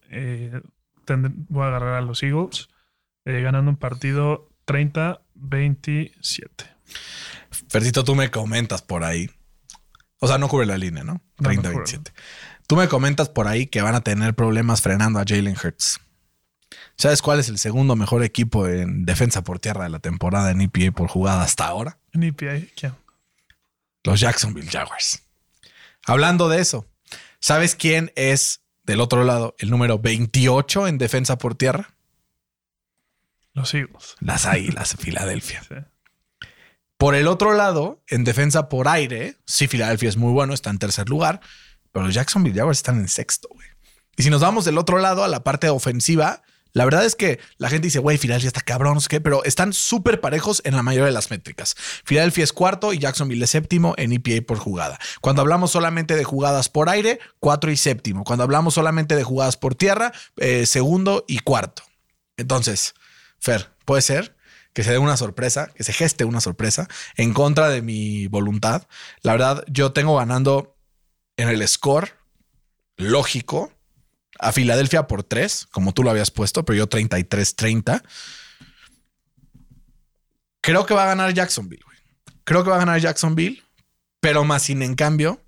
voy 1.17 1.65
a 1.65 1.69
agarrar 1.69 1.95
a 1.95 2.01
los 2.01 2.23
Eagles 2.23 2.69
eh, 3.25 3.41
ganando 3.43 3.71
un 3.71 3.77
partido 3.77 4.49
30-27. 4.67 6.49
Fercito, 7.69 8.05
tú 8.05 8.15
me 8.15 8.31
comentas 8.31 8.83
por 8.83 9.05
ahí. 9.05 9.31
O 10.21 10.27
sea, 10.27 10.39
no 10.39 10.49
cubre 10.49 10.67
la 10.67 10.79
línea, 10.79 11.05
no 11.05 11.21
30-27. 11.39 12.13
Tú 12.67 12.77
me 12.77 12.89
comentas 12.89 13.29
por 13.29 13.47
ahí 13.47 13.67
que 13.67 13.83
van 13.83 13.95
a 13.95 14.03
tener 14.03 14.35
problemas 14.35 14.83
frenando 14.83 15.19
a 15.19 15.25
Jalen 15.27 15.57
Hurts. 15.63 16.01
¿Sabes 16.97 17.23
cuál 17.23 17.39
es 17.39 17.49
el 17.49 17.59
segundo 17.59 17.97
mejor 17.97 18.23
equipo 18.25 18.67
en 18.67 19.05
defensa 19.05 19.43
por 19.43 19.59
tierra 19.59 19.85
de 19.85 19.91
la 19.91 20.01
temporada 20.01 20.51
en 20.51 20.61
EPA 20.61 20.91
por 20.95 21.09
jugada 21.09 21.43
hasta 21.43 21.67
ahora? 21.67 21.99
En 22.13 22.25
EPA, 22.25 22.59
¿quién? 22.77 22.95
Los 24.05 24.21
Jacksonville 24.21 24.71
Jaguars. 24.71 25.23
Hablando 26.07 26.49
de 26.49 26.61
eso, 26.61 26.87
¿sabes 27.41 27.75
quién 27.75 28.13
es 28.17 28.63
del 28.89 29.01
otro 29.01 29.23
lado 29.23 29.55
el 29.59 29.71
número 29.71 29.99
28 29.99 30.89
en 30.89 30.99
defensa 30.99 31.37
por 31.37 31.55
tierra? 31.55 31.95
Los 33.53 33.75
Eagles. 33.75 34.17
Las 34.21 34.47
Águilas 34.47 34.97
de 34.97 35.03
Filadelfia. 35.05 35.63
Sí. 35.63 35.75
Por 36.97 37.15
el 37.15 37.29
otro 37.29 37.53
lado, 37.53 38.03
en 38.09 38.25
defensa 38.25 38.69
por 38.69 38.89
aire, 38.89 39.37
sí, 39.45 39.69
Filadelfia 39.69 40.09
es 40.09 40.17
muy 40.17 40.33
bueno, 40.33 40.55
está 40.55 40.71
en 40.71 40.79
tercer 40.79 41.09
lugar, 41.09 41.41
pero 41.93 42.07
los 42.07 42.15
Jacksonville 42.15 42.57
Jaguars 42.57 42.79
están 42.79 42.99
en 42.99 43.09
sexto, 43.09 43.49
güey. 43.53 43.69
Y 44.17 44.23
si 44.23 44.31
nos 44.31 44.41
vamos 44.41 44.65
del 44.65 44.79
otro 44.79 44.99
lado 44.99 45.23
a 45.23 45.29
la 45.29 45.45
parte 45.45 45.69
ofensiva, 45.69 46.43
la 46.73 46.85
verdad 46.85 47.05
es 47.05 47.15
que 47.15 47.39
la 47.57 47.69
gente 47.69 47.87
dice, 47.87 47.99
güey, 47.99 48.19
Filadelfia 48.19 48.49
está 48.49 48.61
cabrón, 48.61 48.95
no 48.95 49.01
sé 49.01 49.09
qué, 49.09 49.21
pero 49.21 49.45
están 49.45 49.73
súper 49.73 50.21
parejos 50.21 50.63
en 50.65 50.77
la 50.77 50.83
mayoría 50.83 51.07
de 51.07 51.13
las 51.13 51.31
métricas. 51.31 51.75
Filadelfia 52.05 52.45
es 52.45 52.53
cuarto 52.53 52.93
y 52.93 52.99
Jacksonville 52.99 53.45
es 53.45 53.51
séptimo 53.51 53.95
en 53.97 54.13
EPA 54.13 54.47
por 54.47 54.59
jugada. 54.59 54.99
Cuando 55.21 55.43
hablamos 55.43 55.71
solamente 55.71 56.17
de 56.17 56.25
jugadas 56.25 56.69
por 56.69 56.89
aire, 56.89 57.19
cuatro 57.41 57.71
y 57.71 57.77
séptimo. 57.77 58.25
Cuando 58.25 58.45
hablamos 58.45 58.75
solamente 58.75 59.17
de 59.17 59.25
jugadas 59.25 59.57
por 59.57 59.75
tierra, 59.75 60.13
eh, 60.37 60.67
segundo 60.67 61.25
y 61.27 61.39
cuarto. 61.41 61.83
Entonces, 62.37 62.95
Fer, 63.39 63.71
puede 63.85 64.03
ser 64.03 64.37
que 64.73 64.85
se 64.85 64.93
dé 64.93 64.99
una 64.99 65.17
sorpresa, 65.17 65.73
que 65.75 65.85
se 65.85 65.93
geste 65.93 66.25
una 66.25 66.41
sorpresa 66.41 66.89
en 67.17 67.33
contra 67.33 67.69
de 67.69 67.83
mi 67.83 68.29
voluntad. 68.29 68.87
La 69.23 69.33
verdad, 69.33 69.65
yo 69.67 69.93
tengo 69.93 70.17
ganando 70.17 70.77
en 71.37 71.49
el 71.49 71.67
score 71.67 72.13
lógico 72.97 73.73
a 74.39 74.53
Filadelfia 74.53 75.07
por 75.07 75.25
3, 75.25 75.69
como 75.71 75.93
tú 75.93 76.03
lo 76.03 76.11
habías 76.11 76.31
puesto, 76.31 76.65
pero 76.65 76.77
yo 76.77 76.89
33-30. 76.89 78.03
Creo 80.61 80.87
que 80.87 80.95
va 80.95 81.05
a 81.05 81.09
ganar 81.09 81.33
Jacksonville. 81.33 81.83
Güey. 81.85 81.99
Creo 82.45 82.65
que 82.65 82.71
va 82.71 82.77
a 82.77 82.81
ganar 82.81 83.01
Jacksonville, 83.01 83.63
pero 84.21 84.45
más 84.45 84.63
sin 84.63 84.83
en 84.83 84.95
cambio, 84.95 85.43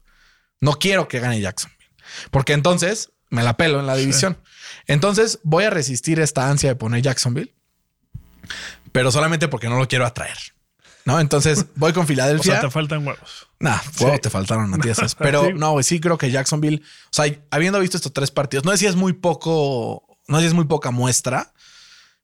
no 0.61 0.73
quiero 0.79 1.09
que 1.09 1.21
gane 1.21 1.41
Jacksonville, 1.41 1.91
porque 2.31 2.53
entonces 2.53 3.11
me 3.31 3.43
la 3.43 3.57
pelo 3.57 3.81
en 3.81 3.87
la 3.87 3.97
división. 3.97 4.39
Entonces 4.87 5.39
voy 5.43 5.65
a 5.65 5.71
resistir 5.71 6.21
esta 6.21 6.51
ansia 6.51 6.71
de 6.71 6.77
poner 6.77 7.03
Jacksonville, 7.03 7.55
pero 8.93 9.11
solamente 9.13 9.49
porque 9.49 9.69
no 9.69 9.79
lo 9.79 9.89
quiero 9.89 10.05
atraer. 10.05 10.37
¿No? 11.11 11.21
Entonces 11.21 11.67
voy 11.77 11.93
con 11.93 12.07
Filadelfia. 12.07 12.53
O 12.53 12.55
sea, 12.57 12.61
te 12.63 12.71
faltan 12.71 13.07
huevos. 13.07 13.49
Nah, 13.59 13.79
huevos 14.01 14.15
Sí. 14.17 14.21
te 14.23 14.31
faltaron, 14.31 14.71
Matías. 14.71 15.15
Pero 15.17 15.45
Sí. 15.47 15.53
no, 15.55 15.73
güey, 15.73 15.85
sí 15.85 16.01
creo 16.01 16.17
que 16.19 16.31
Jacksonville, 16.31 16.83
o 16.85 17.09
sea, 17.11 17.25
habiendo 17.51 17.81
visto 17.81 17.97
estos 17.97 18.13
tres 18.13 18.31
partidos, 18.31 18.65
no 18.65 18.71
sé 18.73 18.79
si 18.79 18.87
es 18.87 18.97
muy 18.97 19.13
poco, 19.13 20.05
no 20.29 20.37
sé 20.39 20.43
si 20.43 20.49
es 20.49 20.55
muy 20.55 20.65
poca 20.67 20.91
muestra, 20.91 21.53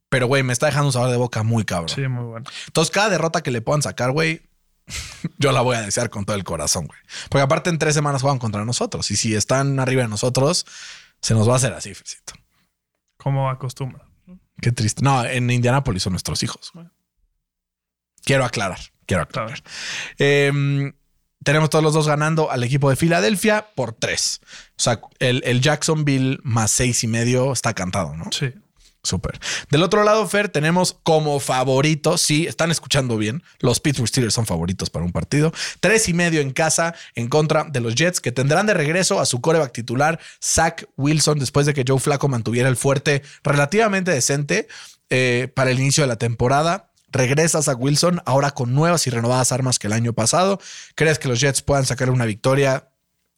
pero 0.09 0.27
güey, 0.29 0.43
me 0.43 0.53
está 0.53 0.67
dejando 0.67 0.87
un 0.87 0.93
sabor 0.93 1.11
de 1.11 1.17
boca 1.17 1.43
muy 1.43 1.65
cabrón. 1.65 1.89
Sí, 1.89 2.07
muy 2.09 2.25
bueno. 2.25 2.47
Entonces, 2.69 2.93
cada 2.93 3.09
derrota 3.09 3.43
que 3.43 3.51
le 3.51 3.61
puedan 3.61 3.83
sacar, 3.83 4.13
güey, 4.13 4.43
yo 5.39 5.51
la 5.53 5.63
voy 5.63 5.77
a 5.77 5.81
desear 5.83 6.11
con 6.11 6.25
todo 6.25 6.37
el 6.37 6.45
corazón, 6.45 6.87
güey. 6.87 6.99
Porque 7.29 7.43
aparte 7.43 7.71
en 7.71 7.79
tres 7.79 7.95
semanas 7.95 8.23
juegan 8.23 8.39
contra 8.39 8.65
nosotros. 8.65 9.11
Y 9.11 9.17
si 9.17 9.35
están 9.35 9.81
arriba 9.81 10.03
de 10.03 10.09
nosotros, 10.09 10.65
se 11.21 11.35
nos 11.35 11.49
va 11.49 11.55
a 11.55 11.57
hacer 11.57 11.73
así, 11.73 11.93
Fercito. 11.93 12.35
Como 13.17 13.51
acostumbra. 13.51 14.07
Qué 14.63 14.71
triste. 14.73 15.03
No, 15.03 15.25
en 15.25 15.51
Indianápolis 15.51 16.05
son 16.05 16.13
nuestros 16.13 16.43
hijos. 16.45 16.73
Quiero 18.27 18.45
aclarar, 18.45 18.81
quiero 19.07 19.23
aclarar. 19.23 19.63
Eh, 20.19 20.93
tenemos 21.45 21.71
todos 21.71 21.85
los 21.85 21.95
dos 21.95 22.09
ganando 22.09 22.51
al 22.51 22.65
equipo 22.65 22.91
de 22.91 22.97
Filadelfia 22.97 23.69
por 23.77 23.93
tres. 23.93 24.41
O 24.71 24.83
sea, 24.83 25.01
el, 25.21 25.43
el 25.47 25.61
Jacksonville 25.61 26.41
más 26.43 26.73
seis 26.73 27.05
y 27.05 27.07
medio 27.07 27.53
está 27.53 27.73
cantado, 27.73 28.17
¿no? 28.17 28.25
Sí. 28.33 28.53
Súper. 29.05 29.39
Del 29.71 29.85
otro 29.85 30.03
lado, 30.03 30.27
Fer, 30.27 30.49
tenemos 30.49 30.99
como 31.05 31.39
favoritos, 31.39 32.21
sí, 32.21 32.49
están 32.49 32.73
escuchando 32.73 33.17
bien, 33.17 33.45
los 33.61 33.79
Pittsburgh 33.79 34.09
Steelers 34.09 34.35
son 34.35 34.47
favoritos 34.47 34.91
para 34.91 35.05
un 35.05 35.13
partido. 35.13 35.53
Tres 35.79 36.09
y 36.09 36.13
medio 36.13 36.41
en 36.41 36.51
casa 36.51 36.97
en 37.15 37.29
contra 37.29 37.63
de 37.63 37.79
los 37.79 37.95
Jets, 37.95 38.21
que 38.21 38.33
tendrán 38.33 38.67
de 38.67 38.75
regreso 38.75 39.21
a 39.21 39.27
su 39.27 39.41
coreback 39.41 39.73
titular, 39.73 40.19
Zach 40.43 40.87
Wilson, 40.97 41.39
después 41.39 41.67
de 41.67 41.75
que 41.75 41.85
Joe 41.87 42.01
Flaco 42.01 42.27
mantuviera 42.27 42.69
el 42.69 42.77
fuerte 42.77 43.23
relativamente 43.45 44.11
decente 44.11 44.67
eh, 45.11 45.53
para 45.55 45.71
el 45.71 45.79
inicio 45.79 46.03
de 46.03 46.09
la 46.09 46.17
temporada. 46.17 46.91
Regresa 47.17 47.63
Zach 47.63 47.79
Wilson 47.79 48.21
ahora 48.27 48.51
con 48.51 48.75
nuevas 48.75 49.07
y 49.07 49.11
renovadas 49.11 49.51
armas 49.51 49.79
que 49.79 49.87
el 49.87 49.95
año 49.95 50.13
pasado. 50.13 50.61
¿Crees 50.95 51.19
que 51.19 51.29
los 51.29 51.41
Jets 51.41 51.63
puedan 51.63 51.87
sacar 51.87 52.11
una 52.11 52.27
victoria 52.27 52.91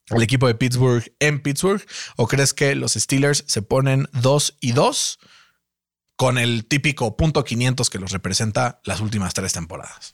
al 0.09 0.21
equipo 0.21 0.47
de 0.47 0.55
Pittsburgh 0.55 1.13
en 1.19 1.41
Pittsburgh? 1.41 1.81
¿O 2.17 2.27
crees 2.27 2.53
que 2.53 2.75
los 2.75 2.93
Steelers 2.93 3.45
se 3.47 3.61
ponen 3.61 4.09
2 4.13 4.57
y 4.59 4.73
2 4.73 5.19
con 6.17 6.37
el 6.37 6.65
típico 6.65 7.15
punto 7.15 7.45
500 7.45 7.89
que 7.89 7.99
los 7.99 8.11
representa 8.11 8.81
las 8.83 8.99
últimas 8.99 9.33
tres 9.33 9.53
temporadas? 9.53 10.13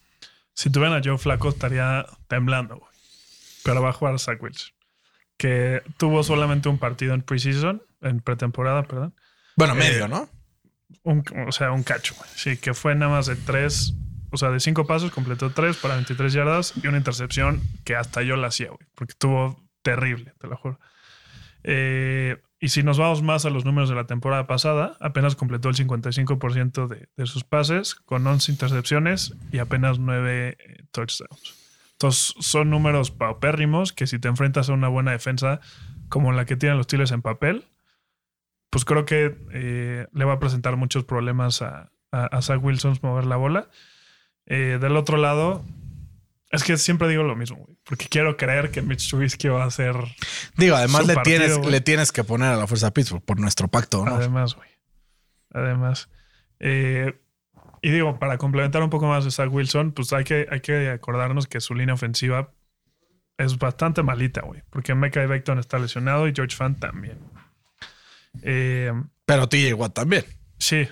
Si 0.53 0.69
tuvieran 0.69 0.97
a 0.97 1.01
Joe 1.03 1.17
Flaco 1.17 1.49
estaría 1.49 2.05
temblando, 2.27 2.77
güey. 2.77 2.91
Pero 3.63 3.81
va 3.81 3.89
a 3.89 3.93
jugar 3.93 4.19
Zach 4.19 4.41
Wilson. 4.41 4.73
Que 5.37 5.81
tuvo 5.97 6.23
solamente 6.23 6.69
un 6.69 6.77
partido 6.77 7.13
en 7.15 7.23
preseason, 7.23 7.81
en 8.01 8.21
pretemporada, 8.21 8.83
perdón. 8.83 9.15
Bueno, 9.55 9.73
Eh, 9.73 9.77
medio, 9.77 10.07
¿no? 10.07 10.29
Un, 11.03 11.23
o 11.47 11.51
sea, 11.51 11.71
un 11.71 11.83
cacho, 11.83 12.15
güey. 12.17 12.29
Sí, 12.35 12.57
que 12.57 12.73
fue 12.73 12.95
nada 12.95 13.11
más 13.11 13.25
de 13.27 13.35
tres, 13.35 13.93
o 14.31 14.37
sea, 14.37 14.49
de 14.49 14.59
cinco 14.59 14.85
pasos, 14.85 15.11
completó 15.11 15.51
tres 15.51 15.77
para 15.77 15.95
23 15.95 16.33
yardas 16.33 16.73
y 16.81 16.87
una 16.87 16.97
intercepción 16.97 17.61
que 17.83 17.95
hasta 17.95 18.21
yo 18.21 18.35
la 18.35 18.47
hacía, 18.47 18.67
güey. 18.67 18.87
Porque 18.95 19.11
estuvo 19.11 19.59
terrible, 19.81 20.33
te 20.39 20.47
lo 20.47 20.57
juro. 20.57 20.79
Eh, 21.63 22.37
y 22.59 22.69
si 22.69 22.83
nos 22.83 22.97
vamos 22.97 23.21
más 23.21 23.45
a 23.45 23.49
los 23.49 23.65
números 23.65 23.89
de 23.89 23.95
la 23.95 24.05
temporada 24.05 24.47
pasada, 24.47 24.97
apenas 24.99 25.35
completó 25.35 25.69
el 25.69 25.75
55% 25.75 26.87
de, 26.87 27.09
de 27.15 27.25
sus 27.25 27.43
pases, 27.43 27.95
con 27.95 28.25
11 28.25 28.51
intercepciones 28.51 29.35
y 29.51 29.59
apenas 29.59 29.99
9 29.99 30.57
eh, 30.57 30.83
touchdowns. 30.91 31.65
Entonces, 31.91 32.33
son 32.39 32.69
números 32.69 33.11
paupérrimos 33.11 33.93
que 33.93 34.07
si 34.07 34.19
te 34.19 34.27
enfrentas 34.27 34.69
a 34.69 34.73
una 34.73 34.87
buena 34.89 35.11
defensa 35.11 35.61
como 36.09 36.31
la 36.31 36.45
que 36.45 36.55
tienen 36.55 36.77
los 36.77 36.85
Steelers 36.85 37.11
en 37.11 37.21
papel, 37.21 37.65
pues 38.75 38.83
creo 38.83 39.05
que 39.05 39.37
eh, 39.53 40.05
le 40.11 40.25
va 40.25 40.33
a 40.33 40.39
presentar 40.39 40.75
muchos 40.75 41.05
problemas 41.05 41.61
a, 41.61 41.93
a, 42.11 42.25
a 42.25 42.41
Zach 42.41 42.61
Wilson 42.61 42.99
mover 43.01 43.25
la 43.25 43.37
bola. 43.37 43.69
Eh, 44.47 44.79
del 44.81 44.97
otro 44.97 45.15
lado, 45.15 45.63
es 46.51 46.65
que 46.65 46.75
siempre 46.75 47.07
digo 47.07 47.23
lo 47.23 47.37
mismo, 47.37 47.55
güey, 47.55 47.77
porque 47.85 48.07
quiero 48.09 48.35
creer 48.35 48.71
que 48.71 48.81
Mitch 48.81 49.09
Trubisky 49.09 49.47
va 49.47 49.63
a 49.63 49.71
ser 49.71 49.95
Digo, 50.57 50.75
además 50.75 51.07
le, 51.07 51.13
partido, 51.13 51.37
tienes, 51.37 51.57
güey. 51.57 51.71
le 51.71 51.79
tienes 51.79 52.11
que 52.11 52.25
poner 52.25 52.49
a 52.49 52.57
la 52.57 52.67
fuerza 52.67 52.87
a 52.87 52.91
Pittsburgh 52.91 53.23
por 53.23 53.39
nuestro 53.39 53.69
pacto, 53.69 54.03
¿no? 54.03 54.13
Además, 54.13 54.55
güey. 54.55 54.67
Además. 55.53 56.09
Eh, 56.59 57.17
y 57.81 57.91
digo, 57.91 58.19
para 58.19 58.37
complementar 58.37 58.83
un 58.83 58.89
poco 58.89 59.07
más 59.07 59.23
de 59.23 59.31
Zach 59.31 59.49
Wilson, 59.53 59.93
pues 59.93 60.11
hay 60.11 60.25
que, 60.25 60.47
hay 60.51 60.59
que 60.59 60.89
acordarnos 60.89 61.47
que 61.47 61.61
su 61.61 61.75
línea 61.75 61.93
ofensiva 61.93 62.51
es 63.37 63.57
bastante 63.57 64.03
malita, 64.03 64.41
güey. 64.41 64.63
Porque 64.69 64.95
Mecca 64.95 65.25
Beckton 65.25 65.59
está 65.59 65.79
lesionado 65.79 66.27
y 66.27 66.33
George 66.35 66.57
Fan 66.57 66.75
también. 66.75 67.19
Eh, 68.43 68.91
Pero 69.25 69.47
TJ 69.49 69.73
Watt 69.73 69.93
también. 69.93 70.23
sí, 70.59 70.87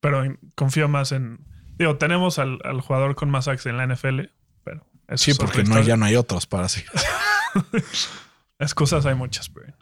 pero 0.00 0.22
confío 0.54 0.88
más 0.88 1.12
en. 1.12 1.38
Digo, 1.78 1.96
tenemos 1.96 2.38
al, 2.38 2.58
al 2.64 2.80
jugador 2.80 3.14
con 3.16 3.30
más 3.30 3.46
sacks 3.46 3.66
en 3.66 3.76
la 3.76 3.86
NFL, 3.86 4.20
pero. 4.64 4.86
eso 5.08 5.24
Sí, 5.24 5.30
es 5.32 5.38
porque 5.38 5.64
no, 5.64 5.80
ya 5.82 5.96
no 5.96 6.04
hay 6.04 6.16
otros 6.16 6.46
para 6.46 6.68
seguir. 6.68 6.90
Excusas 8.58 9.06
hay 9.06 9.14
muchas, 9.14 9.48
pero. 9.48 9.72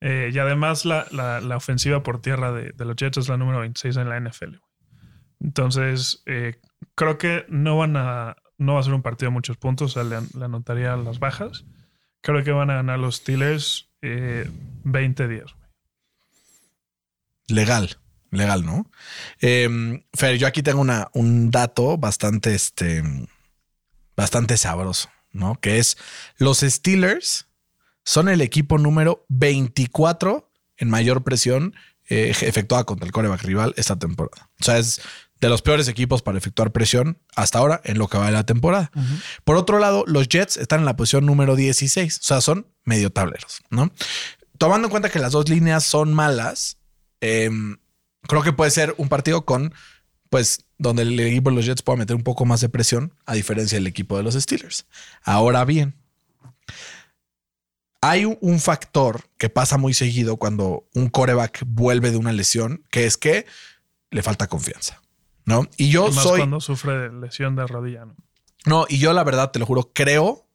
Eh, 0.00 0.30
y 0.32 0.38
además 0.38 0.84
la, 0.84 1.06
la- 1.10 1.40
la 1.40 1.56
ofensiva 1.56 2.02
por 2.02 2.20
tierra 2.20 2.52
de, 2.52 2.70
de 2.72 2.84
los 2.84 2.94
Jets 2.96 3.18
es 3.18 3.28
la 3.28 3.36
número 3.36 3.60
26 3.60 3.96
en 3.96 4.08
la 4.08 4.20
NFL. 4.20 4.54
Entonces, 5.40 6.22
eh, 6.26 6.60
creo 6.94 7.18
que 7.18 7.44
no 7.48 7.76
van 7.76 7.96
a. 7.96 8.36
No 8.58 8.74
va 8.74 8.80
a 8.80 8.82
ser 8.82 8.94
un 8.94 9.02
partido 9.02 9.30
de 9.30 9.34
muchos 9.34 9.56
puntos, 9.56 9.96
o 9.96 10.02
sea, 10.02 10.04
le, 10.20 10.26
le 10.36 10.44
anotaría 10.44 10.96
las 10.96 11.18
bajas. 11.20 11.64
Creo 12.22 12.42
que 12.42 12.50
van 12.50 12.70
a 12.70 12.74
ganar 12.76 12.98
los 12.98 13.16
Steelers 13.16 13.90
eh, 14.02 14.50
20 14.84 15.28
días. 15.28 15.44
güey. 15.52 15.57
Legal, 17.48 17.98
legal, 18.30 18.64
¿no? 18.64 18.90
Eh, 19.40 20.02
Fer, 20.14 20.38
yo 20.38 20.46
aquí 20.46 20.62
tengo 20.62 20.80
una, 20.80 21.08
un 21.12 21.50
dato 21.50 21.98
bastante, 21.98 22.54
este, 22.54 23.02
bastante 24.16 24.56
sabroso, 24.56 25.10
¿no? 25.32 25.58
Que 25.60 25.78
es 25.78 25.96
los 26.36 26.60
Steelers 26.60 27.46
son 28.04 28.28
el 28.28 28.40
equipo 28.40 28.78
número 28.78 29.26
24 29.28 30.50
en 30.78 30.88
mayor 30.88 31.24
presión 31.24 31.74
eh, 32.08 32.30
efectuada 32.40 32.84
contra 32.84 33.04
el 33.06 33.12
coreback 33.12 33.42
rival 33.42 33.74
esta 33.76 33.98
temporada. 33.98 34.48
O 34.60 34.64
sea, 34.64 34.78
es 34.78 35.02
de 35.40 35.48
los 35.50 35.60
peores 35.60 35.88
equipos 35.88 36.22
para 36.22 36.38
efectuar 36.38 36.72
presión 36.72 37.18
hasta 37.36 37.58
ahora 37.58 37.82
en 37.84 37.98
lo 37.98 38.08
que 38.08 38.16
va 38.16 38.26
de 38.26 38.32
la 38.32 38.46
temporada. 38.46 38.90
Por 39.44 39.56
otro 39.56 39.78
lado, 39.78 40.04
los 40.06 40.26
Jets 40.26 40.56
están 40.56 40.80
en 40.80 40.86
la 40.86 40.96
posición 40.96 41.26
número 41.26 41.54
16, 41.54 42.18
o 42.18 42.22
sea, 42.22 42.40
son 42.40 42.66
medio 42.84 43.10
tableros, 43.10 43.60
¿no? 43.68 43.92
Tomando 44.56 44.86
en 44.86 44.90
cuenta 44.90 45.10
que 45.10 45.18
las 45.18 45.32
dos 45.32 45.48
líneas 45.50 45.84
son 45.84 46.14
malas, 46.14 46.77
eh, 47.20 47.50
creo 48.22 48.42
que 48.42 48.52
puede 48.52 48.70
ser 48.70 48.94
un 48.98 49.08
partido 49.08 49.44
con, 49.44 49.74
pues, 50.30 50.64
donde 50.78 51.02
el 51.02 51.18
equipo 51.20 51.50
de 51.50 51.56
los 51.56 51.66
Jets 51.66 51.82
pueda 51.82 51.96
meter 51.98 52.14
un 52.16 52.22
poco 52.22 52.44
más 52.44 52.60
de 52.60 52.68
presión, 52.68 53.14
a 53.26 53.34
diferencia 53.34 53.76
del 53.76 53.86
equipo 53.86 54.16
de 54.16 54.22
los 54.22 54.34
Steelers. 54.34 54.86
Ahora 55.22 55.64
bien, 55.64 55.94
hay 58.00 58.24
un- 58.24 58.60
factor 58.60 59.24
que 59.38 59.48
pasa 59.48 59.76
muy 59.76 59.92
seguido 59.94 60.36
cuando 60.36 60.86
un 60.94 61.08
coreback 61.08 61.62
vuelve 61.66 62.10
de 62.10 62.16
una 62.16 62.32
lesión, 62.32 62.84
que 62.90 63.06
es 63.06 63.16
que 63.16 63.46
le 64.10 64.22
falta 64.22 64.46
confianza, 64.46 65.02
¿no? 65.44 65.66
Y 65.76 65.90
yo 65.90 66.08
Y 66.08 66.12
más 66.12 66.22
soy... 66.22 66.38
cuando 66.40 66.60
sufre 66.60 67.12
lesión 67.12 67.56
de 67.56 67.66
rodilla. 67.66 68.04
¿no? 68.04 68.14
No, 68.66 68.86
y 68.88 68.98
yo 68.98 69.12
la 69.12 69.24
verdad, 69.24 69.50
te 69.50 69.58
lo 69.58 69.66
juro, 69.66 69.90
creo 69.92 70.46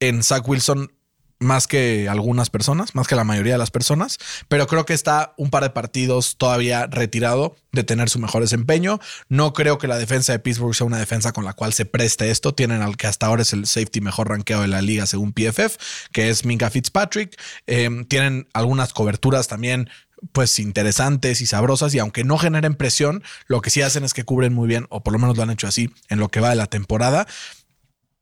en 0.00 0.22
Zach 0.22 0.46
Wilson 0.48 0.92
más 1.40 1.66
que 1.66 2.08
algunas 2.08 2.50
personas, 2.50 2.94
más 2.94 3.06
que 3.06 3.14
la 3.14 3.24
mayoría 3.24 3.52
de 3.54 3.58
las 3.58 3.70
personas, 3.70 4.18
pero 4.48 4.66
creo 4.66 4.84
que 4.84 4.94
está 4.94 5.34
un 5.36 5.50
par 5.50 5.62
de 5.62 5.70
partidos 5.70 6.36
todavía 6.36 6.86
retirado 6.86 7.56
de 7.72 7.84
tener 7.84 8.08
su 8.10 8.18
mejor 8.18 8.42
desempeño. 8.42 8.98
No 9.28 9.52
creo 9.52 9.78
que 9.78 9.86
la 9.86 9.98
defensa 9.98 10.32
de 10.32 10.40
Pittsburgh 10.40 10.74
sea 10.74 10.86
una 10.86 10.98
defensa 10.98 11.32
con 11.32 11.44
la 11.44 11.52
cual 11.52 11.72
se 11.72 11.84
preste 11.84 12.30
esto. 12.30 12.54
Tienen 12.54 12.82
al 12.82 12.96
que 12.96 13.06
hasta 13.06 13.26
ahora 13.26 13.42
es 13.42 13.52
el 13.52 13.66
safety 13.66 14.00
mejor 14.00 14.28
rankeado 14.28 14.62
de 14.62 14.68
la 14.68 14.82
liga 14.82 15.06
según 15.06 15.32
PFF, 15.32 15.76
que 16.12 16.30
es 16.30 16.44
Minka 16.44 16.70
Fitzpatrick. 16.70 17.40
Em, 17.66 18.04
tienen 18.04 18.48
algunas 18.52 18.92
coberturas 18.92 19.46
también 19.46 19.88
pues 20.32 20.58
interesantes 20.58 21.40
y 21.40 21.46
sabrosas 21.46 21.94
y 21.94 22.00
aunque 22.00 22.24
no 22.24 22.38
generen 22.38 22.74
presión, 22.74 23.22
lo 23.46 23.60
que 23.60 23.70
sí 23.70 23.82
hacen 23.82 24.02
es 24.02 24.14
que 24.14 24.24
cubren 24.24 24.52
muy 24.52 24.66
bien, 24.66 24.86
o 24.90 25.04
por 25.04 25.12
lo 25.12 25.20
menos 25.20 25.36
lo 25.36 25.44
han 25.44 25.50
hecho 25.50 25.68
así 25.68 25.90
en 26.08 26.18
lo 26.18 26.28
que 26.28 26.40
va 26.40 26.50
de 26.50 26.56
la 26.56 26.66
temporada. 26.66 27.28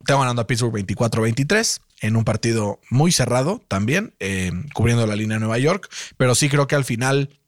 Tengo 0.04 0.20
ganando 0.20 0.42
a 0.42 0.46
Pittsburgh 0.46 0.74
24-23 0.74 1.80
en 2.01 2.16
un 2.16 2.24
partido 2.24 2.80
muy 2.90 3.12
cerrado 3.12 3.62
también, 3.68 4.14
eh, 4.20 4.53
cubriendo 4.74 5.07
la 5.07 5.16
línea 5.16 5.36
de 5.36 5.40
Nueva 5.40 5.59
York, 5.59 5.88
pero 6.16 6.34
sí 6.34 6.49
creo 6.49 6.66
que 6.66 6.74
al 6.74 6.84
final, 6.84 7.38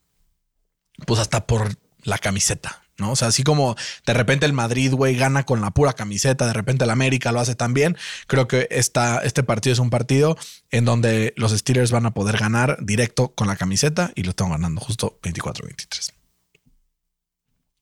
pues 1.07 1.20
hasta 1.20 1.46
por 1.46 1.76
la 2.03 2.18
camiseta, 2.18 2.82
¿no? 2.96 3.12
O 3.12 3.16
sea, 3.16 3.28
así 3.28 3.42
como 3.42 3.76
de 4.07 4.14
repente 4.14 4.46
el 4.46 4.53
Madrid, 4.53 4.92
güey, 4.92 5.16
gana 5.16 5.44
con 5.44 5.61
la 5.61 5.70
pura 5.70 5.92
camiseta, 5.92 6.46
de 6.46 6.53
repente 6.53 6.84
el 6.84 6.90
América 6.90 7.32
lo 7.32 7.40
hace 7.40 7.55
también, 7.55 7.96
creo 8.26 8.49
que 8.49 8.68
esta, 8.70 9.18
este 9.18 9.42
partido 9.42 9.72
es 9.72 9.78
un 9.78 9.90
partido 9.90 10.36
en 10.70 10.84
donde 10.84 11.34
los 11.36 11.53
Steelers 11.53 11.90
van 11.90 12.07
a 12.07 12.14
poder 12.14 12.38
ganar 12.38 12.78
directo 12.80 13.34
con 13.34 13.49
la 13.49 13.57
camiseta 13.57 14.12
y 14.14 14.22
lo 14.22 14.30
están 14.30 14.51
ganando 14.51 14.80
justo 14.80 15.18
24-23. 15.22 16.12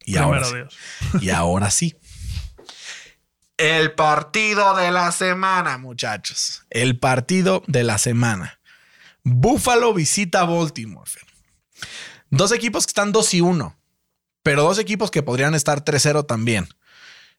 Y 0.05 0.17
ahora, 0.17 0.45
sí. 0.45 0.55
y 1.21 1.31
ahora 1.31 1.71
sí. 1.71 1.97
El 3.57 3.93
partido 3.93 4.77
de 4.77 4.91
la 4.91 5.13
semana, 5.13 5.79
muchachos. 5.79 6.67
El 6.69 6.99
partido 6.99 7.63
de 7.67 7.85
la 7.85 7.97
semana. 7.97 8.61
Buffalo 9.23 9.95
visita 9.95 10.45
Baltimore. 10.45 11.11
Dos 12.29 12.53
equipos 12.53 12.85
que 12.85 12.91
están 12.91 13.13
2 13.13 13.35
y 13.35 13.41
1, 13.41 13.77
pero 14.43 14.63
dos 14.63 14.79
equipos 14.79 15.11
que 15.11 15.23
podrían 15.23 15.55
estar 15.55 15.85
3-0 15.85 16.27
también. 16.27 16.69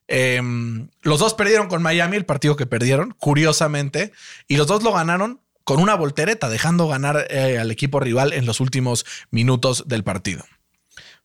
Em, 0.08 0.88
los 1.02 1.20
dos 1.20 1.34
perdieron 1.34 1.68
con 1.68 1.82
Miami, 1.82 2.16
el 2.16 2.26
partido 2.26 2.56
que 2.56 2.66
perdieron, 2.66 3.14
curiosamente, 3.18 4.12
y 4.48 4.56
los 4.56 4.66
dos 4.66 4.82
lo 4.82 4.92
ganaron 4.92 5.40
con 5.62 5.80
una 5.80 5.94
voltereta, 5.94 6.48
dejando 6.48 6.88
ganar 6.88 7.26
eh, 7.30 7.58
al 7.58 7.70
equipo 7.70 8.00
rival 8.00 8.32
en 8.32 8.44
los 8.44 8.58
últimos 8.60 9.06
minutos 9.30 9.84
del 9.86 10.02
partido. 10.02 10.44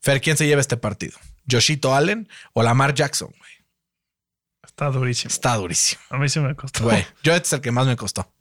Fer, 0.01 0.21
¿quién 0.21 0.37
se 0.37 0.45
lleva 0.45 0.61
este 0.61 0.77
partido? 0.77 1.17
¿Joshito 1.49 1.95
Allen 1.95 2.29
o 2.53 2.61
Lamar 2.61 2.93
Jackson? 2.93 3.33
Está 4.63 4.89
durísimo. 4.89 5.29
Está 5.29 5.55
durísimo. 5.55 6.01
A 6.09 6.17
mí 6.17 6.29
sí 6.29 6.39
me 6.39 6.55
costó. 6.55 6.85
Güey, 6.85 7.05
yo 7.23 7.33
este 7.33 7.47
es 7.47 7.53
el 7.53 7.61
que 7.61 7.71
más 7.71 7.85
me 7.85 7.95
costó. 7.95 8.31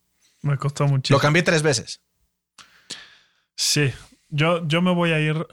Me 0.40 0.56
costó 0.56 0.86
muchísimo. 0.86 1.18
Lo 1.18 1.22
cambié 1.22 1.42
tres 1.42 1.62
veces. 1.62 2.00
Sí. 3.56 3.92
Yo, 4.28 4.66
yo 4.66 4.80
me 4.80 4.94
voy 4.94 5.12
a 5.12 5.20
ir 5.20 5.46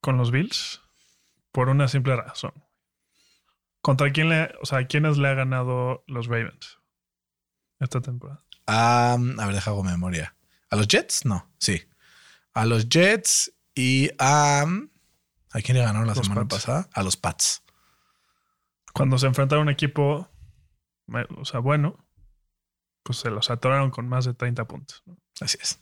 con 0.00 0.18
los 0.18 0.30
Bills 0.30 0.80
por 1.52 1.68
una 1.68 1.88
simple 1.88 2.16
razón. 2.16 2.52
¿Contra 3.80 4.12
quién 4.12 4.28
le, 4.28 4.52
o 4.60 4.66
sea, 4.66 4.86
quiénes 4.86 5.16
le 5.16 5.28
ha 5.28 5.34
ganado 5.34 6.04
los 6.06 6.26
Ravens 6.26 6.78
esta 7.80 8.00
temporada? 8.00 8.44
a 8.66 9.16
ver, 9.18 9.54
deja 9.54 9.70
hago 9.70 9.82
memoria. 9.82 10.36
¿A 10.70 10.76
los 10.76 10.86
Jets? 10.86 11.24
No, 11.24 11.50
sí. 11.58 11.82
A 12.54 12.64
los 12.64 12.88
Jets 12.88 13.52
y 13.74 14.10
a. 14.18 14.64
¿A 15.50 15.60
quién 15.60 15.76
le 15.76 15.84
ganaron 15.84 16.06
la 16.06 16.14
semana 16.14 16.46
pasada? 16.46 16.88
A 16.92 17.02
los 17.02 17.16
Pats 17.16 17.61
cuando 18.92 19.18
se 19.18 19.26
enfrentaron 19.26 19.62
a 19.62 19.70
un 19.70 19.72
equipo, 19.72 20.28
o 21.36 21.44
sea, 21.44 21.60
bueno, 21.60 21.96
pues 23.02 23.18
se 23.18 23.30
los 23.30 23.50
atoraron 23.50 23.90
con 23.90 24.08
más 24.08 24.24
de 24.24 24.34
30 24.34 24.66
puntos. 24.66 25.02
Así 25.40 25.58
es. 25.60 25.80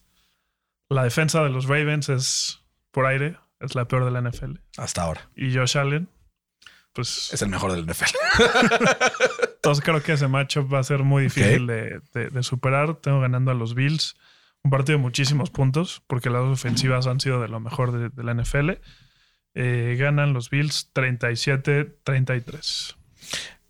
La 0.88 1.04
defensa 1.04 1.42
de 1.42 1.50
los 1.50 1.66
Ravens 1.66 2.08
es 2.08 2.60
por 2.90 3.06
aire, 3.06 3.36
es 3.60 3.74
la 3.74 3.86
peor 3.86 4.04
de 4.04 4.10
la 4.10 4.28
NFL. 4.28 4.56
Hasta 4.76 5.02
ahora. 5.02 5.30
Y 5.36 5.54
Josh 5.54 5.78
Allen, 5.78 6.08
pues. 6.92 7.32
Es 7.32 7.42
el 7.42 7.48
mejor 7.48 7.72
del 7.72 7.86
NFL. 7.86 8.16
Entonces 9.56 9.84
creo 9.84 10.02
que 10.02 10.12
ese 10.12 10.26
matchup 10.26 10.72
va 10.72 10.78
a 10.78 10.84
ser 10.84 11.04
muy 11.04 11.24
difícil 11.24 11.66
de, 11.66 12.42
superar. 12.42 12.96
Tengo 12.96 13.20
ganando 13.20 13.50
a 13.50 13.54
los 13.54 13.74
Bills. 13.74 14.16
Un 14.62 14.70
partido 14.70 14.98
de 14.98 15.02
muchísimos 15.02 15.50
puntos, 15.50 16.02
porque 16.06 16.28
las 16.28 16.42
dos 16.42 16.58
ofensivas 16.58 17.06
han 17.06 17.20
sido 17.20 17.40
de 17.40 17.48
lo 17.48 17.60
mejor 17.60 17.92
de, 17.92 18.10
de 18.10 18.24
la 18.24 18.34
NFL. 18.34 18.72
Eh, 19.54 19.96
ganan 19.98 20.32
los 20.32 20.50
Bills 20.50 20.92
37-33. 20.94 22.96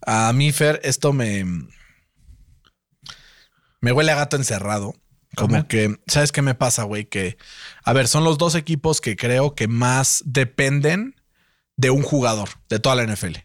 A 0.02 0.32
mí, 0.32 0.52
Fer, 0.52 0.80
esto 0.82 1.12
me. 1.12 1.44
Me 3.80 3.92
huele 3.92 4.12
a 4.12 4.16
gato 4.16 4.36
encerrado. 4.36 4.94
Como 5.36 5.68
que, 5.68 5.96
¿sabes 6.06 6.32
qué 6.32 6.42
me 6.42 6.54
pasa, 6.54 6.82
güey? 6.82 7.04
Que, 7.04 7.38
a 7.84 7.92
ver, 7.92 8.08
son 8.08 8.24
los 8.24 8.36
dos 8.36 8.54
equipos 8.54 9.00
que 9.00 9.16
creo 9.16 9.54
que 9.54 9.68
más 9.68 10.22
dependen 10.26 11.14
de 11.76 11.90
un 11.90 12.02
jugador 12.02 12.48
de 12.68 12.78
toda 12.78 12.96
la 12.96 13.04
NFL. 13.04 13.36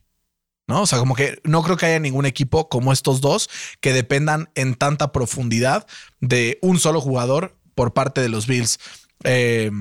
¿No? 0.67 0.81
O 0.81 0.87
sea, 0.87 0.97
como 0.97 1.15
que 1.15 1.39
no 1.43 1.61
creo 1.61 1.77
que 1.77 1.85
haya 1.85 1.99
ningún 1.99 2.25
equipo 2.25 2.69
como 2.69 2.91
estos 2.91 3.21
dos 3.21 3.49
que 3.81 3.93
dependan 3.93 4.49
en 4.55 4.73
tanta 4.73 5.11
profundidad 5.11 5.85
de 6.21 6.57
un 6.63 6.79
solo 6.79 7.01
jugador 7.01 7.55
por 7.75 7.93
parte 7.93 8.19
de 8.19 8.29
los 8.29 8.47
Bills. 8.47 8.79
Eh, 9.23 9.71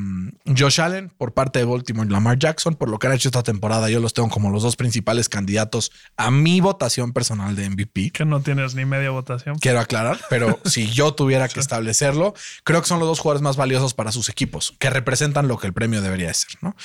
Josh 0.57 0.81
Allen 0.81 1.11
por 1.11 1.35
parte 1.35 1.59
de 1.59 1.65
Baltimore 1.65 2.09
y 2.09 2.13
Lamar 2.13 2.39
Jackson, 2.39 2.75
por 2.75 2.89
lo 2.89 2.99
que 2.99 3.07
han 3.07 3.13
hecho 3.13 3.29
esta 3.29 3.43
temporada, 3.43 3.91
yo 3.91 4.01
los 4.01 4.15
tengo 4.15 4.29
como 4.29 4.51
los 4.51 4.63
dos 4.63 4.77
principales 4.77 5.29
candidatos 5.29 5.93
a 6.17 6.31
mi 6.31 6.61
votación 6.61 7.13
personal 7.13 7.57
de 7.57 7.69
MVP. 7.69 8.11
Que 8.11 8.25
no 8.25 8.41
tienes 8.41 8.75
ni 8.75 8.85
media 8.85 9.11
votación. 9.11 9.59
Quiero 9.59 9.81
aclarar, 9.81 10.19
pero 10.31 10.59
si 10.65 10.91
yo 10.91 11.15
tuviera 11.15 11.49
que 11.49 11.61
establecerlo, 11.61 12.35
creo 12.63 12.81
que 12.81 12.89
son 12.89 12.99
los 12.99 13.09
dos 13.09 13.21
jugadores 13.21 13.43
más 13.43 13.57
valiosos 13.57 13.95
para 13.95 14.13
sus 14.13 14.29
equipos, 14.29 14.75
que 14.79 14.91
representan 14.91 15.49
lo 15.49 15.59
que 15.59 15.67
el 15.67 15.73
premio 15.73 16.01
debería 16.01 16.33
ser. 16.33 16.53
¿no? 16.63 16.77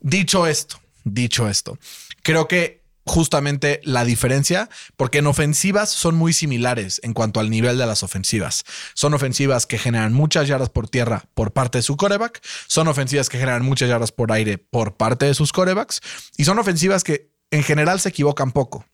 Dicho 0.00 0.46
esto, 0.46 0.80
dicho 1.04 1.48
esto, 1.48 1.78
creo 2.22 2.48
que 2.48 2.83
justamente 3.04 3.80
la 3.84 4.04
diferencia, 4.04 4.68
porque 4.96 5.18
en 5.18 5.26
ofensivas 5.26 5.90
son 5.90 6.16
muy 6.16 6.32
similares 6.32 7.00
en 7.04 7.12
cuanto 7.12 7.40
al 7.40 7.50
nivel 7.50 7.78
de 7.78 7.86
las 7.86 8.02
ofensivas. 8.02 8.64
Son 8.94 9.14
ofensivas 9.14 9.66
que 9.66 9.78
generan 9.78 10.12
muchas 10.12 10.48
yardas 10.48 10.70
por 10.70 10.88
tierra 10.88 11.24
por 11.34 11.52
parte 11.52 11.78
de 11.78 11.82
su 11.82 11.96
coreback, 11.96 12.40
son 12.66 12.88
ofensivas 12.88 13.28
que 13.28 13.38
generan 13.38 13.64
muchas 13.64 13.88
yardas 13.88 14.12
por 14.12 14.32
aire 14.32 14.58
por 14.58 14.96
parte 14.96 15.26
de 15.26 15.34
sus 15.34 15.52
corebacks, 15.52 16.00
y 16.36 16.44
son 16.44 16.58
ofensivas 16.58 17.04
que 17.04 17.30
en 17.50 17.62
general 17.62 18.00
se 18.00 18.08
equivocan 18.08 18.52
poco. 18.52 18.86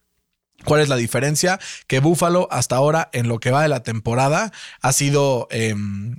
¿Cuál 0.64 0.82
es 0.82 0.88
la 0.88 0.96
diferencia? 0.96 1.58
Que 1.86 2.00
Buffalo 2.00 2.48
hasta 2.50 2.76
ahora, 2.76 3.08
en 3.12 3.28
lo 3.28 3.38
que 3.38 3.50
va 3.50 3.62
de 3.62 3.68
la 3.68 3.82
temporada, 3.82 4.52
ha 4.82 4.92
sido 4.92 5.48
em, 5.50 6.18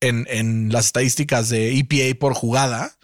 en, 0.00 0.72
las 0.72 0.86
estadísticas 0.86 1.48
de 1.48 1.76
EPA 1.78 2.16
por 2.18 2.34
jugada, 2.34 2.96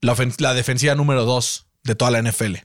la, 0.00 0.16
la 0.38 0.54
defensiva 0.54 0.96
número 0.96 1.24
dos 1.24 1.68
de 1.84 1.94
toda 1.94 2.10
la 2.10 2.22
NFL 2.22 2.56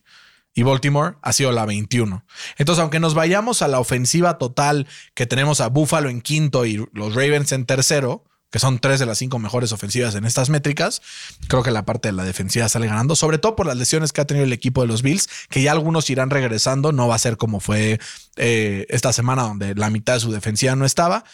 y 0.55 0.63
Baltimore 0.63 1.17
ha 1.21 1.33
sido 1.33 1.51
la 1.51 1.65
21. 1.65 2.25
Entonces, 2.57 2.81
aunque 2.81 2.99
nos 2.99 3.13
vayamos 3.13 3.61
a 3.61 3.67
la 3.67 3.79
ofensiva 3.79 4.39
total 4.39 4.87
que 5.13 5.27
tenemos 5.27 5.61
a 5.61 5.67
Buffalo 5.67 6.09
en 6.09 6.21
quinto 6.21 6.65
y 6.65 6.83
los 6.93 7.13
Ravens 7.13 7.51
en 7.51 7.65
tercero, 7.65 8.23
que 8.49 8.59
son 8.59 8.79
tres 8.79 9.01
de 9.01 9.05
las 9.05 9.17
cinco 9.17 9.37
mejores 9.37 9.73
ofensivas 9.73 10.15
en 10.15 10.23
estas 10.23 10.49
métricas, 10.49 11.01
creo 11.49 11.61
que 11.61 11.71
la 11.71 11.85
parte 11.85 12.07
de 12.07 12.13
la 12.13 12.23
defensiva 12.23 12.69
sale 12.69 12.87
ganando, 12.87 13.17
sobre 13.17 13.37
todo 13.37 13.57
por 13.57 13.65
las 13.65 13.75
lesiones 13.75 14.13
que 14.13 14.21
ha 14.21 14.25
tenido 14.25 14.45
el 14.45 14.53
equipo 14.53 14.79
de 14.79 14.87
los 14.87 15.01
Bills, 15.01 15.27
que 15.49 15.61
ya 15.61 15.73
algunos 15.73 16.09
irán 16.09 16.29
regresando, 16.29 16.93
no 16.93 17.09
va 17.09 17.15
a 17.15 17.19
ser 17.19 17.35
como 17.35 17.59
fue 17.59 17.99
eh, 18.37 18.85
esta 18.89 19.11
semana 19.11 19.43
donde 19.43 19.75
la 19.75 19.89
mitad 19.89 20.13
de 20.13 20.19
su 20.21 20.31
defensiva 20.31 20.73
no 20.77 20.85
estaba. 20.85 21.25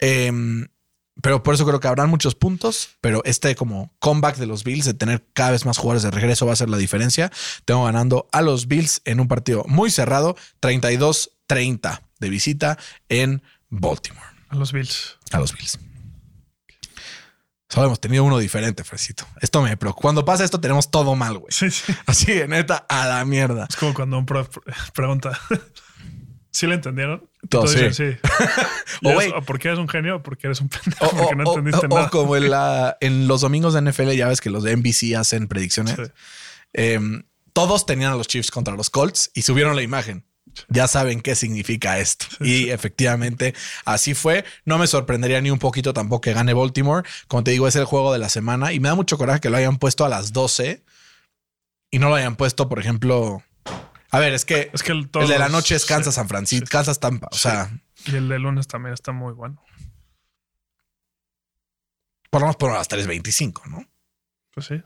Eh, 0.00 0.30
pero 1.22 1.42
por 1.42 1.54
eso 1.54 1.66
creo 1.66 1.80
que 1.80 1.88
habrán 1.88 2.10
muchos 2.10 2.34
puntos, 2.34 2.90
pero 3.00 3.22
este 3.24 3.54
como 3.54 3.92
comeback 3.98 4.36
de 4.36 4.46
los 4.46 4.64
Bills, 4.64 4.84
de 4.84 4.94
tener 4.94 5.26
cada 5.32 5.52
vez 5.52 5.64
más 5.66 5.78
jugadores 5.78 6.02
de 6.02 6.10
regreso 6.10 6.46
va 6.46 6.52
a 6.52 6.56
ser 6.56 6.68
la 6.68 6.76
diferencia. 6.76 7.30
Tengo 7.64 7.84
ganando 7.84 8.28
a 8.32 8.42
los 8.42 8.68
Bills 8.68 9.02
en 9.04 9.20
un 9.20 9.28
partido 9.28 9.64
muy 9.66 9.90
cerrado, 9.90 10.36
32-30 10.60 12.00
de 12.18 12.28
visita 12.28 12.78
en 13.08 13.42
Baltimore. 13.68 14.26
A 14.48 14.56
los 14.56 14.72
Bills. 14.72 15.18
A 15.32 15.38
los 15.38 15.52
Bills. 15.52 15.78
Solo 17.68 17.86
hemos 17.86 18.00
tenido 18.00 18.24
uno 18.24 18.38
diferente, 18.38 18.82
Fresito. 18.82 19.26
Esto 19.42 19.60
me 19.60 19.76
preocupa. 19.76 20.02
Cuando 20.02 20.24
pasa 20.24 20.42
esto, 20.42 20.58
tenemos 20.58 20.90
todo 20.90 21.14
mal, 21.14 21.36
güey. 21.36 21.52
Sí, 21.52 21.70
sí. 21.70 21.94
Así 22.06 22.32
de 22.32 22.48
neta, 22.48 22.86
a 22.88 23.06
la 23.06 23.24
mierda. 23.26 23.66
Es 23.68 23.76
como 23.76 23.92
cuando 23.92 24.18
un 24.18 24.24
prof 24.24 24.48
pregunta, 24.94 25.38
¿Sí 26.58 26.66
le 26.66 26.74
entendieron? 26.74 27.22
Todo, 27.48 27.68
sí. 27.68 27.78
sí. 27.92 28.16
o, 29.04 29.42
porque 29.42 29.68
eres 29.68 29.78
un 29.78 29.88
genio 29.88 30.16
o 30.16 30.22
porque 30.24 30.48
eres 30.48 30.60
un 30.60 30.68
pendejo. 30.68 31.06
O, 31.06 31.10
porque 31.16 31.36
no 31.36 31.48
entendiste 31.50 31.86
nada. 31.86 32.06
O 32.06 32.10
como 32.10 32.34
en, 32.34 32.50
la, 32.50 32.96
en, 33.00 33.28
los 33.28 33.42
domingos 33.42 33.74
de 33.74 33.82
NFL, 33.82 34.10
ya 34.10 34.26
ves 34.26 34.40
que 34.40 34.50
los 34.50 34.64
de 34.64 34.76
NBC 34.76 35.14
hacen 35.16 35.46
predicciones. 35.46 35.96
Em, 36.72 37.22
todos 37.52 37.86
tenían 37.86 38.12
a 38.12 38.16
los 38.16 38.26
Chiefs 38.26 38.50
contra 38.50 38.74
los 38.74 38.90
Colts 38.90 39.30
y 39.34 39.42
subieron 39.42 39.76
la 39.76 39.82
imagen. 39.82 40.24
Ya 40.66 40.88
saben 40.88 41.20
qué 41.20 41.36
significa 41.36 42.00
esto. 42.00 42.26
y 42.40 42.70
efectivamente 42.70 43.54
así 43.84 44.14
fue. 44.14 44.44
No 44.64 44.78
me 44.78 44.88
sorprendería 44.88 45.40
ni 45.40 45.52
un 45.52 45.60
poquito 45.60 45.94
tampoco 45.94 46.22
que 46.22 46.32
gane 46.32 46.54
Baltimore. 46.54 47.08
Como 47.28 47.44
te 47.44 47.52
digo, 47.52 47.68
es 47.68 47.76
el 47.76 47.84
juego 47.84 48.12
de 48.12 48.18
la 48.18 48.30
semana 48.30 48.72
y 48.72 48.80
me 48.80 48.88
da 48.88 48.96
mucho 48.96 49.16
coraje 49.16 49.38
que 49.38 49.48
lo 49.48 49.58
hayan 49.58 49.78
puesto 49.78 50.04
a 50.04 50.08
las 50.08 50.32
12 50.32 50.82
y 51.92 52.00
no 52.00 52.08
lo 52.08 52.16
hayan 52.16 52.34
puesto, 52.34 52.68
por 52.68 52.80
ejemplo, 52.80 53.44
a 54.10 54.18
ver, 54.18 54.32
es 54.34 54.44
que, 54.44 54.70
es 54.72 54.82
que 54.82 54.92
el, 54.92 55.10
de 55.10 55.38
la 55.38 55.48
noche 55.48 55.74
es 55.76 55.84
Kansas 55.84 56.14
San 56.14 56.28
Francisco, 56.28 56.66
Kansas 56.70 56.98
Tampa. 57.00 57.28
O 57.30 57.36
sea, 57.36 57.70
Y 58.06 58.16
el 58.16 58.28
de 58.28 58.38
lunes 58.38 58.66
también 58.66 58.94
está 58.94 59.12
muy 59.12 59.32
bueno. 59.34 59.62
Por 62.30 62.40
lo 62.40 62.46
menos 62.46 62.56
por 62.56 62.72
las 62.72 62.88
3.25, 62.90 63.66
¿no? 63.70 63.86
Pues 64.54 64.66
sí. 64.66 64.82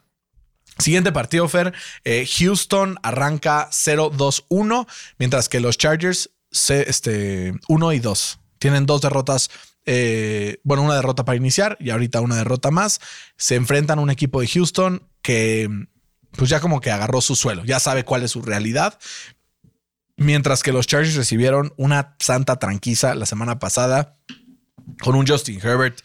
Siguiente 0.78 1.12
partido, 1.12 1.48
Fer. 1.48 1.74
eh, 2.04 2.26
Houston 2.38 2.96
arranca 3.02 3.68
0-2-1, 3.70 4.86
mientras 5.18 5.48
que 5.48 5.60
los 5.60 5.76
Chargers 5.76 6.30
se, 6.50 6.88
este, 6.88 7.54
1 7.68 7.92
y 7.92 7.98
2. 7.98 8.40
Tienen 8.58 8.86
dos 8.86 9.00
derrotas. 9.02 9.50
eh, 9.84 10.60
bueno, 10.62 10.84
una 10.84 10.94
derrota 10.94 11.24
para 11.24 11.36
iniciar 11.36 11.76
y 11.80 11.90
ahorita 11.90 12.20
una 12.20 12.36
derrota 12.36 12.70
más. 12.70 13.00
Se 13.36 13.56
enfrentan 13.56 13.98
a 13.98 14.02
un 14.02 14.10
equipo 14.10 14.40
de 14.40 14.46
Houston 14.46 15.08
que, 15.20 15.68
pues 16.36 16.50
ya 16.50 16.60
como 16.60 16.80
que 16.80 16.90
agarró 16.90 17.20
su 17.20 17.36
suelo, 17.36 17.64
ya 17.64 17.80
sabe 17.80 18.04
cuál 18.04 18.22
es 18.22 18.30
su 18.32 18.42
realidad. 18.42 18.98
Mientras 20.16 20.62
que 20.62 20.72
los 20.72 20.86
Chargers 20.86 21.14
recibieron 21.16 21.72
una 21.76 22.16
santa 22.18 22.56
tranquiza 22.58 23.14
la 23.14 23.26
semana 23.26 23.58
pasada 23.58 24.16
con 25.00 25.14
un 25.14 25.26
Justin 25.26 25.58
Herbert, 25.62 26.00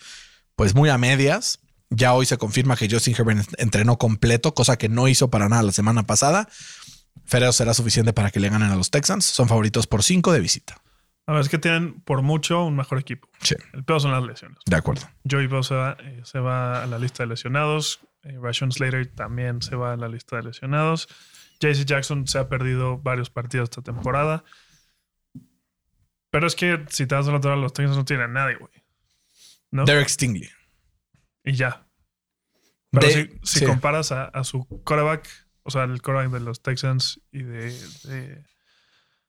pues 0.56 0.74
muy 0.76 0.90
a 0.90 0.98
medias. 0.98 1.60
Ya 1.90 2.14
hoy 2.14 2.26
se 2.26 2.38
confirma 2.38 2.76
que 2.76 2.90
Justin 2.90 3.16
Herbert 3.18 3.48
entrenó 3.58 3.98
completo, 3.98 4.54
cosa 4.54 4.78
que 4.78 4.90
no 4.90 5.08
hizo 5.08 5.30
para 5.30 5.50
nada 5.50 5.64
la 5.64 5.72
semana 5.72 6.04
pasada. 6.04 6.48
Fereo 7.26 7.52
será 7.52 7.74
suficiente 7.74 8.14
para 8.14 8.32
que 8.32 8.40
le 8.40 8.50
ganen 8.50 8.72
a 8.72 8.76
los 8.76 8.90
Texans. 8.92 9.26
Son 9.26 9.48
favoritos 9.48 9.88
por 9.88 10.04
5 10.04 10.32
de 10.32 10.40
visita. 10.40 10.82
A 11.26 11.34
ver, 11.34 11.42
es 11.42 11.50
que 11.50 11.58
tienen 11.58 12.00
por 12.02 12.22
mucho 12.22 12.64
un 12.64 12.76
mejor 12.78 13.00
equipo. 13.00 13.28
Sí, 13.42 13.56
El 13.74 13.84
peor 13.84 14.02
son 14.02 14.12
las 14.12 14.24
lesiones. 14.24 14.58
de 14.66 14.76
acuerdo. 14.78 15.10
Joey 15.30 15.48
Bosa 15.48 15.98
eh, 16.00 16.22
se 16.24 16.40
va 16.40 16.84
a 16.84 16.88
la 16.88 16.98
lista 16.98 17.24
de 17.24 17.28
lesionados. 17.28 18.00
Eh, 18.28 18.38
Rashawn 18.42 18.72
Slater 18.72 19.08
también 19.14 19.62
se 19.62 19.76
va 19.76 19.94
a 19.94 19.98
la 19.98 20.08
lista 20.08 20.36
de 20.38 20.44
lesionados. 20.44 21.08
JC 21.60 21.86
Jackson 21.86 22.28
se 22.28 22.38
ha 22.40 22.50
perdido 22.50 22.98
varios 23.00 23.30
partidos 23.30 23.66
esta 23.70 23.82
temporada. 23.82 24.44
Pero 26.30 26.48
es 26.48 26.56
que 26.56 26.86
si 26.90 27.08
te 27.08 27.16
das 27.16 27.28
otro 27.28 27.50
lado, 27.52 27.62
los 27.62 27.74
Texans 27.74 27.98
no 27.98 28.06
tienen 28.06 28.26
a 28.30 28.34
nadie, 28.34 28.56
güey. 28.58 28.72
¿No? 29.72 29.86
Derek 29.86 30.08
Stingley. 30.10 30.50
Y 31.44 31.54
ya. 31.54 31.88
Pero 32.92 33.08
De- 33.08 33.14
si, 33.14 33.40
si 33.44 33.60
sí. 33.60 33.66
comparas 33.66 34.12
a, 34.12 34.26
a 34.26 34.44
su 34.44 34.66
quarterback, 34.68 35.28
o 35.64 35.72
sea, 35.72 35.84
el 35.84 36.02
quarterback 36.02 36.34
de 36.34 36.40
los 36.46 36.62
Texans 36.62 37.22
y 37.32 37.44
de, 37.44 37.72
de, 38.04 38.44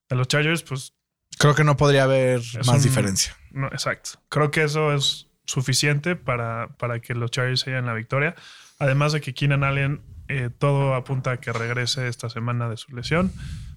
de 0.09 0.17
los 0.17 0.29
Chargers, 0.29 0.63
pues 0.63 0.93
Creo 1.39 1.55
que 1.55 1.63
no 1.65 1.77
podría 1.77 2.05
haber 2.05 2.41
más 2.57 2.69
un- 2.69 2.83
diferencia. 2.83 3.37
no, 3.53 3.69
exacto. 3.69 4.21
Creo 4.29 4.51
que 4.51 4.65
eso 4.65 4.93
es 4.93 5.28
suficiente 5.49 6.15
para, 6.15 6.69
para 6.79 7.01
que 7.01 7.15
los 7.15 7.31
Chargers 7.31 7.61
se 7.61 7.71
lleven 7.71 7.87
la 7.87 7.95
victoria. 7.95 8.35
Además 8.79 9.13
de 9.13 9.21
que 9.21 9.35
Keenan 9.35 9.65
Allen, 9.65 10.03
eh, 10.29 10.51
todo 10.57 10.95
apunta 10.95 11.33
a 11.33 11.37
que 11.39 11.53
regrese 11.53 12.07
esta 12.07 12.29
semana 12.29 12.69
de 12.69 12.77
su 12.77 12.95
lesión. 12.95 13.33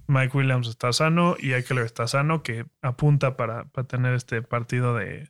Mike 0.07 0.37
Williams 0.37 0.67
está 0.67 0.91
sano 0.91 1.37
y 1.39 1.53
Eckler 1.53 1.85
está 1.85 2.07
sano, 2.07 2.43
que 2.43 2.65
apunta 2.81 3.37
para, 3.37 3.65
para 3.65 3.87
tener 3.87 4.13
este 4.13 4.41
partido 4.41 4.95
de, 4.95 5.29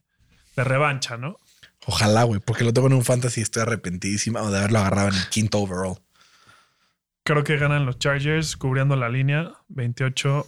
de 0.56 0.64
revancha, 0.64 1.18
¿no? 1.18 1.38
Ojalá, 1.86 2.24
güey, 2.24 2.40
porque 2.40 2.64
lo 2.64 2.74
tengo 2.74 2.88
en 2.88 2.94
un 2.94 3.04
fantasy 3.04 3.42
y 3.42 3.44
estoy 3.44 3.62
arrepentidísima 3.62 4.42
de 4.42 4.58
haberlo 4.58 4.80
agarrado 4.80 5.10
en 5.10 5.16
el 5.16 5.30
quinto 5.30 5.60
overall. 5.60 5.98
Creo 7.24 7.44
que 7.44 7.58
ganan 7.58 7.86
los 7.86 8.00
Chargers 8.00 8.58
cubriendo 8.58 8.96
la 8.96 9.10
línea 9.10 9.52
28-20. 9.70 10.46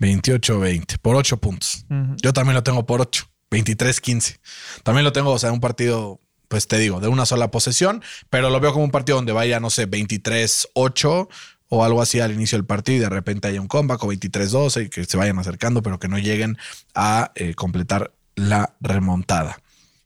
28-20 0.00 0.98
por 1.00 1.16
8 1.16 1.36
puntos. 1.38 1.86
Yo 2.22 2.32
también 2.32 2.54
lo 2.54 2.62
tengo 2.62 2.86
por 2.86 3.00
8, 3.02 3.26
23-15. 3.56 4.38
También 4.82 5.04
lo 5.04 5.12
tengo, 5.12 5.30
o 5.30 5.38
sea, 5.38 5.52
un 5.52 5.60
partido, 5.60 6.20
pues 6.48 6.68
te 6.68 6.78
digo, 6.78 7.00
de 7.00 7.08
una 7.08 7.26
sola 7.26 7.50
posesión, 7.50 8.02
pero 8.30 8.50
lo 8.50 8.60
veo 8.60 8.72
como 8.72 8.84
un 8.84 8.90
partido 8.90 9.16
donde 9.16 9.32
vaya, 9.32 9.60
no 9.60 9.70
sé, 9.70 9.88
23-8 9.88 11.28
o 11.68 11.84
algo 11.84 12.00
así 12.00 12.20
al 12.20 12.32
inicio 12.32 12.58
del 12.58 12.66
partido 12.66 12.98
y 12.98 13.00
de 13.00 13.08
repente 13.08 13.48
haya 13.48 13.60
un 13.60 13.68
comeback 13.68 14.02
o 14.04 14.08
23-12 14.08 14.86
y 14.86 14.88
que 14.88 15.04
se 15.04 15.16
vayan 15.16 15.38
acercando, 15.38 15.82
pero 15.82 15.98
que 15.98 16.08
no 16.08 16.18
lleguen 16.18 16.58
a 16.94 17.32
eh, 17.34 17.54
completar 17.54 18.12
la 18.34 18.74
remontada. 18.80 19.58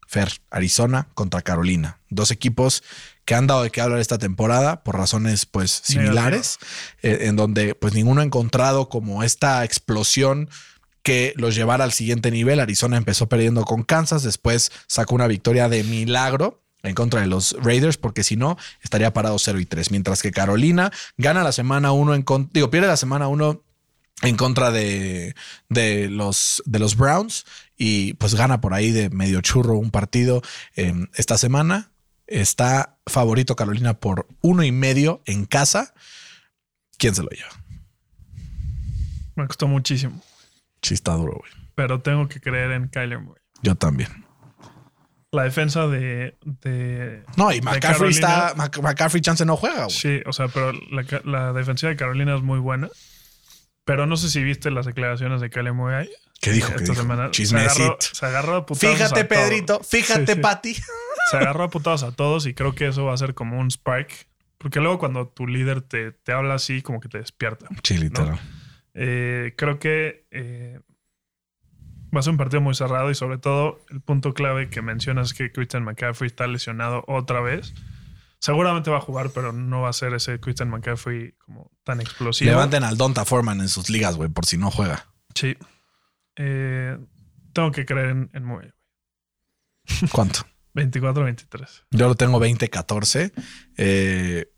Fer, 0.07 0.29
Arizona 0.49 1.07
contra 1.13 1.41
Carolina. 1.41 1.99
Dos 2.09 2.31
equipos 2.31 2.83
que 3.23 3.33
han 3.33 3.47
dado 3.47 3.63
de 3.63 3.69
qué 3.69 3.79
hablar 3.79 3.99
esta 3.99 4.17
temporada 4.17 4.83
por 4.83 4.97
razones 4.97 5.45
pues 5.45 5.71
similares, 5.85 6.57
eh, 7.01 7.19
en 7.21 7.37
donde 7.37 7.75
pues 7.75 7.93
ninguno 7.93 8.19
ha 8.19 8.25
encontrado 8.25 8.89
como 8.89 9.23
esta 9.23 9.63
explosión 9.63 10.49
que 11.03 11.33
los 11.35 11.55
llevara 11.55 11.83
al 11.83 11.91
siguiente 11.91 12.31
nivel. 12.31 12.59
Arizona 12.59 12.97
empezó 12.97 13.27
perdiendo 13.27 13.63
con 13.63 13.83
Kansas, 13.83 14.23
después 14.23 14.71
sacó 14.87 15.15
una 15.15 15.27
victoria 15.27 15.69
de 15.69 15.83
milagro 15.83 16.61
en 16.83 16.95
contra 16.95 17.21
de 17.21 17.27
los 17.27 17.55
Raiders, 17.61 17.97
porque 17.97 18.23
si 18.23 18.35
no, 18.35 18.57
estaría 18.81 19.13
parado 19.13 19.37
0 19.37 19.59
y 19.59 19.65
3. 19.65 19.91
Mientras 19.91 20.21
que 20.21 20.31
Carolina 20.31 20.91
gana 21.17 21.43
la 21.43 21.51
semana 21.51 21.91
1 21.91 22.15
en 22.15 22.21
contra, 22.23 22.51
digo, 22.53 22.69
pierde 22.69 22.87
la 22.87 22.97
semana 22.97 23.27
1 23.27 23.61
en 24.23 24.37
contra 24.37 24.71
de, 24.71 25.35
de, 25.69 26.09
los, 26.09 26.61
de 26.65 26.79
los 26.79 26.95
Browns 26.95 27.45
y 27.77 28.13
pues 28.15 28.35
gana 28.35 28.61
por 28.61 28.73
ahí 28.73 28.91
de 28.91 29.09
medio 29.09 29.41
churro 29.41 29.77
un 29.77 29.91
partido 29.91 30.41
eh, 30.75 30.93
esta 31.15 31.37
semana. 31.37 31.91
Está 32.27 32.97
favorito 33.07 33.55
Carolina 33.55 33.95
por 33.95 34.27
uno 34.41 34.63
y 34.63 34.71
medio 34.71 35.21
en 35.25 35.45
casa. 35.45 35.93
¿Quién 36.97 37.15
se 37.15 37.23
lo 37.23 37.29
lleva? 37.29 37.49
Me 39.35 39.47
costó 39.47 39.67
muchísimo, 39.67 40.21
Sí, 40.81 40.93
está 40.95 41.13
duro, 41.13 41.33
güey. 41.39 41.51
pero 41.75 41.99
tengo 42.01 42.27
que 42.27 42.39
creer 42.41 42.71
en 42.71 42.87
Kyler 42.87 43.19
Murray. 43.19 43.43
Yo 43.61 43.75
también. 43.75 44.25
La 45.31 45.43
defensa 45.43 45.87
de, 45.87 46.35
de 46.43 47.23
No, 47.37 47.53
y 47.53 47.61
McCaffrey 47.61 48.09
está. 48.09 48.53
McCaffrey 48.55 49.21
chance 49.21 49.45
no 49.45 49.55
juega, 49.55 49.85
güey. 49.85 49.89
Sí, 49.91 50.21
o 50.25 50.33
sea, 50.33 50.47
pero 50.49 50.73
la, 50.73 51.05
la 51.23 51.53
defensiva 51.53 51.89
de 51.89 51.95
Carolina 51.95 52.35
es 52.35 52.41
muy 52.41 52.59
buena. 52.59 52.89
Pero 53.85 54.05
no 54.07 54.17
sé 54.17 54.29
si 54.29 54.43
viste 54.43 54.69
las 54.71 54.85
declaraciones 54.85 55.39
de 55.41 55.49
Kyler 55.49 55.73
Murray. 55.73 56.09
¿Qué 56.41 56.51
dijo? 56.51 56.67
esta 56.69 56.79
¿Qué 56.79 56.83
dijo? 56.83 56.95
semana. 56.95 57.25
Se 57.27 57.31
Chismecito. 57.31 57.83
agarró, 57.83 57.97
se 58.01 58.25
agarró 58.25 58.55
a 58.57 58.65
putazos 58.65 58.95
Fíjate, 58.97 59.19
a. 59.21 59.27
Pedrito. 59.27 59.81
Fíjate, 59.83 60.25
Sí, 60.27 60.33
sí. 60.33 60.39
Pati. 60.39 60.75
Se 61.31 61.37
agarró 61.37 61.63
a 61.63 61.69
putados 61.69 62.03
a 62.03 62.11
todos 62.11 62.45
y 62.45 62.53
creo 62.53 62.75
que 62.75 62.87
eso 62.87 63.05
va 63.05 63.13
a 63.13 63.17
ser 63.17 63.33
como 63.33 63.57
un 63.59 63.71
spark. 63.71 64.27
Porque 64.57 64.79
luego 64.79 64.99
cuando 64.99 65.27
tu 65.29 65.47
líder 65.47 65.81
te, 65.81 66.11
te 66.11 66.33
habla 66.33 66.55
así, 66.55 66.81
como 66.81 66.99
que 66.99 67.07
te 67.09 67.19
despierta. 67.19 67.67
Sí, 67.83 67.97
literal. 67.97 68.39
Eh, 68.93 69.53
creo 69.57 69.79
que 69.79 70.27
eh, 70.31 70.79
va 72.15 72.19
a 72.19 72.23
ser 72.23 72.31
un 72.31 72.37
partido 72.37 72.61
muy 72.61 72.75
cerrado 72.75 73.09
y 73.09 73.15
sobre 73.15 73.37
todo 73.37 73.79
el 73.89 74.01
punto 74.01 74.33
clave 74.33 74.69
que 74.69 74.81
mencionas 74.81 75.27
es 75.27 75.33
que 75.33 75.51
Christian 75.51 75.83
McCaffrey 75.83 76.27
está 76.27 76.47
lesionado 76.47 77.03
otra 77.07 77.41
vez. 77.41 77.73
Seguramente 78.39 78.89
va 78.89 78.97
a 78.97 79.01
jugar, 79.01 79.29
pero 79.33 79.53
no 79.53 79.81
va 79.81 79.89
a 79.89 79.93
ser 79.93 80.13
ese 80.13 80.39
Christian 80.39 80.69
McCaffrey 80.69 81.33
como 81.37 81.71
tan 81.83 82.01
explosivo. 82.01 82.49
Levanten 82.49 82.83
al 82.83 82.97
Donta 82.97 83.23
Foreman 83.23 83.61
en 83.61 83.69
sus 83.69 83.89
ligas, 83.89 84.15
güey, 84.15 84.29
por 84.29 84.45
si 84.45 84.57
no 84.57 84.71
juega. 84.71 85.07
Sí. 85.35 85.55
Eh, 86.35 86.97
tengo 87.53 87.71
que 87.71 87.85
creer 87.85 88.09
en, 88.09 88.29
en 88.33 88.43
Murray. 88.45 88.71
¿Cuánto? 90.11 90.39
24-23. 90.73 91.83
Yo 91.91 92.07
lo 92.07 92.15
tengo 92.15 92.39
20-14. 92.39 93.31
Eh, 93.77 94.51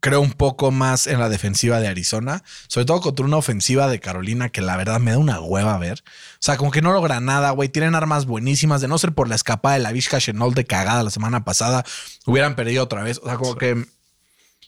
creo 0.00 0.20
un 0.20 0.32
poco 0.32 0.70
más 0.70 1.06
en 1.06 1.20
la 1.20 1.28
defensiva 1.28 1.78
de 1.80 1.88
Arizona, 1.88 2.42
sobre 2.68 2.86
todo 2.86 3.00
contra 3.00 3.24
una 3.24 3.36
ofensiva 3.36 3.86
de 3.88 4.00
Carolina 4.00 4.48
que 4.48 4.62
la 4.62 4.76
verdad 4.76 4.98
me 5.00 5.10
da 5.10 5.18
una 5.18 5.40
hueva 5.40 5.76
ver. 5.78 6.02
O 6.06 6.38
sea, 6.40 6.56
como 6.56 6.70
que 6.70 6.82
no 6.82 6.92
logra 6.92 7.20
nada, 7.20 7.50
güey. 7.50 7.68
Tienen 7.68 7.94
armas 7.94 8.24
buenísimas. 8.26 8.80
De 8.80 8.88
no 8.88 8.96
ser 8.98 9.12
por 9.12 9.28
la 9.28 9.34
escapada 9.34 9.74
de 9.76 9.82
la 9.82 9.92
Vizca 9.92 10.18
Chenault 10.18 10.56
de 10.56 10.64
cagada 10.64 11.02
la 11.02 11.10
semana 11.10 11.44
pasada, 11.44 11.84
hubieran 12.26 12.56
perdido 12.56 12.82
otra 12.84 13.02
vez. 13.02 13.18
O 13.22 13.26
sea, 13.26 13.36
como 13.36 13.56
que 13.56 13.84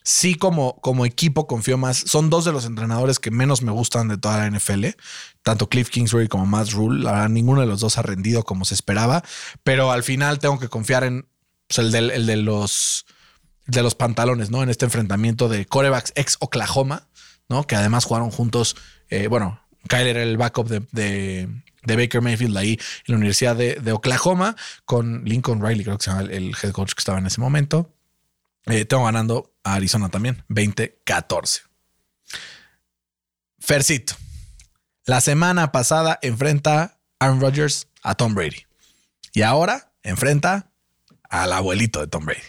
sí, 0.05 0.35
como, 0.35 0.81
como 0.81 1.07
equipo 1.07 1.47
confío 1.47 1.79
más. 1.79 1.97
Son 1.99 2.29
dos 2.31 2.45
de 2.45 2.53
los 2.53 2.65
entrenadores 2.67 3.19
que 3.19 3.31
menos 3.31 3.63
me 3.63 3.73
gustan 3.73 4.09
de 4.09 4.19
toda 4.19 4.39
la 4.39 4.51
NFL, 4.51 4.87
tanto 5.43 5.69
Cliff 5.69 5.89
Kingsbury 5.91 6.29
como 6.29 6.45
Matt 6.47 6.71
Rule. 6.71 7.03
La 7.05 7.13
verdad, 7.13 7.29
ninguno 7.29 7.61
de 7.61 7.67
los 7.67 7.81
dos 7.81 7.99
ha 7.99 8.03
rendido 8.03 8.43
como 8.45 8.65
se 8.65 8.75
esperaba, 8.75 9.23
pero 9.63 9.93
al 9.93 10.03
final 10.03 10.39
tengo 10.41 10.59
que 10.59 10.69
confiar 10.69 11.05
en 11.05 11.27
pues, 11.69 11.79
el, 11.79 11.93
del- 11.93 12.11
el 12.11 12.27
de 12.27 12.37
los 12.37 13.07
de 13.73 13.83
los 13.83 13.95
pantalones, 13.95 14.51
¿no? 14.51 14.63
En 14.63 14.69
este 14.69 14.85
enfrentamiento 14.85 15.49
de 15.49 15.67
corebacks 15.67 16.13
ex 16.15 16.37
Oklahoma, 16.41 17.09
¿no? 17.49 17.67
Que 17.67 17.75
además 17.77 18.05
jugaron 18.05 18.31
juntos. 18.31 18.77
eh, 19.09 19.27
bueno, 19.29 19.61
Kyler 19.89 20.17
era 20.17 20.23
el 20.23 20.37
backup 20.37 20.69
de, 20.69 20.81
de- 20.93 21.49
Baker 21.85 22.21
Mayfield 22.23 22.57
ahí 22.57 22.73
en 22.75 22.79
la 23.09 23.17
Universidad 23.17 23.57
de, 23.57 23.75
de 23.75 23.91
Oklahoma, 23.93 24.55
con 24.85 25.25
Lincoln 25.25 25.61
Riley, 25.61 25.83
creo 25.85 25.99
que 25.99 26.05
se 26.05 26.11
llama 26.13 26.23
el, 26.31 26.55
head 26.63 26.71
coach 26.71 26.93
que 26.93 27.01
estaba 27.01 27.19
en 27.19 27.27
ese 27.27 27.41
momento. 27.41 27.93
Eh, 28.67 28.85
tengo 28.85 29.05
ganando 29.05 29.53
a 29.65 29.75
Arizona 29.75 30.09
también, 30.09 30.45
20-14. 30.49 31.63
Fercito. 33.59 34.15
La 35.07 35.21
semana 35.21 35.73
pasada 35.73 36.19
enfrenta 36.23 37.01
Aaron 37.19 37.41
Rodgers 37.41 37.89
a 38.03 38.15
Tom 38.15 38.35
Brady. 38.35 38.65
Y 39.33 39.43
ahora 39.43 39.93
enfrenta 40.05 40.71
al 41.29 41.53
abuelito 41.53 41.99
de 42.01 42.07
Tom 42.07 42.25
Brady. 42.27 42.43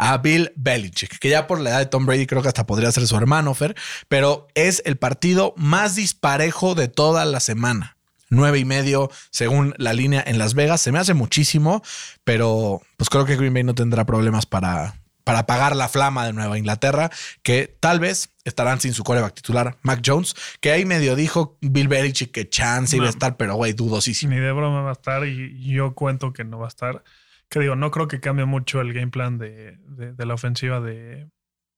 A 0.00 0.16
Bill 0.18 0.52
Belichick, 0.54 1.18
que 1.18 1.28
ya 1.28 1.48
por 1.48 1.60
la 1.60 1.70
edad 1.70 1.78
de 1.80 1.86
Tom 1.86 2.06
Brady 2.06 2.26
creo 2.26 2.40
que 2.40 2.46
hasta 2.46 2.66
podría 2.66 2.92
ser 2.92 3.04
su 3.08 3.16
hermano, 3.16 3.52
Fer, 3.52 3.74
pero 4.06 4.46
es 4.54 4.80
el 4.86 4.96
partido 4.96 5.54
más 5.56 5.96
disparejo 5.96 6.76
de 6.76 6.86
toda 6.86 7.24
la 7.24 7.40
semana. 7.40 7.96
Nueve 8.30 8.60
y 8.60 8.64
medio 8.64 9.10
según 9.30 9.74
la 9.76 9.92
línea 9.92 10.22
en 10.24 10.38
Las 10.38 10.54
Vegas. 10.54 10.82
Se 10.82 10.92
me 10.92 11.00
hace 11.00 11.14
muchísimo, 11.14 11.82
pero 12.22 12.80
pues 12.96 13.10
creo 13.10 13.24
que 13.24 13.34
Green 13.34 13.52
Bay 13.52 13.64
no 13.64 13.74
tendrá 13.74 14.04
problemas 14.04 14.46
para, 14.46 14.94
para 15.24 15.40
apagar 15.40 15.74
la 15.74 15.88
flama 15.88 16.26
de 16.26 16.32
Nueva 16.32 16.58
Inglaterra, 16.58 17.10
que 17.42 17.76
tal 17.80 17.98
vez 17.98 18.30
estarán 18.44 18.80
sin 18.80 18.94
su 18.94 19.02
coreback 19.02 19.34
titular, 19.34 19.78
Mac 19.82 20.00
Jones, 20.04 20.36
que 20.60 20.70
ahí 20.70 20.84
medio 20.84 21.16
dijo 21.16 21.58
Bill 21.60 21.88
Belichick 21.88 22.30
que 22.30 22.48
chance 22.48 22.96
iba 22.96 23.06
a 23.06 23.10
estar, 23.10 23.36
pero 23.36 23.56
güey, 23.56 23.72
dudosísimo. 23.72 24.32
Ni 24.32 24.38
de 24.38 24.52
broma 24.52 24.82
va 24.82 24.90
a 24.90 24.92
estar 24.92 25.26
y 25.26 25.72
yo 25.72 25.94
cuento 25.94 26.32
que 26.32 26.44
no 26.44 26.60
va 26.60 26.66
a 26.66 26.68
estar. 26.68 27.02
Que 27.50 27.60
digo, 27.60 27.76
no 27.76 27.90
creo 27.90 28.08
que 28.08 28.20
cambie 28.20 28.44
mucho 28.44 28.80
el 28.80 28.92
game 28.92 29.08
plan 29.10 29.38
de, 29.38 29.78
de- 29.88 30.26
la 30.26 30.34
ofensiva 30.34 30.80
de, 30.80 31.30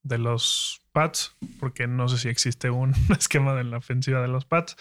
de 0.02 0.18
los 0.18 0.80
Pats, 0.92 1.36
porque 1.60 1.86
no 1.86 2.08
sé 2.08 2.18
si 2.18 2.28
existe 2.28 2.70
un 2.70 2.92
esquema 3.10 3.54
de 3.54 3.64
la 3.64 3.76
ofensiva 3.78 4.20
de 4.20 4.28
los 4.28 4.44
Pats. 4.46 4.76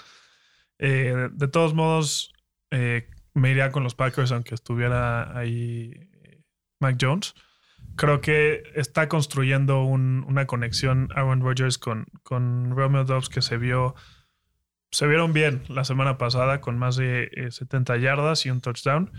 Eh, 0.79 1.29
de 1.31 1.47
todos 1.47 1.73
modos, 1.73 2.33
eh, 2.71 3.07
me 3.33 3.51
iría 3.51 3.71
con 3.71 3.83
los 3.83 3.93
Packers, 3.95 4.31
aunque 4.31 4.55
estuviera 4.55 5.37
ahí 5.37 5.91
eh, 6.23 6.41
Mac 6.79 6.97
Jones. 6.99 7.35
Creo 7.95 8.19
que 8.21 8.63
está 8.75 9.07
construyendo 9.07 9.83
un- 9.83 10.25
una 10.27 10.47
conexión 10.47 11.09
Aaron 11.15 11.41
Rodgers 11.41 11.77
con, 11.77 12.05
con 12.23 12.71
Romeo 12.75 13.03
Dobbs 13.05 13.29
que 13.29 13.41
se 13.41 13.57
vio 13.57 13.95
se 14.91 15.05
vieron 15.05 15.33
bien 15.33 15.61
la 15.67 15.83
semana 15.83 16.17
pasada 16.17 16.61
con 16.61 16.79
más 16.79 16.95
de 16.95 17.29
eh, 17.33 17.51
70 17.51 17.97
yardas 17.97 18.47
y 18.47 18.49
un 18.49 18.59
touchdown. 18.59 19.11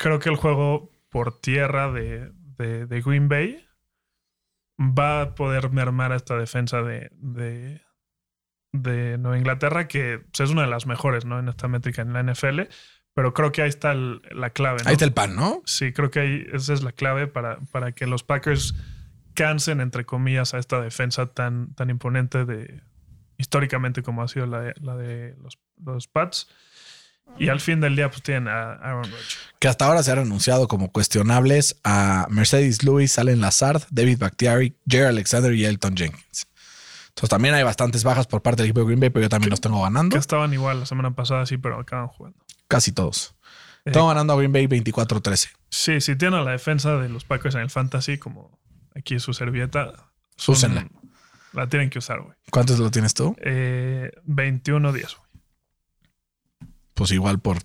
Creo 0.00 0.18
que 0.18 0.30
el 0.30 0.36
juego 0.36 0.90
por 1.10 1.38
tierra 1.40 1.92
de, 1.92 2.32
de- 2.56 2.86
de 2.86 3.00
Green 3.02 3.28
Bay 3.28 3.66
va 4.80 5.20
a 5.20 5.34
poder 5.34 5.70
mermar 5.70 6.12
a 6.12 6.16
esta 6.16 6.36
defensa 6.38 6.82
de, 6.82 7.10
de, 7.12 7.82
de 8.72 9.18
Nueva 9.18 9.36
Inglaterra, 9.36 9.88
que 9.88 10.22
es 10.32 10.50
una 10.50 10.62
de 10.62 10.68
las 10.68 10.86
mejores 10.86 11.24
¿no? 11.26 11.38
en 11.38 11.48
esta 11.48 11.68
métrica 11.68 12.00
en 12.02 12.12
la 12.14 12.22
NFL. 12.22 12.62
Pero 13.12 13.34
creo 13.34 13.52
que 13.52 13.60
ahí 13.62 13.68
está 13.68 13.92
el- 13.92 14.22
la 14.30 14.50
clave. 14.50 14.82
¿no? 14.82 14.88
Ahí 14.88 14.94
está 14.94 15.04
el 15.04 15.12
pan, 15.12 15.36
¿no? 15.36 15.60
Sí, 15.66 15.92
creo 15.92 16.10
que 16.10 16.20
ahí 16.20 16.46
esa 16.52 16.72
es 16.72 16.82
la 16.82 16.92
clave 16.92 17.26
para, 17.26 17.58
para 17.72 17.92
que 17.92 18.06
los 18.06 18.22
Packers 18.22 18.74
cansen, 19.34 19.80
entre 19.80 20.06
comillas, 20.06 20.54
a 20.54 20.58
esta 20.58 20.80
defensa 20.80 21.26
tan, 21.26 21.74
tan 21.74 21.90
imponente 21.90 22.44
de 22.46 22.82
históricamente 23.36 24.02
como 24.02 24.22
ha 24.22 24.28
sido 24.28 24.46
la 24.46 24.60
de, 24.60 24.74
la 24.80 24.96
de 24.96 25.36
los, 25.42 25.58
los 25.84 26.08
Pats. 26.08 26.48
Y 27.38 27.48
al 27.48 27.60
fin 27.60 27.80
del 27.80 27.96
día, 27.96 28.10
pues 28.10 28.22
tienen 28.22 28.48
a 28.48 28.72
Aaron 28.74 29.04
Rodgers. 29.04 29.38
Que 29.58 29.68
hasta 29.68 29.86
ahora 29.86 30.02
se 30.02 30.12
han 30.12 30.18
anunciado 30.18 30.68
como 30.68 30.92
cuestionables 30.92 31.76
a 31.84 32.26
Mercedes 32.30 32.82
Lewis, 32.84 33.18
Allen 33.18 33.40
Lazard, 33.40 33.82
David 33.90 34.18
Bakhtiari, 34.18 34.74
Jerry 34.86 35.06
Alexander 35.06 35.52
y 35.54 35.64
Elton 35.64 35.96
Jenkins. 35.96 36.46
Entonces 37.08 37.30
también 37.30 37.54
hay 37.54 37.62
bastantes 37.62 38.04
bajas 38.04 38.26
por 38.26 38.42
parte 38.42 38.62
del 38.62 38.70
equipo 38.70 38.80
de 38.80 38.86
Green 38.86 39.00
Bay, 39.00 39.10
pero 39.10 39.24
yo 39.24 39.28
también 39.28 39.50
los 39.50 39.60
tengo 39.60 39.82
ganando. 39.82 40.14
Que 40.14 40.20
estaban 40.20 40.52
igual 40.52 40.80
la 40.80 40.86
semana 40.86 41.10
pasada, 41.14 41.44
sí, 41.46 41.56
pero 41.58 41.78
acaban 41.78 42.08
jugando. 42.08 42.38
Casi 42.68 42.92
todos. 42.92 43.34
Eh, 43.84 43.92
Tengo 43.92 44.08
ganando 44.08 44.34
a 44.34 44.36
Green 44.36 44.52
Bay 44.52 44.66
24-13. 44.66 45.48
Sí, 45.70 46.00
si 46.00 46.16
tienen 46.16 46.40
a 46.40 46.42
la 46.42 46.52
defensa 46.52 46.96
de 46.96 47.08
los 47.08 47.24
Packers 47.24 47.54
en 47.54 47.62
el 47.62 47.70
Fantasy, 47.70 48.18
como 48.18 48.58
aquí 48.94 49.18
su 49.18 49.32
servilleta, 49.32 49.92
Úsenla. 50.46 50.86
La 51.52 51.68
tienen 51.68 51.90
que 51.90 51.98
usar, 51.98 52.20
güey. 52.20 52.34
¿Cuántos 52.50 52.78
lo 52.78 52.90
tienes 52.90 53.14
tú? 53.14 53.36
Eh, 53.40 54.10
21 54.24 54.92
días, 54.92 55.16
güey. 55.16 55.29
Pues 57.00 57.12
igual 57.12 57.40
por 57.40 57.56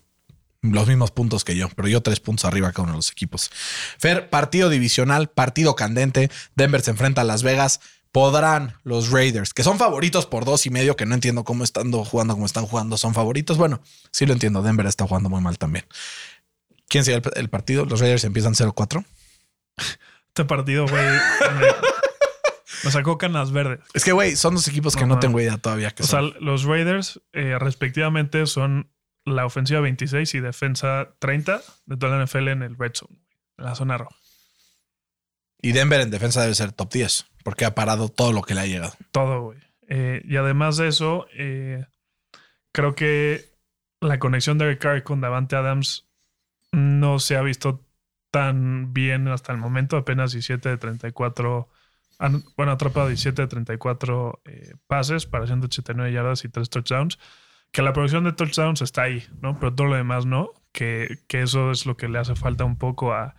los 0.62 0.88
mismos 0.88 1.12
puntos 1.12 1.44
que 1.44 1.58
yo, 1.58 1.68
pero 1.76 1.90
yo 1.90 2.02
tres 2.02 2.22
puntos 2.22 2.46
arriba 2.46 2.72
cada 2.72 2.84
uno 2.84 2.94
de 2.94 3.00
los 3.00 3.12
equipos. 3.12 3.52
Fer, 4.00 4.30
partido 4.30 4.70
divisional, 4.70 5.30
partido 5.30 5.76
candente. 5.76 6.32
Denver 6.56 6.80
se 6.80 6.92
enfrenta 6.92 7.20
a 7.20 7.24
Las 7.26 7.44
Vegas. 7.44 7.82
Podrán 8.14 8.76
los 8.86 9.12
Raiders, 9.12 9.54
que 9.54 9.64
son 9.64 9.78
favoritos 9.78 10.26
por 10.26 10.46
dos 10.46 10.66
y 10.66 10.70
medio, 10.70 10.96
que 10.96 11.06
no 11.06 11.16
entiendo 11.16 11.44
cómo 11.44 11.66
estando 11.66 12.06
jugando 12.06 12.36
como 12.36 12.46
están 12.46 12.66
jugando, 12.66 12.96
son 12.96 13.14
favoritos. 13.14 13.58
Bueno, 13.58 13.82
sí 14.10 14.26
lo 14.26 14.32
entiendo. 14.32 14.62
Denver 14.62 14.86
está 14.86 15.06
jugando 15.06 15.30
muy 15.30 15.42
mal 15.42 15.58
también. 15.58 15.84
¿Quién 16.88 17.04
sería 17.04 17.18
el, 17.18 17.32
el 17.36 17.50
partido? 17.50 17.84
Los 17.84 18.00
Raiders 18.00 18.24
empiezan 18.24 18.54
0-4. 18.54 19.04
Este 20.30 20.46
partido, 20.46 20.88
güey, 20.88 21.04
me, 22.86 22.92
sacó 22.92 23.18
canas 23.18 23.52
verdes. 23.52 23.82
Es 23.94 24.06
que, 24.06 24.14
güey, 24.14 24.38
son 24.38 24.56
dos 24.56 24.70
equipos 24.70 24.96
que 24.96 25.06
No, 25.06 25.20
tengo 25.20 25.42
idea 25.42 25.58
todavía 25.58 25.92
que 25.92 26.04
O 26.04 26.06
sea, 26.06 26.22
los 26.22 26.64
Raiders, 26.64 27.20
eh, 27.34 27.58
respectivamente, 27.60 28.46
son 28.46 28.95
la 29.26 29.46
ofensiva 29.46 29.80
26 29.82 30.36
y 30.36 30.40
defensa 30.40 31.10
30 31.20 31.62
de 31.88 31.98
toda 31.98 32.18
la 32.18 32.24
NFL 32.26 32.48
en 32.50 32.62
el 32.64 32.78
red 32.78 32.92
zone, 32.94 33.18
en 33.58 33.66
la 33.66 33.76
zona 33.76 33.98
roja. 33.98 34.16
Y 35.62 35.72
Denver 35.72 36.00
en 36.02 36.12
defensa 36.12 36.42
debe 36.42 36.54
ser 36.54 36.72
top 36.72 36.92
10, 36.94 37.26
porque 37.44 37.66
ha 37.66 37.74
parado 37.76 38.10
todo 38.10 38.32
lo 38.34 38.44
que 38.44 38.54
le 38.54 38.62
ha 38.62 38.66
llegado. 38.68 38.94
Todo, 39.12 39.42
güey. 39.42 39.60
Eh, 39.88 40.22
y 40.26 40.36
además 40.38 40.78
de 40.78 40.88
eso, 40.88 41.28
eh, 41.38 41.86
creo 42.72 42.94
que 42.96 43.46
la 44.02 44.20
conexión 44.20 44.58
de 44.58 44.66
Eric 44.66 44.80
Carr 44.82 45.04
con 45.04 45.22
Davante 45.22 45.56
Adams 45.56 46.06
no 46.72 47.20
se 47.20 47.36
ha 47.38 47.42
visto 47.42 47.82
tan 48.32 48.94
bien 48.94 49.28
hasta 49.28 49.52
el 49.54 49.58
momento. 49.58 49.98
Apenas 49.98 50.34
17 50.34 50.70
de 50.70 50.78
34. 50.78 51.70
han- 52.20 52.44
bueno, 52.58 52.74
atrapa 52.74 53.08
17 53.08 53.42
de 53.44 53.48
34 53.48 54.42
eh, 54.46 54.74
pases 54.88 55.26
para 55.26 55.48
189 55.48 56.12
yardas 56.14 56.44
y 56.46 56.50
3 56.50 56.70
touchdowns. 56.70 57.18
Que 57.76 57.82
la 57.82 57.92
producción 57.92 58.24
de 58.24 58.32
touchdowns 58.32 58.82
está 58.82 59.04
ahí, 59.04 59.26
¿no? 59.42 59.60
Pero 59.60 59.76
todo 59.76 59.88
lo 59.88 59.96
demás 59.98 60.26
no. 60.26 60.52
Que, 60.72 61.20
que 61.28 61.42
eso 61.42 61.72
es 61.72 61.86
lo 61.86 61.98
que 61.98 62.08
le 62.08 62.20
hace 62.20 62.34
falta 62.34 62.64
un 62.64 62.78
poco 62.78 63.12
a, 63.12 63.36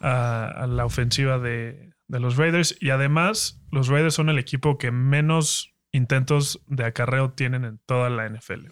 a, 0.00 0.66
la 0.68 0.84
ofensiva 0.84 1.38
de, 1.38 1.92
de 2.08 2.18
los 2.18 2.36
Raiders. 2.36 2.76
Y 2.80 2.90
además, 2.90 3.62
los 3.70 3.86
Raiders 3.86 4.14
son 4.14 4.30
el 4.30 4.40
equipo 4.40 4.78
que 4.78 4.90
menos 4.90 5.76
intentos 5.92 6.60
de 6.66 6.86
acarreo 6.86 7.34
tienen 7.34 7.64
en 7.64 7.78
toda 7.86 8.10
la 8.10 8.28
NFL. 8.28 8.66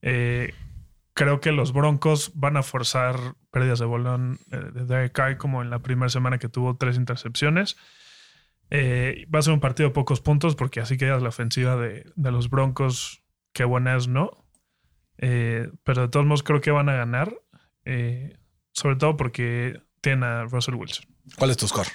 Eh, 0.00 0.54
creo 1.12 1.40
que 1.40 1.52
los 1.52 1.74
Broncos 1.74 2.32
van 2.34 2.56
a 2.56 2.62
forzar 2.62 3.34
pérdidas 3.50 3.78
de 3.78 3.84
bolón 3.84 4.38
eh, 4.50 4.70
de 4.72 4.86
Derek 4.86 5.12
Carr 5.12 5.36
como 5.36 5.60
en 5.60 5.68
la 5.68 5.80
primera 5.80 6.08
semana 6.08 6.38
que 6.38 6.48
tuvo 6.48 6.78
tres 6.78 6.96
intercepciones. 6.96 7.76
Eh, 8.70 9.26
va 9.34 9.40
a 9.40 9.42
ser 9.42 9.52
un 9.52 9.60
partido 9.60 9.90
de 9.90 9.94
pocos 9.94 10.22
puntos 10.22 10.56
porque 10.56 10.80
así 10.80 10.96
queda 10.96 11.20
la 11.20 11.28
ofensiva 11.28 11.76
de, 11.76 12.10
de 12.16 12.32
los 12.32 12.48
Broncos. 12.48 13.22
Qué 13.52 13.64
buena 13.64 13.96
es, 13.96 14.08
¿no? 14.08 14.44
Eh, 15.18 15.68
pero 15.84 16.02
de 16.02 16.08
todos 16.08 16.24
modos 16.26 16.42
creo 16.42 16.60
que 16.60 16.70
van 16.70 16.88
a 16.88 16.94
ganar. 16.94 17.34
eh, 17.84 18.36
sobre 18.72 18.96
todo 18.96 19.16
porque 19.16 19.82
tienen 20.00 20.22
a 20.24 20.44
Russell 20.44 20.74
Wilson. 20.76 21.04
¿Cuál 21.36 21.50
es 21.50 21.56
tu 21.56 21.66
score? 21.66 21.88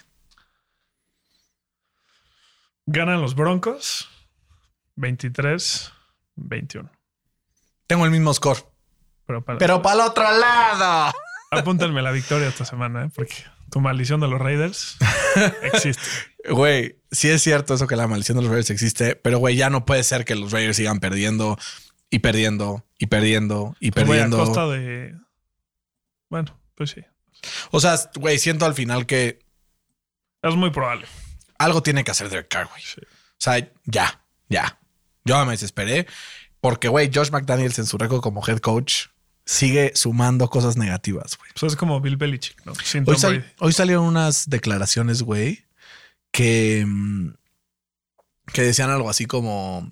Ganan 2.86 3.22
los 3.22 3.36
Broncos 3.36 4.10
23-21. 4.98 6.90
Tengo 7.88 8.06
el 8.06 8.12
mismo 8.12 8.34
score. 8.34 8.58
Pero, 9.26 9.44
para, 9.46 9.58
Pero 9.58 9.82
para 9.82 9.96
el 9.96 10.02
otro 10.10 10.24
lado. 10.24 11.14
apúntenme 11.52 12.02
la 12.02 12.12
victoria 12.12 12.48
esta 12.50 12.66
semana, 12.66 13.06
¿eh? 13.06 13.10
porque 13.16 13.36
tu 13.72 13.80
maldición 13.80 14.20
de 14.20 14.28
los 14.28 14.40
Raiders 14.42 14.98
existe. 15.64 16.04
Güey, 16.50 16.98
sí 17.12 17.30
es 17.30 17.42
cierto 17.42 17.74
eso 17.74 17.88
que 17.88 17.96
la 17.96 18.08
maldición 18.08 18.36
de 18.38 18.42
los 18.44 18.50
Raiders 18.52 18.70
existe, 18.70 19.16
pero 19.16 19.38
güey, 19.40 19.56
ya 19.56 19.70
no 19.70 19.86
puede 19.86 20.04
ser 20.04 20.26
que 20.26 20.36
los 20.36 20.52
Raiders 20.52 20.76
sigan 20.78 21.00
perdiendo 21.00 21.58
y 22.10 22.20
perdiendo 22.20 22.86
y 23.00 23.08
perdiendo 23.08 23.76
y 23.80 23.92
Pues, 23.92 24.06
güey, 24.06 24.20
a 24.20 24.24
perdiendo. 24.24 24.46
costa 24.46 24.68
de. 24.68 25.16
Bueno, 26.30 26.60
pues 26.76 26.92
sí. 26.92 27.02
O 27.72 27.80
sea, 27.80 27.96
güey, 28.16 28.40
siento 28.40 28.66
al 28.66 28.74
final 28.74 29.06
que 29.06 29.40
Es 30.42 30.56
muy 30.56 30.70
probable. 30.72 31.08
algo 31.58 31.82
tiene 31.84 32.04
que 32.04 32.12
hacer 32.12 32.30
Derek 32.30 32.48
Carr, 32.50 32.68
güey. 32.68 32.82
Sí. 32.82 33.02
O 33.02 33.38
sea, 33.38 33.70
ya, 33.86 34.22
ya. 34.50 34.80
Yo 35.26 35.46
me 35.46 35.52
desesperé 35.54 36.08
porque, 36.60 36.88
güey, 36.90 37.10
Josh 37.14 37.30
McDaniels 37.32 37.80
en 37.80 37.86
su 37.86 37.98
récord 37.98 38.22
como 38.22 38.46
head 38.48 38.60
coach 38.60 39.08
sigue 39.46 39.92
sumando 39.96 40.50
cosas 40.50 40.78
negativas, 40.78 41.38
güey. 41.38 41.52
Pues 41.60 41.74
es 41.74 41.78
como 41.78 42.00
Bill 42.02 42.18
Belichick, 42.18 42.66
¿no? 42.66 42.74
Hoy, 43.06 43.18
sal- 43.18 43.54
hoy 43.60 43.74
salieron 43.74 44.06
unas 44.06 44.50
declaraciones, 44.50 45.22
güey, 45.22 45.66
que, 46.34 46.84
mm, 46.86 47.36
que 48.52 48.64
decían 48.64 48.90
algo 48.90 49.10
así 49.10 49.26
como 49.26 49.90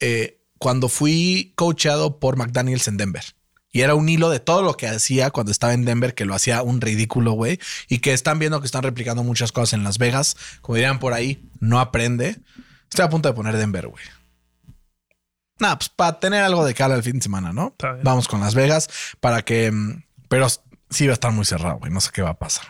eh, 0.00 0.40
cuando 0.58 0.88
fui 0.88 1.52
coachado 1.56 2.18
por 2.18 2.36
McDaniels 2.36 2.88
en 2.88 2.96
Denver. 2.96 3.24
Y 3.70 3.82
era 3.82 3.94
un 3.94 4.08
hilo 4.08 4.30
de 4.30 4.40
todo 4.40 4.62
lo 4.62 4.78
que 4.78 4.88
hacía 4.88 5.30
cuando 5.30 5.52
estaba 5.52 5.74
en 5.74 5.84
Denver, 5.84 6.14
que 6.14 6.24
lo 6.24 6.34
hacía 6.34 6.62
un 6.62 6.80
ridículo, 6.80 7.32
güey. 7.32 7.60
Y 7.88 7.98
que 7.98 8.14
están 8.14 8.38
viendo 8.38 8.60
que 8.60 8.66
están 8.66 8.82
replicando 8.82 9.22
muchas 9.22 9.52
cosas 9.52 9.74
en 9.74 9.84
Las 9.84 9.98
Vegas. 9.98 10.36
Como 10.62 10.76
dirían 10.76 10.98
por 10.98 11.12
ahí, 11.12 11.46
no 11.60 11.78
aprende. 11.78 12.38
Estoy 12.88 13.04
a 13.04 13.10
punto 13.10 13.28
de 13.28 13.34
poner 13.34 13.56
Denver, 13.58 13.88
güey. 13.88 14.02
Nada, 15.58 15.76
pues 15.78 15.90
para 15.90 16.18
tener 16.18 16.42
algo 16.44 16.64
de 16.64 16.72
cara 16.72 16.94
al 16.94 17.02
fin 17.02 17.16
de 17.18 17.22
semana, 17.22 17.52
¿no? 17.52 17.74
Vamos 18.04 18.26
con 18.26 18.40
Las 18.40 18.54
Vegas 18.54 18.88
para 19.20 19.42
que. 19.42 19.70
mm, 19.70 20.04
Pero 20.28 20.46
sí 20.90 21.06
va 21.06 21.12
a 21.12 21.14
estar 21.14 21.32
muy 21.32 21.44
cerrado, 21.44 21.78
güey. 21.78 21.92
No 21.92 22.00
sé 22.00 22.10
qué 22.12 22.22
va 22.22 22.30
a 22.30 22.38
pasar. 22.38 22.66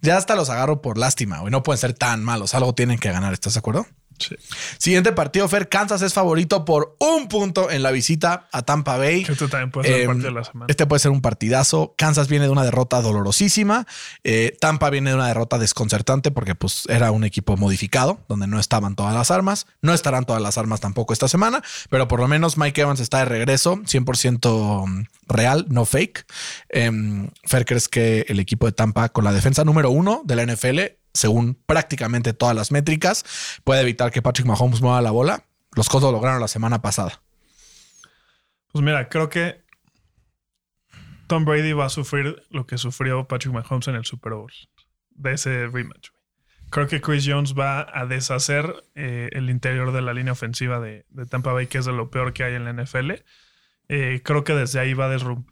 Ya 0.00 0.16
hasta 0.16 0.34
los 0.34 0.50
agarro 0.50 0.82
por 0.82 0.98
lástima, 0.98 1.40
güey. 1.40 1.50
No 1.50 1.62
pueden 1.62 1.78
ser 1.78 1.94
tan 1.94 2.22
malos. 2.24 2.54
Algo 2.54 2.74
tienen 2.74 2.98
que 2.98 3.10
ganar. 3.10 3.32
¿Estás 3.32 3.54
de 3.54 3.58
acuerdo? 3.58 3.86
Sí. 4.20 4.36
Siguiente 4.78 5.12
partido, 5.12 5.48
Fer. 5.48 5.68
Kansas 5.68 6.02
es 6.02 6.14
favorito 6.14 6.64
por 6.64 6.96
un 6.98 7.28
punto 7.28 7.70
en 7.70 7.82
la 7.82 7.90
visita 7.90 8.48
a 8.52 8.62
Tampa 8.62 8.96
Bay. 8.96 9.24
También 9.24 9.70
puede 9.70 9.88
ser 9.88 10.00
Em, 10.02 10.06
partido 10.06 10.28
de 10.28 10.34
la 10.34 10.44
semana. 10.44 10.66
Este 10.68 10.86
puede 10.86 11.00
ser 11.00 11.10
un 11.10 11.20
partidazo. 11.20 11.94
Kansas 11.96 12.28
viene 12.28 12.44
de 12.44 12.50
una 12.50 12.64
derrota 12.64 13.00
dolorosísima. 13.00 13.86
Eh, 14.24 14.56
Tampa 14.60 14.90
viene 14.90 15.10
de 15.10 15.16
una 15.16 15.26
derrota 15.26 15.58
desconcertante 15.58 16.30
porque 16.30 16.54
pues, 16.54 16.84
era 16.88 17.10
un 17.10 17.24
equipo 17.24 17.56
modificado 17.56 18.20
donde 18.28 18.46
no 18.46 18.60
estaban 18.60 18.94
todas 18.94 19.14
las 19.14 19.30
armas. 19.30 19.66
No 19.82 19.94
estarán 19.94 20.24
todas 20.24 20.42
las 20.42 20.58
armas 20.58 20.80
tampoco 20.80 21.12
esta 21.12 21.28
semana, 21.28 21.62
pero 21.88 22.08
por 22.08 22.20
lo 22.20 22.28
menos 22.28 22.58
Mike 22.58 22.80
Evans 22.82 23.00
está 23.00 23.18
de 23.18 23.24
regreso, 23.24 23.76
100% 23.84 25.08
real, 25.28 25.66
no 25.68 25.84
fake. 25.84 26.26
Em, 26.68 27.30
Fer, 27.44 27.64
¿crees 27.64 27.88
que 27.88 28.26
el 28.28 28.40
equipo 28.40 28.66
de 28.66 28.72
Tampa 28.72 29.08
con 29.08 29.24
la 29.24 29.32
defensa 29.32 29.64
número 29.64 29.90
uno 29.90 30.22
de 30.24 30.36
la 30.36 30.42
NFL, 30.42 30.80
según 31.14 31.54
prácticamente 31.66 32.32
todas 32.32 32.54
las 32.54 32.72
métricas, 32.72 33.24
puede 33.64 33.82
evitar 33.82 34.10
que 34.10 34.22
Patrick 34.22 34.46
Mahomes 34.46 34.80
mueva 34.80 35.02
la 35.02 35.10
bola? 35.10 35.44
Los 35.74 35.88
Colts 35.88 36.04
lo 36.04 36.12
lograron 36.12 36.40
la 36.40 36.48
semana 36.48 36.82
pasada. 36.82 37.22
Pues 38.72 38.84
mira, 38.84 39.08
creo 39.08 39.28
que 39.28 39.62
Tom 41.26 41.44
Brady 41.44 41.72
va 41.72 41.86
a 41.86 41.90
sufrir 41.90 42.42
lo 42.50 42.66
que 42.66 42.78
sufrió 42.78 43.26
Patrick 43.26 43.52
Mahomes 43.52 43.88
en 43.88 43.94
el 43.94 44.04
Super 44.04 44.32
Bowl 44.32 44.52
de 45.10 45.32
ese 45.32 45.66
rematch. 45.66 46.10
Creo 46.70 46.86
que 46.86 47.00
Chris 47.00 47.24
Jones 47.26 47.54
va 47.58 47.86
a 47.92 48.06
deshacer 48.06 48.84
eh, 48.94 49.28
el 49.32 49.50
interior 49.50 49.92
de 49.92 50.02
la 50.02 50.14
línea 50.14 50.32
ofensiva 50.32 50.78
de, 50.78 51.04
de 51.08 51.26
Tampa 51.26 51.52
Bay, 51.52 51.66
que 51.66 51.78
es 51.78 51.84
de 51.84 51.92
lo 51.92 52.10
peor 52.10 52.32
que 52.32 52.44
hay 52.44 52.54
en 52.54 52.64
la 52.64 52.72
NFL. 52.72 53.12
Eh, 53.88 54.20
creo 54.24 54.44
que 54.44 54.54
desde 54.54 54.78
ahí 54.78 54.94
va 54.94 55.06
a 55.06 55.08
desromper. 55.08 55.44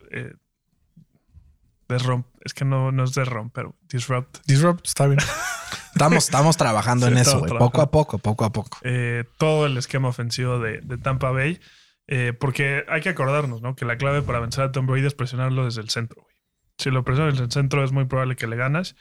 es 2.45 2.55
que 2.55 2.65
no, 2.65 2.93
no 2.93 3.03
es 3.03 3.15
desromper, 3.15 3.67
disrupt. 3.89 4.39
Disrupt, 4.47 4.87
está 4.87 5.09
bien. 5.09 5.19
Estamos, 5.93 6.25
estamos 6.25 6.57
trabajando 6.57 7.07
Sí, 7.07 7.13
en 7.13 7.19
eso, 7.19 7.39
güey. 7.41 7.51
Poco 7.59 7.81
a 7.83 7.91
poco, 7.91 8.19
poco 8.19 8.45
a 8.45 8.53
poco. 8.53 8.79
eh, 8.83 9.25
todo 9.39 9.67
el 9.67 9.77
esquema 9.77 10.09
ofensivo 10.09 10.59
de, 10.59 10.81
de 10.81 10.99
Tampa 10.99 11.31
Bay. 11.31 11.61
eh, 12.07 12.33
porque 12.39 12.85
hay 12.89 13.01
que 13.01 13.11
acordarnos, 13.11 13.61
¿no? 13.63 13.75
Que 13.77 13.85
la 13.85 13.99
clave 13.99 14.23
para 14.23 14.41
vencer 14.41 14.65
a 14.65 14.73
Tom 14.73 14.87
Brady 14.87 15.07
es 15.07 15.15
presionarlo 15.15 15.65
desde 15.65 15.81
el 15.83 15.91
centro. 15.91 16.23
güey. 16.23 16.35
Si 16.79 16.91
lo 16.91 17.05
presionas 17.05 17.35
desde 17.35 17.45
el 17.47 17.51
centro 17.53 17.83
es 17.85 17.93
muy 17.93 18.05
probable 18.07 18.37
que 18.37 18.47
le 18.47 18.57
ganas. 18.57 18.95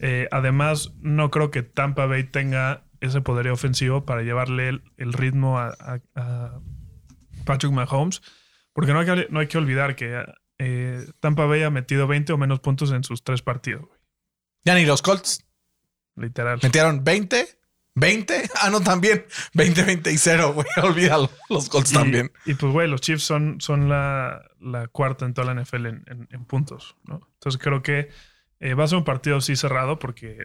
Eh, 0.00 0.28
además, 0.30 0.92
no 1.00 1.30
creo 1.30 1.50
que 1.50 1.62
Tampa 1.62 2.06
Bay 2.06 2.24
tenga 2.24 2.84
ese 3.00 3.20
poderío 3.20 3.52
ofensivo 3.52 4.04
para 4.04 4.22
llevarle 4.22 4.68
el, 4.70 4.82
el 4.96 5.12
ritmo 5.12 5.58
a, 5.58 5.68
a- 5.78 6.00
a 6.16 6.60
Patrick 7.44 7.72
Mahomes. 7.72 8.22
Porque 8.72 8.92
no 8.92 9.00
hay 9.00 9.06
que, 9.06 9.26
no 9.30 9.40
hay 9.40 9.46
que 9.48 9.58
olvidar 9.58 9.94
que 9.96 10.24
eh, 10.58 11.06
Tampa 11.20 11.46
Bay 11.46 11.62
ha 11.62 11.70
metido 11.70 12.06
20 12.06 12.32
o 12.32 12.38
menos 12.38 12.60
puntos 12.60 12.90
en 12.92 13.04
sus 13.04 13.22
tres 13.22 13.42
partidos. 13.42 13.82
güey. 13.86 13.98
Ya 14.64 14.74
ni 14.74 14.84
los 14.86 15.02
Colts 15.02 15.44
Literal. 16.18 16.58
metieron 16.62 17.04
20, 17.04 17.48
20. 17.94 18.50
Ah, 18.60 18.70
no, 18.70 18.80
también 18.80 19.24
20, 19.54 19.82
20 19.84 20.12
y 20.12 20.18
0, 20.18 20.52
güey. 20.54 20.66
Olvídalo. 20.82 21.30
Los 21.48 21.68
Colts 21.68 21.92
Y- 21.92 21.94
también. 21.94 22.32
Y, 22.46 22.54
pues, 22.54 22.72
güey, 22.72 22.88
los 22.88 23.00
Chiefs 23.00 23.22
son, 23.24 23.60
son 23.60 23.88
la, 23.88 24.42
la 24.60 24.88
cuarta 24.88 25.24
en 25.24 25.34
toda 25.34 25.52
la 25.52 25.60
NFL 25.62 25.86
en, 25.86 26.04
en- 26.08 26.28
en 26.30 26.44
puntos, 26.44 26.96
¿no? 27.04 27.20
Entonces 27.34 27.60
creo 27.62 27.82
que 27.82 28.10
eh, 28.60 28.74
va 28.74 28.84
a 28.84 28.88
ser 28.88 28.98
un 28.98 29.04
partido 29.04 29.36
así 29.36 29.54
cerrado 29.56 29.98
porque 29.98 30.38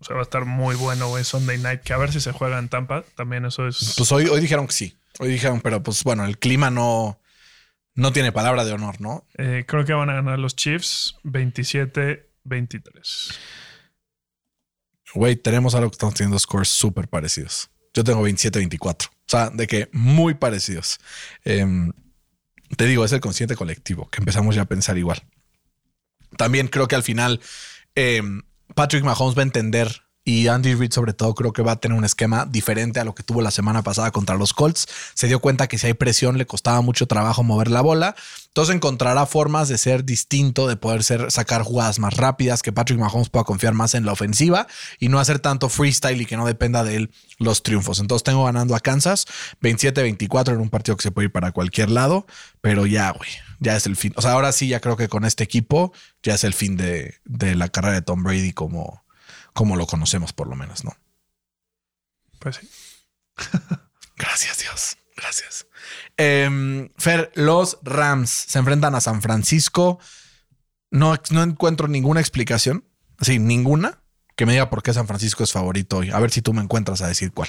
o 0.00 0.04
sea, 0.04 0.14
va 0.14 0.20
a 0.20 0.24
estar 0.24 0.44
muy 0.46 0.74
bueno, 0.74 1.08
güey, 1.08 1.22
Sunday 1.24 1.58
night, 1.58 1.82
que 1.82 1.92
a 1.92 1.98
ver 1.98 2.12
si 2.12 2.20
se 2.20 2.32
juega 2.32 2.58
en 2.58 2.68
Tampa. 2.68 3.04
También 3.14 3.44
eso 3.44 3.68
es... 3.68 3.94
Pues 3.96 4.10
hoy, 4.10 4.26
hoy 4.26 4.40
dijeron 4.40 4.66
que 4.66 4.72
sí. 4.72 4.96
Hoy 5.20 5.28
dijeron, 5.28 5.60
pero 5.60 5.82
pues 5.82 6.02
bueno, 6.02 6.24
el 6.24 6.38
clima 6.38 6.70
no, 6.70 7.20
no 7.94 8.12
tiene 8.12 8.32
palabra 8.32 8.64
de 8.64 8.72
honor, 8.72 9.00
¿no? 9.00 9.26
eh, 9.38 9.64
creo 9.68 9.84
que 9.84 9.92
van 9.92 10.10
a 10.10 10.14
ganar 10.14 10.38
los 10.38 10.56
Chiefs 10.56 11.16
27-23. 11.24 13.34
Güey, 15.14 15.36
tenemos 15.36 15.74
algo 15.74 15.90
que 15.90 15.94
estamos 15.94 16.14
teniendo 16.14 16.38
scores 16.38 16.68
súper 16.68 17.08
parecidos. 17.08 17.70
Yo 17.94 18.04
tengo 18.04 18.26
27-24. 18.26 19.06
O 19.06 19.10
sea, 19.26 19.50
de 19.50 19.66
que 19.66 19.88
muy 19.92 20.34
parecidos. 20.34 20.98
Em, 21.44 21.92
te 22.76 22.86
digo, 22.86 23.04
es 23.04 23.12
el 23.12 23.20
consciente 23.20 23.56
colectivo 23.56 24.08
que 24.10 24.20
empezamos 24.20 24.54
ya 24.54 24.62
a 24.62 24.66
pensar 24.66 24.96
igual. 24.96 25.22
También 26.36 26.68
creo 26.68 26.88
que 26.88 26.96
al 26.96 27.02
final 27.02 27.40
em, 27.94 28.42
Patrick 28.74 29.04
Mahomes 29.04 29.36
va 29.36 29.42
a 29.42 29.44
entender 29.44 30.02
y 30.24 30.46
Andy 30.46 30.74
Reid 30.74 30.92
sobre 30.92 31.12
todo 31.12 31.34
creo 31.34 31.52
que 31.52 31.62
va 31.62 31.72
a 31.72 31.76
tener 31.80 31.98
un 31.98 32.04
esquema 32.04 32.46
diferente 32.46 33.00
a 33.00 33.04
lo 33.04 33.14
que 33.14 33.22
tuvo 33.22 33.42
la 33.42 33.50
semana 33.50 33.82
pasada 33.82 34.10
contra 34.12 34.36
los 34.36 34.54
Colts. 34.54 34.86
Se 35.14 35.26
dio 35.26 35.40
cuenta 35.40 35.66
que 35.66 35.78
si 35.78 35.88
hay 35.88 35.94
presión 35.94 36.38
le 36.38 36.46
costaba 36.46 36.80
mucho 36.80 37.06
trabajo 37.06 37.42
mover 37.42 37.70
la 37.70 37.80
bola. 37.80 38.14
Entonces 38.52 38.74
encontrará 38.74 39.24
formas 39.24 39.68
de 39.68 39.78
ser 39.78 40.04
distinto, 40.04 40.68
de 40.68 40.76
poder 40.76 41.02
ser, 41.04 41.30
sacar 41.30 41.62
jugadas 41.62 41.98
más 41.98 42.18
rápidas, 42.18 42.60
que 42.60 42.70
Patrick 42.70 42.98
Mahomes 42.98 43.30
pueda 43.30 43.44
confiar 43.44 43.72
más 43.72 43.94
en 43.94 44.04
la 44.04 44.12
ofensiva 44.12 44.66
y 44.98 45.08
no 45.08 45.20
hacer 45.20 45.38
tanto 45.38 45.70
freestyle 45.70 46.20
y 46.20 46.26
que 46.26 46.36
no 46.36 46.44
dependa 46.44 46.84
de 46.84 46.96
él 46.96 47.10
los 47.38 47.62
triunfos. 47.62 47.98
Entonces 47.98 48.24
tengo 48.24 48.44
ganando 48.44 48.76
a 48.76 48.80
Kansas 48.80 49.26
27-24 49.62 50.52
en 50.52 50.60
un 50.60 50.68
partido 50.68 50.98
que 50.98 51.02
se 51.02 51.10
puede 51.10 51.28
ir 51.28 51.32
para 51.32 51.52
cualquier 51.52 51.90
lado, 51.90 52.26
pero 52.60 52.84
ya, 52.84 53.10
güey, 53.12 53.30
ya 53.58 53.74
es 53.74 53.86
el 53.86 53.96
fin. 53.96 54.12
O 54.16 54.20
sea, 54.20 54.32
ahora 54.32 54.52
sí 54.52 54.68
ya 54.68 54.80
creo 54.80 54.98
que 54.98 55.08
con 55.08 55.24
este 55.24 55.44
equipo 55.44 55.94
ya 56.22 56.34
es 56.34 56.44
el 56.44 56.52
fin 56.52 56.76
de, 56.76 57.14
de 57.24 57.54
la 57.54 57.70
carrera 57.70 57.94
de 57.94 58.02
Tom 58.02 58.22
Brady 58.22 58.52
como, 58.52 59.02
como 59.54 59.76
lo 59.76 59.86
conocemos 59.86 60.34
por 60.34 60.46
lo 60.46 60.56
menos, 60.56 60.84
¿no? 60.84 60.94
Pues 62.38 62.56
sí. 62.56 62.68
Gracias, 64.18 64.58
Dios. 64.58 64.98
Gracias. 65.16 65.66
Em, 66.16 66.88
Fer, 66.96 67.30
los 67.34 67.78
Rams 67.82 68.30
se 68.30 68.58
enfrentan 68.58 68.94
a 68.94 69.00
San 69.00 69.22
Francisco. 69.22 69.98
No, 70.90 71.14
no 71.30 71.42
encuentro 71.42 71.88
ninguna 71.88 72.20
explicación, 72.20 72.84
así, 73.18 73.38
ninguna, 73.38 74.02
que 74.36 74.46
me 74.46 74.52
diga 74.52 74.70
por 74.70 74.82
qué 74.82 74.92
San 74.92 75.06
Francisco 75.06 75.42
es 75.42 75.52
favorito 75.52 75.98
hoy. 75.98 76.10
A 76.10 76.20
ver 76.20 76.30
si 76.30 76.42
tú 76.42 76.52
me 76.52 76.62
encuentras 76.62 77.02
a 77.02 77.08
decir 77.08 77.32
cuál. 77.32 77.48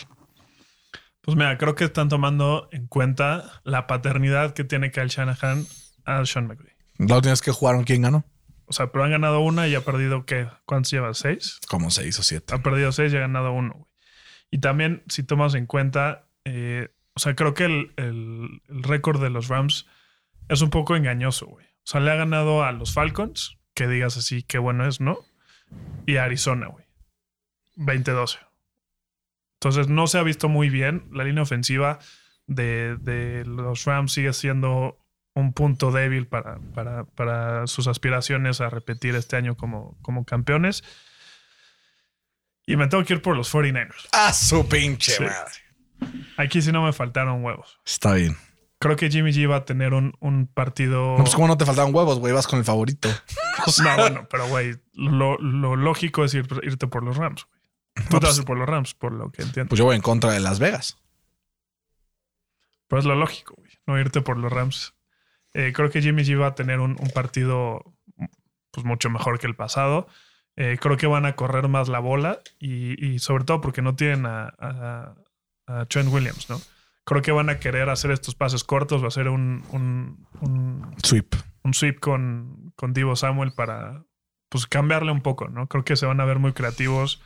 Pues 1.21 1.37
mira, 1.37 1.57
creo 1.57 1.75
que 1.75 1.85
están 1.85 2.09
tomando 2.09 2.67
en 2.71 2.87
cuenta 2.87 3.61
la 3.63 3.87
paternidad 3.87 4.53
que 4.53 4.65
tiene 4.65 4.91
Kyle 4.91 5.07
Shanahan 5.07 5.65
a 6.05 6.25
Sean 6.25 6.47
McVay. 6.47 6.73
La 6.97 7.15
última 7.15 7.31
vez 7.31 7.41
que 7.41 7.51
jugaron, 7.51 7.85
¿quién 7.85 8.01
ganó? 8.01 8.25
O 8.65 8.73
sea, 8.73 8.91
pero 8.91 9.03
han 9.03 9.11
ganado 9.11 9.39
una 9.39 9.67
y 9.67 9.75
ha 9.75 9.81
perdido, 9.85 10.25
¿qué? 10.25 10.47
¿Cuántos 10.65 10.91
lleva? 10.91 11.13
¿Seis? 11.13 11.59
Como 11.67 11.91
seis 11.91 12.17
o 12.19 12.23
siete. 12.23 12.53
ha 12.53 12.61
perdido 12.61 12.91
seis 12.91 13.13
y 13.13 13.17
ha 13.17 13.21
ganado 13.21 13.51
uno. 13.53 13.73
güey. 13.73 13.85
Y 14.51 14.59
también, 14.59 15.03
si 15.07 15.23
tomas 15.23 15.55
en 15.55 15.65
cuenta, 15.65 16.27
eh, 16.45 16.92
o 17.15 17.19
sea, 17.19 17.35
creo 17.35 17.53
que 17.53 17.65
el, 17.65 17.93
el- 17.97 18.61
el 18.69 18.83
récord 18.83 19.21
de 19.21 19.29
los 19.29 19.47
Rams 19.47 19.85
es 20.49 20.61
un 20.61 20.69
poco 20.69 20.95
engañoso, 20.95 21.45
güey. 21.47 21.65
O 21.65 21.85
sea, 21.85 21.99
le 22.01 22.11
ha 22.11 22.15
ganado 22.15 22.63
a 22.63 22.71
los 22.71 22.93
Falcons, 22.93 23.57
que 23.73 23.87
digas 23.87 24.17
así, 24.17 24.43
qué 24.43 24.57
bueno 24.57 24.87
es, 24.87 24.99
¿no? 25.01 25.19
Y 26.05 26.17
a 26.17 26.23
Arizona, 26.25 26.67
güey. 26.67 26.85
20-12. 27.77 28.39
Entonces, 29.59 29.87
no 29.87 30.07
se 30.07 30.17
ha 30.19 30.23
visto 30.23 30.47
muy 30.49 30.69
bien. 30.69 31.07
La 31.11 31.23
línea 31.23 31.43
ofensiva 31.43 31.99
de, 32.47 32.97
de 32.97 33.45
los 33.45 33.85
Rams 33.85 34.11
sigue 34.13 34.33
siendo 34.33 34.99
un 35.35 35.53
punto 35.53 35.91
débil 35.91 36.27
para, 36.27 36.59
para, 36.75 37.05
para 37.05 37.65
sus 37.67 37.87
aspiraciones 37.87 38.61
a 38.61 38.69
repetir 38.69 39.15
este 39.15 39.35
año 39.35 39.55
como, 39.57 39.97
como 40.01 40.25
campeones. 40.25 40.83
Y 42.65 42.75
me 42.77 42.87
tengo 42.87 43.03
que 43.03 43.13
ir 43.13 43.21
por 43.21 43.35
los 43.35 43.53
49ers. 43.53 44.09
¡Ah, 44.11 44.31
su 44.33 44.67
pinche 44.69 45.13
Sí. 45.13 45.23
madre! 45.23 45.51
Aquí 46.37 46.61
sí 46.61 46.71
no 46.71 46.83
me 46.83 46.93
faltaron 46.93 47.43
huevos. 47.43 47.79
Está 47.85 48.13
bien. 48.13 48.37
Creo 48.79 48.95
que 48.97 49.09
Jimmy 49.09 49.31
G 49.31 49.49
va 49.49 49.57
a 49.57 49.65
tener 49.65 49.93
un, 49.93 50.13
un 50.19 50.45
partido. 50.47 51.11
No, 51.17 51.23
pues 51.23 51.35
como 51.35 51.47
no 51.47 51.57
te 51.57 51.65
faltaban 51.65 51.95
huevos, 51.95 52.19
güey, 52.19 52.33
vas 52.33 52.47
con 52.47 52.59
el 52.59 52.65
favorito. 52.65 53.09
O 53.65 53.71
sea, 53.71 53.95
No, 53.95 54.01
bueno, 54.03 54.27
pero 54.29 54.47
güey, 54.49 54.75
lo, 54.93 55.37
lo 55.37 55.75
lógico 55.77 56.25
es 56.25 56.33
ir- 56.35 56.59
irte 56.63 56.87
por 56.87 57.03
los 57.03 57.15
Rams. 57.17 57.45
güey. 57.45 58.07
Tú 58.09 58.19
te 58.19 58.25
vas 58.25 58.37
a 58.37 58.41
ir 58.41 58.45
por 58.45 58.57
los 58.57 58.67
Rams, 58.67 58.93
por 58.93 59.13
lo 59.13 59.31
que 59.31 59.43
entiendo. 59.43 59.69
Pues 59.69 59.79
yo 59.79 59.85
voy 59.85 59.95
en 59.95 60.01
contra 60.01 60.31
de 60.31 60.39
Las 60.41 60.59
Vegas. 60.59 60.97
Pero 62.87 62.99
es 62.99 63.05
lo 63.05 63.15
lógico, 63.15 63.55
güey. 63.57 63.71
No 63.87 63.99
irte 63.99 64.21
por 64.21 64.37
los 64.37 64.51
Rams. 64.51 64.93
Eh, 65.53 65.71
creo 65.73 65.89
que 65.89 66.01
Jimmy 66.01 66.23
G 66.23 66.39
va 66.39 66.47
a 66.47 66.55
tener 66.55 66.79
un, 66.79 66.97
un 66.99 67.09
partido 67.13 67.83
pues, 68.71 68.85
mucho 68.85 69.09
mejor 69.09 69.39
que 69.39 69.47
el 69.47 69.55
pasado. 69.55 70.07
Eh, 70.55 70.77
creo 70.79 70.97
que 70.97 71.07
van 71.07 71.25
a 71.25 71.35
correr 71.35 71.67
más 71.67 71.87
la 71.89 71.99
bola 71.99 72.39
y, 72.59 73.03
y 73.03 73.19
sobre 73.19 73.43
todo 73.43 73.61
porque 73.61 73.81
no 73.81 73.95
tienen 73.95 74.25
a, 74.25 74.53
a- 74.59 75.15
a 75.67 75.85
Trent 75.85 76.11
Williams, 76.11 76.49
¿no? 76.49 76.61
Creo 77.05 77.21
que 77.21 77.31
van 77.31 77.49
a 77.49 77.59
querer 77.59 77.89
hacer 77.89 78.11
estos 78.11 78.35
pases 78.35 78.63
cortos, 78.63 79.03
va 79.03 79.07
a 79.07 79.11
ser 79.11 79.27
un, 79.27 79.63
un, 79.71 80.27
un, 80.39 80.95
Sweep. 81.03 81.35
un 81.63 81.73
sweep 81.73 81.99
con, 81.99 82.71
con 82.75 82.93
Divo 82.93 83.15
Samuel 83.15 83.53
para 83.53 84.05
pues 84.49 84.67
cambiarle 84.67 85.11
un 85.11 85.21
poco, 85.21 85.49
¿no? 85.49 85.67
Creo 85.67 85.83
que 85.83 85.95
se 85.95 86.05
van 86.05 86.21
a 86.21 86.25
ver 86.25 86.39
muy 86.39 86.53
creativos 86.53 87.21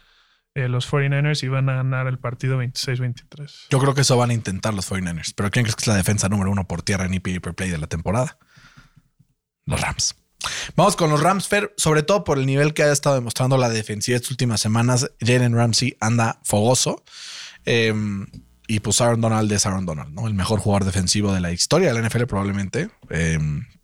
eh, 0.55 0.67
los 0.69 0.91
49ers 0.91 1.43
y 1.43 1.49
van 1.49 1.69
a 1.69 1.75
ganar 1.75 2.07
el 2.07 2.17
partido 2.17 2.59
26-23. 2.59 3.67
Yo 3.69 3.77
creo 3.79 3.93
que 3.93 4.01
eso 4.01 4.17
van 4.17 4.31
a 4.31 4.33
intentar 4.33 4.73
los 4.73 4.89
49ers. 4.89 5.33
Pero 5.35 5.51
¿quién 5.51 5.63
crees 5.65 5.75
que 5.75 5.81
es 5.81 5.87
la 5.87 5.95
defensa 5.95 6.29
número 6.29 6.49
uno 6.49 6.67
por 6.67 6.81
tierra 6.81 7.05
en 7.05 7.13
EPA 7.13 7.39
per 7.39 7.53
play 7.53 7.69
de 7.69 7.77
la 7.77 7.85
temporada? 7.85 8.39
Los 9.65 9.79
Rams. 9.79 10.15
Vamos 10.75 10.95
con 10.95 11.09
los 11.09 11.21
Rams, 11.21 11.47
Fer, 11.47 11.73
sobre 11.77 12.01
todo 12.01 12.23
por 12.23 12.39
el 12.39 12.45
nivel 12.45 12.73
que 12.73 12.83
ha 12.83 12.91
estado 12.91 13.15
demostrando 13.15 13.57
la 13.57 13.69
defensiva 13.69 14.15
estas 14.15 14.31
últimas 14.31 14.59
semanas. 14.59 15.11
Jalen 15.19 15.55
Ramsey 15.55 15.95
anda 15.99 16.39
fogoso. 16.43 17.03
Eh, 17.67 17.93
y 18.67 18.79
pues 18.79 18.99
Aaron 19.01 19.21
Donald 19.21 19.51
es 19.51 19.65
Aaron 19.65 19.85
Donald, 19.85 20.13
¿no? 20.13 20.27
El 20.27 20.33
mejor 20.33 20.59
jugador 20.59 20.85
defensivo 20.85 21.33
de 21.33 21.41
la 21.41 21.51
historia 21.51 21.93
de 21.93 21.99
la 21.99 22.07
NFL, 22.07 22.23
probablemente. 22.23 22.89
Eh, 23.09 23.37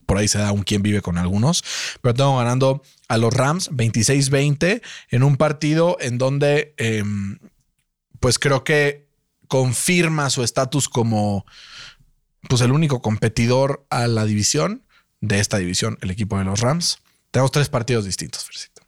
por 0.06 0.18
ahí 0.18 0.28
se 0.28 0.40
da 0.40 0.52
un 0.52 0.64
quien 0.64 0.82
vive 0.82 1.02
con 1.02 1.18
algunos. 1.18 1.64
Pero 2.02 2.14
tengo 2.14 2.38
ganando 2.38 2.82
a 3.08 3.18
los 3.18 3.34
Rams 3.34 3.72
26-20 3.72 4.82
en 5.10 5.24
un 5.24 5.38
partido 5.38 5.98
en 6.00 6.18
donde, 6.18 6.74
eh, 6.78 7.04
pues 8.20 8.40
creo 8.40 8.64
que 8.64 9.08
confirma 9.48 10.30
su 10.30 10.44
estatus 10.44 10.90
como 10.90 11.46
pues 12.50 12.62
el 12.62 12.72
único 12.72 13.02
competidor 13.02 13.86
a 13.90 14.08
la 14.08 14.26
división 14.26 14.84
de 15.22 15.40
esta 15.40 15.58
división, 15.58 15.98
el 16.02 16.12
equipo 16.12 16.38
de 16.38 16.44
los 16.44 16.60
Rams. 16.60 17.00
Tenemos 17.32 17.52
tres 17.52 17.70
partidos 17.70 18.06
distintos, 18.06 18.44
Fercito. 18.44 18.82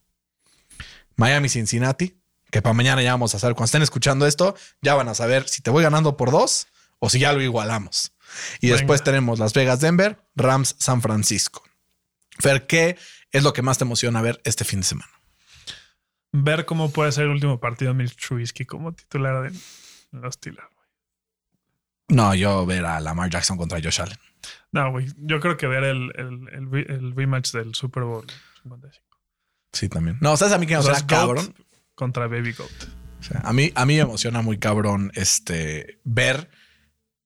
Miami, 1.15 1.47
Cincinnati, 1.47 2.17
que 2.51 2.61
para 2.61 2.73
mañana 2.73 3.01
ya 3.01 3.11
vamos 3.11 3.33
a 3.35 3.39
saber. 3.39 3.55
Cuando 3.55 3.65
estén 3.65 3.81
escuchando 3.81 4.25
esto, 4.27 4.55
ya 4.81 4.93
van 4.95 5.07
a 5.09 5.15
saber 5.15 5.47
si 5.47 5.61
te 5.61 5.69
voy 5.71 5.83
ganando 5.83 6.15
por 6.17 6.31
dos 6.31 6.67
o 6.99 7.09
si 7.09 7.19
ya 7.19 7.33
lo 7.33 7.41
igualamos. 7.41 8.13
Y 8.61 8.67
Venga. 8.67 8.77
después 8.77 9.03
tenemos 9.03 9.39
Las 9.39 9.53
Vegas, 9.53 9.79
Denver, 9.81 10.19
Rams, 10.35 10.75
San 10.79 11.01
Francisco. 11.01 11.63
Fer, 12.39 12.67
¿qué 12.67 12.97
es 13.31 13.43
lo 13.43 13.53
que 13.53 13.61
más 13.61 13.77
te 13.77 13.83
emociona 13.85 14.21
ver 14.21 14.41
este 14.43 14.63
fin 14.65 14.79
de 14.81 14.85
semana? 14.85 15.11
Ver 16.31 16.65
cómo 16.65 16.91
puede 16.91 17.11
ser 17.11 17.25
el 17.25 17.29
último 17.31 17.59
partido 17.59 17.93
de 17.93 18.03
Mitch 18.03 18.15
Trubisky 18.15 18.65
como 18.65 18.93
titular 18.93 19.49
de 19.51 19.57
los 20.11 20.33
Steelers. 20.35 20.67
No, 22.07 22.35
yo 22.35 22.65
ver 22.65 22.85
a 22.85 22.99
Lamar 22.99 23.29
Jackson 23.29 23.57
contra 23.57 23.79
Josh 23.81 24.01
Allen. 24.01 24.17
No, 24.71 24.91
güey. 24.91 25.07
Yo 25.17 25.39
creo 25.39 25.57
que 25.57 25.65
ver 25.67 25.83
el, 25.85 26.11
el, 26.15 26.49
el, 26.51 26.71
re- 26.71 26.85
el 26.93 27.15
rematch 27.15 27.51
del 27.51 27.73
Super 27.73 28.03
Bowl 28.03 28.25
55. 28.63 29.03
Sí, 29.73 29.89
también. 29.89 30.17
No, 30.21 30.37
¿sabes 30.37 30.53
a 30.53 30.57
mí 30.59 30.67
que 30.67 30.73
me 30.73 30.79
O 30.79 30.83
sea, 30.83 31.05
cabrón? 31.07 31.55
Contra 31.95 32.27
Baby 32.27 32.53
Goat. 32.53 32.69
O 33.19 33.23
sea, 33.23 33.41
a 33.43 33.53
mí, 33.53 33.71
a 33.73 33.85
mí 33.85 33.95
me 33.95 34.01
emociona 34.01 34.41
muy 34.41 34.59
cabrón 34.59 35.11
este 35.15 35.99
ver 36.03 36.49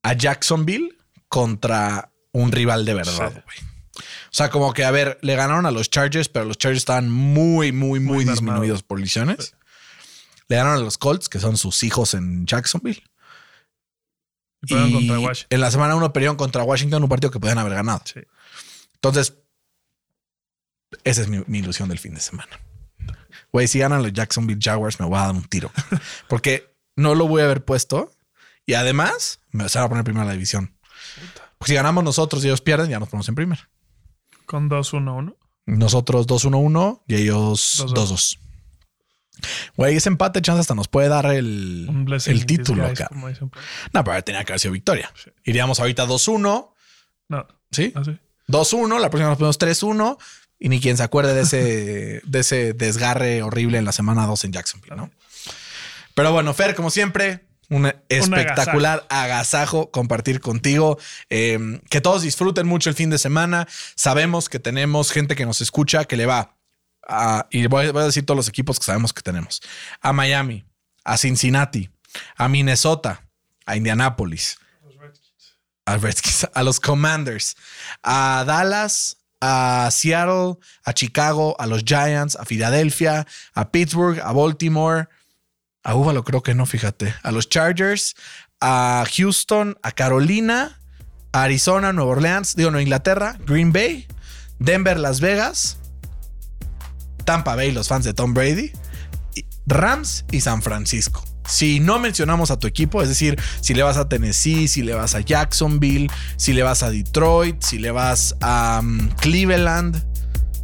a 0.03 0.13
Jacksonville 0.13 0.97
contra 1.27 2.11
un 2.31 2.51
rival 2.51 2.85
de 2.85 2.93
verdad, 2.93 3.33
Sí. 3.33 3.41
güey. 3.43 3.69
O 3.97 4.31
sea, 4.31 4.49
como 4.49 4.73
que, 4.73 4.85
a 4.85 4.91
ver, 4.91 5.17
le 5.23 5.35
ganaron 5.35 5.65
a 5.65 5.71
los 5.71 5.89
Chargers, 5.89 6.29
pero 6.29 6.45
los 6.45 6.57
Chargers 6.57 6.77
estaban 6.83 7.09
muy, 7.09 7.71
muy, 7.71 7.99
muy, 7.99 8.23
Muy 8.23 8.25
disminuidos 8.25 8.83
por 8.83 8.99
lesiones. 8.99 9.55
Le 10.47 10.55
ganaron 10.55 10.79
a 10.79 10.83
los 10.83 10.97
Colts, 10.97 11.27
que 11.27 11.39
son 11.39 11.57
sus 11.57 11.83
hijos 11.83 12.13
en 12.13 12.45
Jacksonville. 12.45 13.03
Y 14.61 14.73
contra 14.93 15.19
Washington. 15.19 15.47
en 15.49 15.61
la 15.61 15.71
semana 15.71 15.95
uno 15.95 16.13
perdieron 16.13 16.37
contra 16.37 16.63
Washington, 16.63 17.03
un 17.03 17.09
partido 17.09 17.31
que 17.31 17.39
podían 17.39 17.57
haber 17.57 17.73
ganado. 17.73 18.01
Sí. 18.05 18.19
Entonces, 18.95 19.33
esa 21.03 21.21
es 21.21 21.27
mi, 21.27 21.43
mi 21.47 21.59
ilusión 21.59 21.89
del 21.89 21.99
fin 21.99 22.13
de 22.13 22.21
semana. 22.21 22.59
Güey, 23.51 23.67
si 23.67 23.79
ganan 23.79 24.03
los 24.03 24.13
Jacksonville 24.13 24.59
Jaguars, 24.61 24.99
me 24.99 25.05
voy 25.05 25.17
a 25.17 25.21
dar 25.23 25.31
un 25.35 25.43
tiro. 25.43 25.71
Porque 26.27 26.71
no 26.95 27.15
lo 27.15 27.27
voy 27.27 27.41
a 27.41 27.45
haber 27.45 27.63
puesto. 27.65 28.11
Y 28.65 28.75
además, 28.75 29.39
me 29.51 29.67
se 29.69 29.79
van 29.79 29.85
a 29.85 29.89
poner 29.89 30.03
primero 30.03 30.21
en 30.23 30.27
la 30.27 30.33
división. 30.33 30.75
Porque 31.57 31.71
si 31.71 31.75
ganamos 31.75 32.03
nosotros 32.03 32.43
y 32.43 32.47
ellos 32.47 32.61
pierden, 32.61 32.89
ya 32.89 32.99
nos 32.99 33.09
ponemos 33.09 33.27
en 33.29 33.35
primera. 33.35 33.69
Con 34.45 34.69
2-1-1. 34.69 35.35
Nosotros 35.65 36.27
2-1-1 36.27 37.01
y 37.07 37.15
ellos 37.15 37.83
2-2. 37.85 37.93
2-2. 37.93 38.39
Güey, 39.77 39.95
ese 39.95 40.09
empate 40.09 40.41
chance 40.41 40.59
hasta 40.61 40.75
nos 40.75 40.87
puede 40.87 41.07
dar 41.07 41.25
el, 41.27 41.89
el 42.25 42.45
título 42.45 42.85
acá. 42.85 43.09
No, 43.93 44.03
pero 44.03 44.23
tenía 44.23 44.43
que 44.43 44.51
haber 44.51 44.59
sido 44.59 44.73
victoria. 44.73 45.11
Sí. 45.15 45.31
Iríamos 45.45 45.79
ahorita 45.79 46.05
2-1, 46.05 46.69
No, 47.29 47.47
¿sí? 47.71 47.93
así. 47.95 48.17
2-1, 48.47 48.99
la 48.99 49.09
próxima 49.09 49.29
nos 49.29 49.37
ponemos 49.37 49.59
3-1 49.59 50.17
y 50.59 50.69
ni 50.69 50.81
quien 50.81 50.97
se 50.97 51.03
acuerde 51.03 51.33
de 51.33 51.41
ese, 51.41 52.21
de 52.25 52.39
ese 52.39 52.73
desgarre 52.73 53.41
horrible 53.41 53.77
en 53.77 53.85
la 53.85 53.91
semana 53.91 54.25
2 54.25 54.43
en 54.45 54.51
Jacksonville, 54.53 54.95
¿no? 54.95 55.09
Pero 56.13 56.33
bueno, 56.33 56.53
Fer, 56.53 56.75
como 56.75 56.91
siempre, 56.91 57.45
un 57.69 57.91
espectacular 58.09 59.05
agasajo 59.09 59.91
compartir 59.91 60.41
contigo. 60.41 60.97
Eh, 61.29 61.79
que 61.89 62.01
todos 62.01 62.23
disfruten 62.23 62.67
mucho 62.67 62.89
el 62.89 62.95
fin 62.95 63.09
de 63.09 63.17
semana. 63.17 63.67
Sabemos 63.95 64.49
que 64.49 64.59
tenemos 64.59 65.11
gente 65.11 65.35
que 65.35 65.45
nos 65.45 65.61
escucha 65.61 66.05
que 66.05 66.17
le 66.17 66.25
va 66.25 66.57
a, 67.07 67.47
y 67.51 67.67
voy 67.67 67.87
a, 67.87 67.91
voy 67.91 68.01
a 68.01 68.07
decir 68.07 68.25
todos 68.25 68.35
los 68.35 68.49
equipos 68.49 68.79
que 68.79 68.85
sabemos 68.85 69.13
que 69.13 69.21
tenemos: 69.21 69.61
a 70.01 70.11
Miami, 70.11 70.65
a 71.03 71.17
Cincinnati, 71.17 71.89
a 72.35 72.49
Minnesota, 72.49 73.27
a 73.65 73.77
Indianapolis, 73.77 74.57
a 75.85 75.97
Redskins, 75.97 76.47
a 76.53 76.63
los 76.63 76.79
Commanders, 76.79 77.55
a 78.03 78.43
Dallas, 78.45 79.18
a 79.41 79.89
Seattle, 79.91 80.57
a 80.83 80.93
Chicago, 80.93 81.55
a 81.59 81.67
los 81.67 81.83
Giants, 81.83 82.35
a 82.35 82.45
Filadelfia, 82.45 83.25
a 83.53 83.71
Pittsburgh, 83.71 84.19
a 84.19 84.31
Baltimore, 84.31 85.07
a 85.83 85.93
Buffalo 85.93 86.23
creo 86.23 86.43
que 86.43 86.53
no, 86.53 86.65
fíjate, 86.65 87.13
a 87.23 87.31
los 87.31 87.49
Chargers, 87.49 88.15
a 88.61 89.05
Houston, 89.15 89.77
a 89.81 89.91
Carolina, 89.91 90.79
a 91.31 91.43
Arizona, 91.43 91.93
Nueva 91.93 92.11
Orleans, 92.11 92.55
digo, 92.55 92.71
Nueva 92.71 92.83
Inglaterra, 92.83 93.37
Green 93.45 93.71
Bay, 93.71 94.07
Denver, 94.59 94.99
Las 94.99 95.21
Vegas, 95.21 95.77
Tampa 97.25 97.55
Bay, 97.55 97.71
los 97.71 97.87
fans 97.87 98.05
de 98.05 98.13
Tom 98.13 98.33
Brady, 98.33 98.71
Rams 99.65 100.25
y 100.31 100.41
San 100.41 100.61
Francisco. 100.61 101.28
Si 101.49 101.79
no 101.79 101.99
mencionamos 101.99 102.51
a 102.51 102.59
tu 102.59 102.67
equipo, 102.67 103.01
es 103.01 103.09
decir, 103.09 103.39
si 103.61 103.73
le 103.73 103.83
vas 103.83 103.97
a 103.97 104.07
Tennessee, 104.07 104.67
si 104.67 104.83
le 104.83 104.93
vas 104.93 105.15
a 105.15 105.21
Jacksonville, 105.21 106.09
si 106.37 106.53
le 106.53 106.63
vas 106.63 106.83
a 106.83 106.91
Detroit, 106.91 107.61
si 107.61 107.79
le 107.79 107.91
vas 107.91 108.35
a 108.41 108.79
um, 108.81 109.09
Cleveland, 109.19 110.05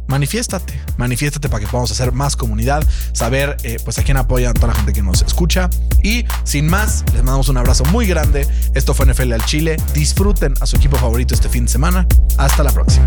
manifiéstate, 0.06 0.80
manifiéstate 0.96 1.48
para 1.48 1.60
que 1.60 1.66
podamos 1.66 1.90
hacer 1.90 2.12
más 2.12 2.36
comunidad, 2.36 2.86
saber 3.12 3.56
eh, 3.62 3.78
pues 3.84 3.98
a 3.98 4.04
quién 4.04 4.16
apoyan 4.16 4.54
toda 4.54 4.68
la 4.68 4.74
gente 4.74 4.92
que 4.92 5.02
nos 5.02 5.22
escucha. 5.22 5.68
Y 6.02 6.24
sin 6.44 6.68
más, 6.68 7.04
les 7.12 7.22
mandamos 7.22 7.48
un 7.48 7.56
abrazo 7.56 7.84
muy 7.86 8.06
grande. 8.06 8.46
Esto 8.74 8.94
fue 8.94 9.06
NFL 9.06 9.32
al 9.32 9.44
Chile. 9.44 9.76
Disfruten 9.94 10.54
a 10.60 10.66
su 10.66 10.76
equipo 10.76 10.96
favorito 10.96 11.34
este 11.34 11.48
fin 11.48 11.64
de 11.64 11.72
semana. 11.72 12.06
Hasta 12.38 12.62
la 12.62 12.72
próxima. 12.72 13.06